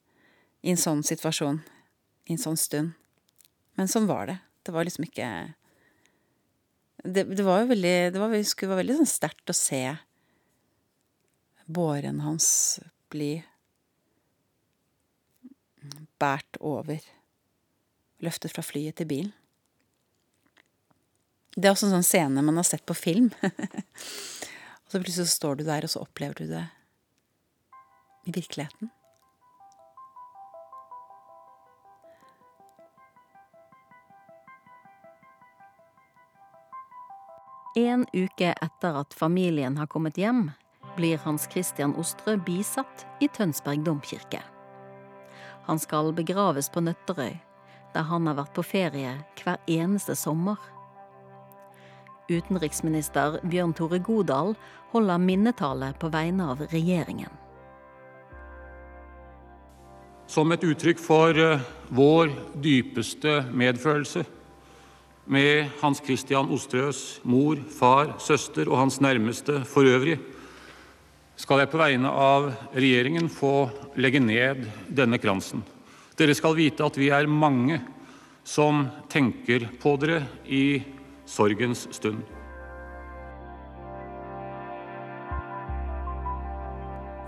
I 0.63 0.73
en 0.73 0.81
sånn 0.81 1.03
situasjon 1.05 1.59
i 2.25 2.35
en 2.35 2.41
sånn 2.41 2.59
stund. 2.61 2.95
Men 3.79 3.91
sånn 3.91 4.09
var 4.09 4.29
det. 4.31 4.39
Det 4.65 4.73
var 4.73 4.87
liksom 4.87 5.05
ikke 5.05 5.29
Det, 7.05 7.25
det 7.25 7.45
var 7.45 7.61
jo 7.61 7.67
veldig 7.75 7.97
Det 8.15 8.21
var, 8.21 8.33
det 8.33 8.69
var 8.71 8.79
veldig 8.81 8.95
sånn 9.03 9.11
sterkt 9.11 9.51
å 9.51 9.57
se 9.57 9.83
båren 11.65 12.21
hans 12.21 12.81
bli 13.13 13.45
båret 16.21 16.59
over. 16.61 17.01
Løftet 18.25 18.53
fra 18.53 18.65
flyet 18.65 18.97
til 19.01 19.09
bilen. 19.09 19.33
Det 21.55 21.69
er 21.69 21.75
også 21.75 21.89
en 21.89 21.99
sånn 21.99 22.07
scene 22.07 22.43
man 22.43 22.57
har 22.59 22.67
sett 22.67 22.85
på 22.87 22.97
film. 22.99 23.31
og 23.45 24.89
så 24.91 25.01
plutselig 25.01 25.31
står 25.31 25.61
du 25.61 25.65
der, 25.69 25.87
og 25.87 25.93
så 25.93 26.03
opplever 26.03 26.41
du 26.41 26.51
det 26.51 26.65
i 28.27 28.35
virkeligheten. 28.35 28.91
En 37.75 38.07
uke 38.13 38.53
etter 38.63 38.95
at 39.01 39.15
familien 39.15 39.77
har 39.77 39.87
kommet 39.91 40.19
hjem, 40.19 40.51
blir 40.97 41.19
Hans 41.19 41.49
Christian 41.51 41.95
Ostrø 41.99 42.37
bisatt 42.47 43.03
i 43.19 43.27
Tønsberg 43.27 43.83
domkirke. 43.83 44.39
Han 45.67 45.81
skal 45.83 46.13
begraves 46.15 46.69
på 46.71 46.85
Nøtterøy, 46.85 47.35
der 47.95 48.07
han 48.07 48.29
har 48.31 48.39
vært 48.39 48.55
på 48.55 48.63
ferie 48.63 49.17
hver 49.41 49.59
eneste 49.67 50.15
sommer. 50.15 50.61
Utenriksminister 52.31 53.41
Bjørn 53.43 53.75
Tore 53.75 53.99
Godal 53.99 54.55
holder 54.93 55.19
minnetale 55.19 55.91
på 55.99 56.13
vegne 56.15 56.47
av 56.55 56.63
regjeringen. 56.71 57.43
Som 60.31 60.55
et 60.55 60.63
uttrykk 60.63 61.03
for 61.03 61.35
eh, 61.37 61.67
vår 61.91 62.31
dypeste 62.63 63.41
medfølelse 63.51 64.23
med 65.25 65.71
Hans 65.81 66.03
Christian 66.05 66.51
Osterøs 66.53 67.21
mor, 67.25 67.57
far, 67.57 68.15
søster 68.21 68.69
og 68.69 68.79
hans 68.83 69.01
nærmeste 69.01 69.63
for 69.69 69.89
øvrig, 69.89 70.19
skal 71.37 71.63
jeg 71.63 71.71
på 71.73 71.81
vegne 71.81 72.11
av 72.11 72.51
regjeringen 72.77 73.31
få 73.33 73.71
legge 73.99 74.21
ned 74.23 74.69
denne 74.87 75.19
kransen. 75.19 75.65
Dere 76.15 76.37
skal 76.37 76.55
vite 76.59 76.85
at 76.87 76.99
vi 77.01 77.11
er 77.11 77.27
mange 77.27 77.81
som 78.45 78.85
tenker 79.11 79.67
på 79.83 79.97
dere 79.99 80.23
i 80.47 80.79
sorgens 81.27 81.89
stund. 81.97 82.21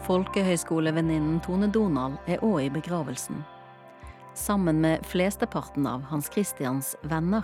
Folkehøyskolevenninnen 0.07 1.41
Tone 1.43 1.67
Donald 1.75 2.21
er 2.31 2.45
òg 2.47 2.69
i 2.69 2.71
begravelsen. 2.71 3.41
Sammen 4.39 4.79
med 4.85 5.03
flesteparten 5.09 5.89
av 5.91 6.05
Hans 6.13 6.29
Christians 6.31 6.93
venner 7.03 7.43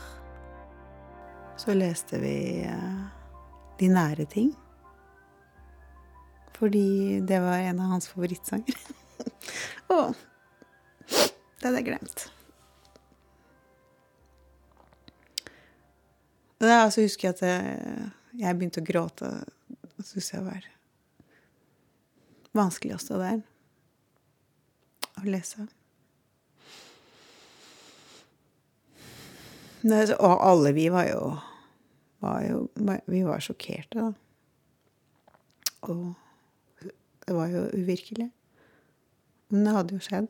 så 1.56 1.74
leste 1.74 2.18
vi 2.22 2.36
uh, 2.66 3.06
De 3.78 3.88
nære 3.88 4.26
ting. 4.30 4.52
Fordi 6.56 7.20
det 7.26 7.40
var 7.42 7.58
en 7.58 7.80
av 7.80 7.96
hans 7.96 8.06
favorittsanger. 8.08 8.76
Å, 9.94 10.12
det 11.08 11.64
hadde 11.64 11.80
jeg 11.80 11.88
glemt. 11.88 12.26
Og 16.62 16.68
da 16.68 16.84
altså, 16.84 17.02
husker 17.02 17.28
jeg 17.28 17.34
at 17.34 17.42
jeg, 17.42 18.10
jeg 18.44 18.58
begynte 18.58 18.84
å 18.84 18.86
gråte. 18.86 19.32
Det 19.96 20.06
syntes 20.06 20.30
jeg 20.30 20.46
var 20.46 20.68
vanskelig 22.54 22.94
å 22.94 23.02
stå 23.02 23.18
der 23.18 23.42
og 25.18 25.26
lese. 25.26 25.66
Og 29.84 30.50
alle 30.50 30.74
vi 30.74 30.92
var 30.92 31.08
jo, 31.10 31.36
var 32.20 32.42
jo 32.46 32.68
Vi 33.06 33.24
var 33.24 33.40
sjokkerte, 33.40 33.98
da. 33.98 34.12
Og 35.82 36.14
det 37.26 37.34
var 37.34 37.46
jo 37.46 37.66
uvirkelig. 37.74 38.30
Men 39.48 39.66
det 39.66 39.72
hadde 39.72 39.94
jo 39.94 40.00
skjedd. 40.00 40.28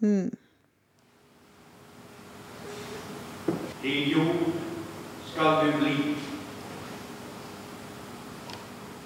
Mm. 0.00 0.30
Din 3.82 4.08
jord 4.10 4.52
skal 5.26 5.66
du 5.66 5.78
bli. 5.78 5.94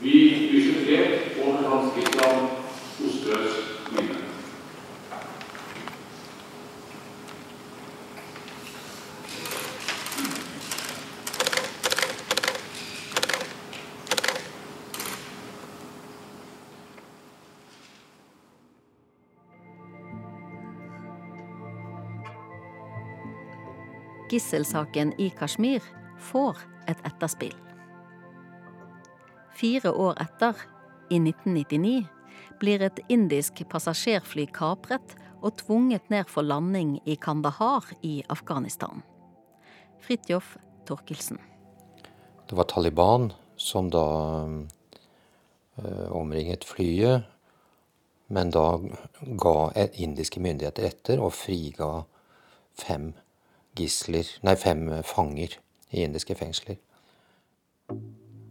Vi 0.00 0.10
lyser 0.52 0.84
fred 0.84 1.44
over 1.44 1.68
Hans 1.68 1.92
Kristian 1.94 2.48
Osterøs 3.06 3.61
minne. 3.61 3.61
Gisselsaken 24.32 25.12
i 25.20 25.28
Kashmir 25.36 25.84
får 26.18 26.56
et 26.88 27.00
etterspill. 27.04 27.54
Fire 29.52 29.92
år 29.92 30.16
etter, 30.22 30.56
i 31.12 31.18
1999, 31.20 32.06
blir 32.60 32.82
et 32.86 33.00
indisk 33.12 33.60
passasjerfly 33.68 34.46
kapret 34.54 35.16
og 35.42 35.58
tvunget 35.60 36.08
ned 36.10 36.30
for 36.30 36.46
landing 36.46 36.96
i 37.04 37.18
Kandahar 37.20 37.90
i 38.02 38.22
Afghanistan. 38.32 39.02
Fridtjof 40.00 40.56
Torkelsen. 40.88 41.38
Det 42.48 42.56
var 42.56 42.70
Taliban 42.70 43.32
som 43.56 43.90
da 43.92 44.06
øh, 45.78 46.08
omringet 46.10 46.64
flyet, 46.64 47.28
men 48.32 48.50
da 48.50 48.78
ga 49.38 49.86
indiske 49.92 50.40
myndigheter 50.40 50.88
etter 50.88 51.20
og 51.20 51.34
friga 51.36 51.90
fem 52.78 53.12
gisler, 53.78 54.28
nei, 54.42 54.56
fem 54.56 54.88
fanger 55.06 55.58
i 55.92 56.04
indiske 56.04 56.36
fengsler. 56.38 56.78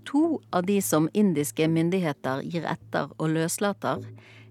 To 0.09 0.41
av 0.53 0.65
de 0.67 0.79
som 0.83 1.09
indiske 1.13 1.67
myndigheter 1.69 2.41
gir 2.43 2.65
etter 2.67 3.11
og 3.17 3.35
løslater, 3.35 4.03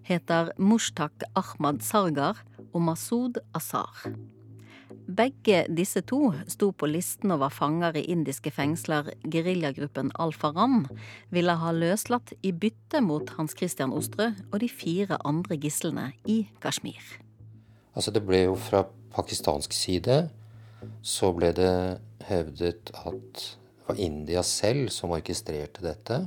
heter 0.07 0.53
Mushtak 0.59 1.27
Ahmad 1.37 1.83
Sargar 1.85 2.41
og 2.73 2.83
Masud 2.87 3.41
Asar. 3.55 4.07
Begge 5.11 5.65
disse 5.75 6.03
to 6.07 6.31
sto 6.51 6.71
på 6.71 6.87
listen 6.87 7.33
over 7.35 7.51
fanger 7.51 7.97
i 7.99 8.05
indiske 8.13 8.53
fengsler 8.55 9.11
geriljagruppen 9.27 10.13
Al-Faram 10.23 10.85
ville 11.35 11.57
ha 11.59 11.73
løslatt 11.75 12.33
i 12.47 12.53
bytte 12.55 13.03
mot 13.03 13.33
Hans 13.37 13.57
Christian 13.59 13.95
Ostrø 13.95 14.31
og 14.53 14.61
de 14.63 14.69
fire 14.71 15.19
andre 15.27 15.59
gislene 15.59 16.13
i 16.31 16.45
Kashmir. 16.63 17.03
Altså 17.95 18.15
Det 18.15 18.23
ble 18.27 18.45
jo 18.45 18.55
fra 18.55 18.85
pakistansk 19.15 19.75
side 19.75 20.29
så 21.03 21.33
ble 21.37 21.53
det 21.57 21.73
hevdet 22.29 22.93
at 22.97 23.43
det 23.43 23.87
var 23.89 24.01
India 24.01 24.43
selv 24.47 24.91
som 24.95 25.13
orkestrerte 25.17 25.83
dette. 25.85 26.21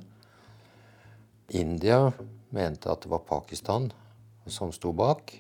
India 1.54 2.12
mente 2.54 2.92
at 2.92 3.06
det 3.06 3.12
var 3.12 3.26
Pakistan 3.28 3.92
som 4.46 4.74
sto 4.76 4.92
bak. 4.96 5.32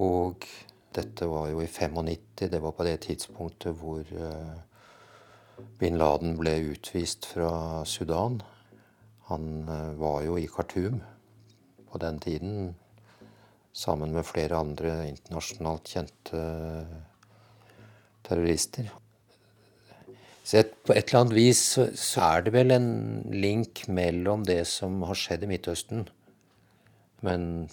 Og 0.00 0.46
dette 0.94 1.26
var 1.28 1.48
jo 1.50 1.62
i 1.62 1.68
95. 1.68 2.48
Det 2.50 2.60
var 2.62 2.74
på 2.76 2.86
det 2.86 3.00
tidspunktet 3.06 3.76
hvor 3.78 4.06
uh, 4.14 4.58
bin 5.78 5.98
Laden 5.98 6.36
ble 6.38 6.56
utvist 6.72 7.26
fra 7.32 7.82
Sudan. 7.84 8.40
Han 9.30 9.66
uh, 9.68 9.98
var 10.00 10.22
jo 10.26 10.38
i 10.38 10.48
Khartoum 10.50 11.00
på 11.90 11.98
den 11.98 12.20
tiden 12.22 12.74
sammen 13.72 14.12
med 14.12 14.26
flere 14.26 14.58
andre 14.58 15.08
internasjonalt 15.08 15.90
kjente 15.90 16.40
terrorister. 18.30 18.88
Så 20.50 20.62
på 20.86 20.94
et 20.96 21.10
eller 21.10 21.20
annet 21.20 21.36
vis 21.36 21.60
så, 21.76 21.90
så, 21.94 22.22
er 22.26 22.46
det 22.46 22.54
vel 22.56 22.72
en 22.74 22.90
link 23.30 23.84
mellom 23.92 24.42
det 24.48 24.64
som 24.70 25.02
har 25.06 25.18
skjedd 25.18 25.44
i 25.46 25.50
Midtøsten. 25.50 26.08
Men 27.26 27.68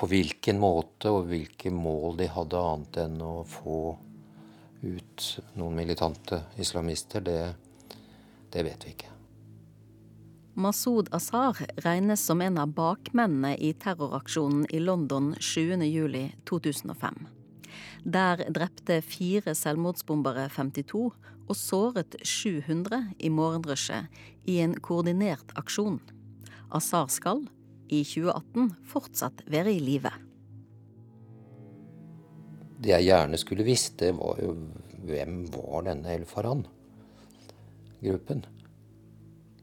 på 0.00 0.08
hvilken 0.10 0.58
måte 0.62 1.12
og 1.12 1.28
hvilke 1.30 1.70
mål 1.70 2.16
de 2.22 2.30
hadde 2.32 2.64
annet 2.72 3.00
enn 3.04 3.18
å 3.22 3.34
få 3.46 3.80
ut 4.80 5.26
noen 5.60 5.76
militante 5.76 6.40
islamister, 6.58 7.20
det, 7.20 7.40
det 8.50 8.64
vet 8.64 8.86
vi 8.86 8.94
ikke. 8.94 9.10
Masud 10.60 11.12
Azhar 11.14 11.60
regnes 11.84 12.24
som 12.26 12.40
en 12.42 12.58
av 12.58 12.72
bakmennene 12.74 13.54
i 13.60 13.74
terroraksjonen 13.76 14.66
i 14.72 14.80
London 14.82 15.34
7.7.2005. 15.38 17.28
Der 18.04 18.44
drepte 18.52 19.00
fire 19.04 19.54
selvmordsbombere 19.56 20.48
52 20.52 21.10
og 21.50 21.56
såret 21.58 22.16
700 22.22 23.14
i 23.18 23.28
morgenrushet 23.32 24.06
i 24.46 24.60
en 24.62 24.74
koordinert 24.80 25.52
aksjon. 25.58 26.00
Azar 26.70 27.08
skal, 27.10 27.48
i 27.90 28.04
2018, 28.06 28.70
fortsatt 28.86 29.42
være 29.50 29.72
i 29.74 29.80
live. 29.82 30.10
Det 32.80 32.94
jeg 32.94 33.04
gjerne 33.10 33.36
skulle 33.40 33.66
visst, 33.66 33.98
det 34.00 34.14
var 34.16 34.38
jo 34.40 34.54
hvem 35.04 35.42
var 35.52 35.82
denne 35.88 36.14
El 36.14 36.24
Faran-gruppen. 36.28 36.70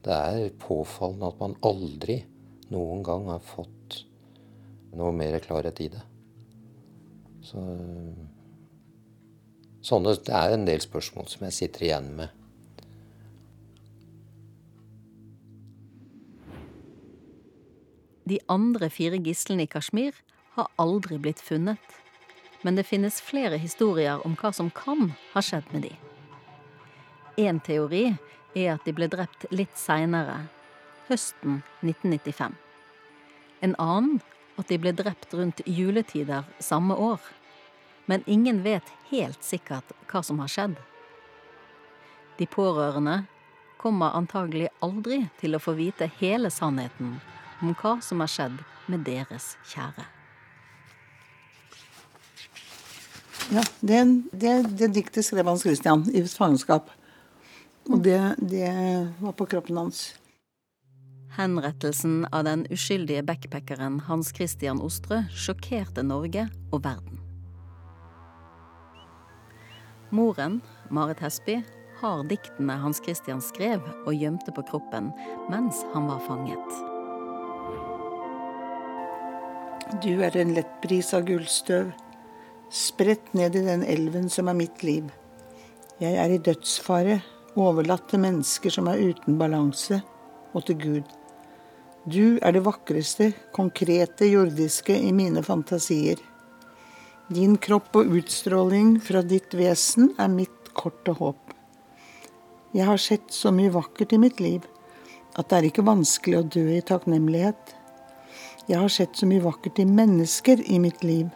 Det 0.04 0.14
er 0.14 0.52
påfallende 0.62 1.28
at 1.32 1.40
man 1.42 1.56
aldri 1.66 2.18
noen 2.74 3.02
gang 3.06 3.28
har 3.32 3.42
fått 3.44 4.06
noe 4.98 5.12
mer 5.16 5.40
klarhet 5.44 5.80
i 5.84 5.90
det. 5.94 6.04
Så 7.48 7.64
sånne, 9.82 10.16
Det 10.20 10.36
er 10.36 10.54
en 10.54 10.66
del 10.68 10.82
spørsmål 10.84 11.30
som 11.32 11.46
jeg 11.48 11.56
sitter 11.56 11.88
igjen 11.88 12.10
med. 12.18 12.34
De 18.28 18.40
andre 18.52 18.90
fire 18.92 19.20
gislene 19.24 19.64
i 19.64 19.72
Kashmir 19.72 20.18
har 20.58 20.68
aldri 20.82 21.18
blitt 21.22 21.40
funnet. 21.40 21.80
Men 22.66 22.76
det 22.76 22.88
finnes 22.90 23.22
flere 23.22 23.60
historier 23.62 24.20
om 24.26 24.36
hva 24.36 24.52
som 24.52 24.72
kan 24.74 25.14
ha 25.34 25.44
skjedd 25.46 25.70
med 25.72 25.86
de. 25.88 25.94
Én 27.38 27.62
teori 27.64 28.18
er 28.58 28.74
at 28.74 28.84
de 28.84 28.92
ble 28.98 29.08
drept 29.08 29.46
litt 29.54 29.78
seinere, 29.78 30.50
høsten 31.08 31.62
1995. 31.86 32.58
En 33.64 33.78
annen 33.80 34.20
at 34.58 34.68
de 34.70 34.78
ble 34.82 34.94
drept 34.98 35.34
rundt 35.38 35.62
juletider 35.66 36.48
samme 36.60 36.96
år 36.96 37.22
men 38.08 38.24
ingen 38.26 38.64
vet 38.64 38.84
helt 39.10 39.44
sikkert 39.44 39.92
hva 40.08 40.22
som 40.24 40.40
har 40.40 40.52
skjedd. 40.52 40.76
De 42.40 42.46
pårørende 42.48 43.26
kommer 43.82 44.16
antagelig 44.16 44.70
aldri 44.86 45.26
til 45.42 45.58
å 45.58 45.62
få 45.62 45.76
vite 45.78 46.08
hele 46.22 46.50
sannheten 46.54 47.18
om 47.60 47.74
hva 47.82 47.98
som 48.06 48.24
har 48.24 48.32
skjedd 48.32 48.62
med 48.88 49.04
deres 49.10 49.56
kjære. 49.68 50.06
Ja, 53.52 53.64
det, 53.80 54.00
det, 54.32 54.54
det 54.80 54.90
diktet 54.96 55.28
skrev 55.28 55.48
Hans 55.48 55.68
Christian 55.68 56.06
i 56.08 56.24
fangenskap. 56.32 56.90
Og 57.92 58.00
det, 58.04 58.20
det 58.40 58.72
var 59.20 59.36
på 59.36 59.48
kroppen 59.52 59.80
hans. 59.80 60.10
Henrettelsen 61.38 62.26
av 62.32 62.44
den 62.44 62.66
uskyldige 62.70 63.22
backpackeren 63.24 64.00
Hans 64.00 64.32
Christian 64.34 64.80
Ostrø 64.82 65.20
sjokkerte 65.30 66.02
Norge 66.02 66.48
og 66.74 66.82
verden. 66.82 67.20
Moren, 70.10 70.56
Marit 70.90 71.22
Hesby, 71.22 71.60
har 72.00 72.24
diktene 72.32 72.80
Hans 72.82 73.04
Christian 73.06 73.44
skrev 73.46 73.86
og 74.08 74.18
gjemte 74.18 74.50
på 74.56 74.64
kroppen 74.66 75.12
mens 75.52 75.84
han 75.94 76.10
var 76.10 76.24
fanget. 76.26 76.74
Du 80.02 80.26
er 80.26 80.40
en 80.42 80.56
lettbris 80.58 81.14
av 81.14 81.30
gullstøv, 81.30 81.94
spredt 82.74 83.30
ned 83.38 83.62
i 83.62 83.66
den 83.70 83.86
elven 83.86 84.26
som 84.34 84.50
er 84.50 84.58
mitt 84.58 84.82
liv. 84.82 85.14
Jeg 86.02 86.18
er 86.18 86.34
i 86.34 86.42
dødsfare, 86.42 87.22
overlatt 87.54 88.10
til 88.10 88.26
mennesker 88.26 88.74
som 88.74 88.90
er 88.90 89.06
uten 89.14 89.38
balanse, 89.38 90.02
og 90.58 90.66
til 90.66 90.82
Gud. 90.82 91.18
Du 92.08 92.38
er 92.40 92.54
det 92.56 92.62
vakreste, 92.64 93.34
konkrete 93.52 94.30
jordiske 94.30 94.96
i 94.96 95.10
mine 95.12 95.42
fantasier. 95.44 96.22
Din 97.28 97.58
kropp 97.60 97.98
og 98.00 98.14
utstråling 98.16 98.94
fra 99.04 99.20
ditt 99.28 99.52
vesen 99.60 100.14
er 100.16 100.32
mitt 100.32 100.72
korte 100.72 101.18
håp. 101.18 101.52
Jeg 102.72 102.88
har 102.88 103.04
sett 103.04 103.36
så 103.36 103.52
mye 103.52 103.74
vakkert 103.76 104.16
i 104.16 104.22
mitt 104.24 104.40
liv 104.40 104.64
at 105.36 105.50
det 105.50 105.58
er 105.58 105.68
ikke 105.68 105.84
vanskelig 105.90 106.40
å 106.40 106.48
dø 106.48 106.64
i 106.78 106.86
takknemlighet. 106.88 107.76
Jeg 108.72 108.80
har 108.80 108.94
sett 108.94 109.20
så 109.20 109.28
mye 109.28 109.44
vakkert 109.44 109.84
i 109.84 109.90
mennesker 109.92 110.64
i 110.64 110.80
mitt 110.80 111.04
liv 111.04 111.28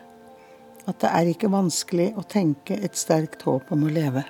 at 0.88 1.04
det 1.04 1.12
er 1.12 1.34
ikke 1.34 1.52
vanskelig 1.52 2.14
å 2.16 2.24
tenke 2.24 2.80
et 2.80 2.96
sterkt 2.96 3.44
håp 3.44 3.76
om 3.76 3.90
å 3.90 3.92
leve. 3.92 4.24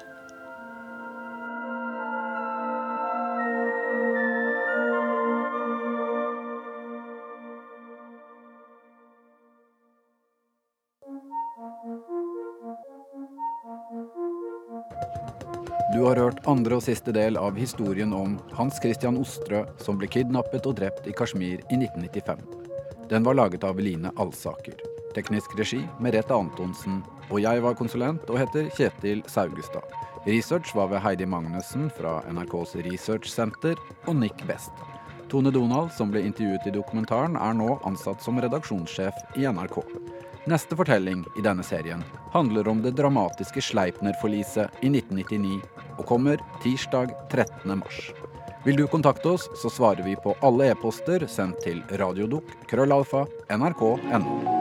Andre 16.52 16.78
og 16.78 16.84
siste 16.84 17.14
del 17.16 17.38
av 17.40 17.58
historien 17.60 18.12
om 18.16 18.36
Hans 18.58 18.80
Christian 18.84 19.18
Ostrø 19.20 19.64
som 19.82 20.00
ble 20.00 20.10
kidnappet 20.12 20.68
og 20.68 20.76
drept 20.80 21.08
i 21.08 21.16
Kashmir 21.16 21.62
i 21.72 21.80
1995. 21.80 22.42
Den 23.12 23.26
var 23.28 23.38
laget 23.40 23.64
av 23.68 23.80
Line 23.80 24.12
Alsaker. 24.20 24.78
Teknisk 25.16 25.56
regi 25.60 25.82
Merete 26.00 26.36
Antonsen. 26.36 27.02
Og 27.32 27.42
jeg 27.44 27.64
var 27.64 27.76
konsulent 27.80 28.30
og 28.32 28.40
heter 28.40 28.70
Kjetil 28.78 29.24
Saugestad. 29.32 29.86
Research 30.28 30.76
var 30.76 30.92
ved 30.92 31.02
Heidi 31.04 31.26
Magnussen 31.26 31.90
fra 31.98 32.20
NRKs 32.30 32.76
Research 32.86 33.32
Center 33.32 33.80
og 34.06 34.16
Nick 34.16 34.44
Best. 34.48 34.72
Tone 35.32 35.52
Donald, 35.52 35.94
som 35.96 36.12
ble 36.12 36.26
intervjuet 36.28 36.68
i 36.68 36.76
dokumentaren, 36.76 37.38
er 37.40 37.56
nå 37.56 37.78
ansatt 37.88 38.24
som 38.24 38.40
redaksjonssjef 38.44 39.40
i 39.40 39.48
NRK. 39.48 39.80
Neste 40.52 40.76
fortelling 40.76 41.22
i 41.38 41.44
denne 41.46 41.64
serien 41.64 42.04
handler 42.34 42.68
om 42.68 42.82
det 42.82 42.96
dramatiske 42.98 43.62
Sleipner-forliset 43.62 44.82
i 44.82 44.90
1999 44.90 45.60
og 46.02 46.08
kommer 46.10 46.42
tirsdag 46.66 47.14
13. 47.30 47.78
mars. 47.78 48.10
Vil 48.66 48.78
du 48.78 48.86
kontakte 48.90 49.36
oss, 49.36 49.48
så 49.58 49.72
svarer 49.74 50.06
vi 50.06 50.18
på 50.22 50.36
alle 50.46 50.70
e-poster 50.74 51.26
sendt 51.30 51.64
til 51.66 51.82
radiodok.krøllalfa.nrk.no. 51.90 52.66
krøllalfa 52.70 53.26
nrk.no. 53.58 54.61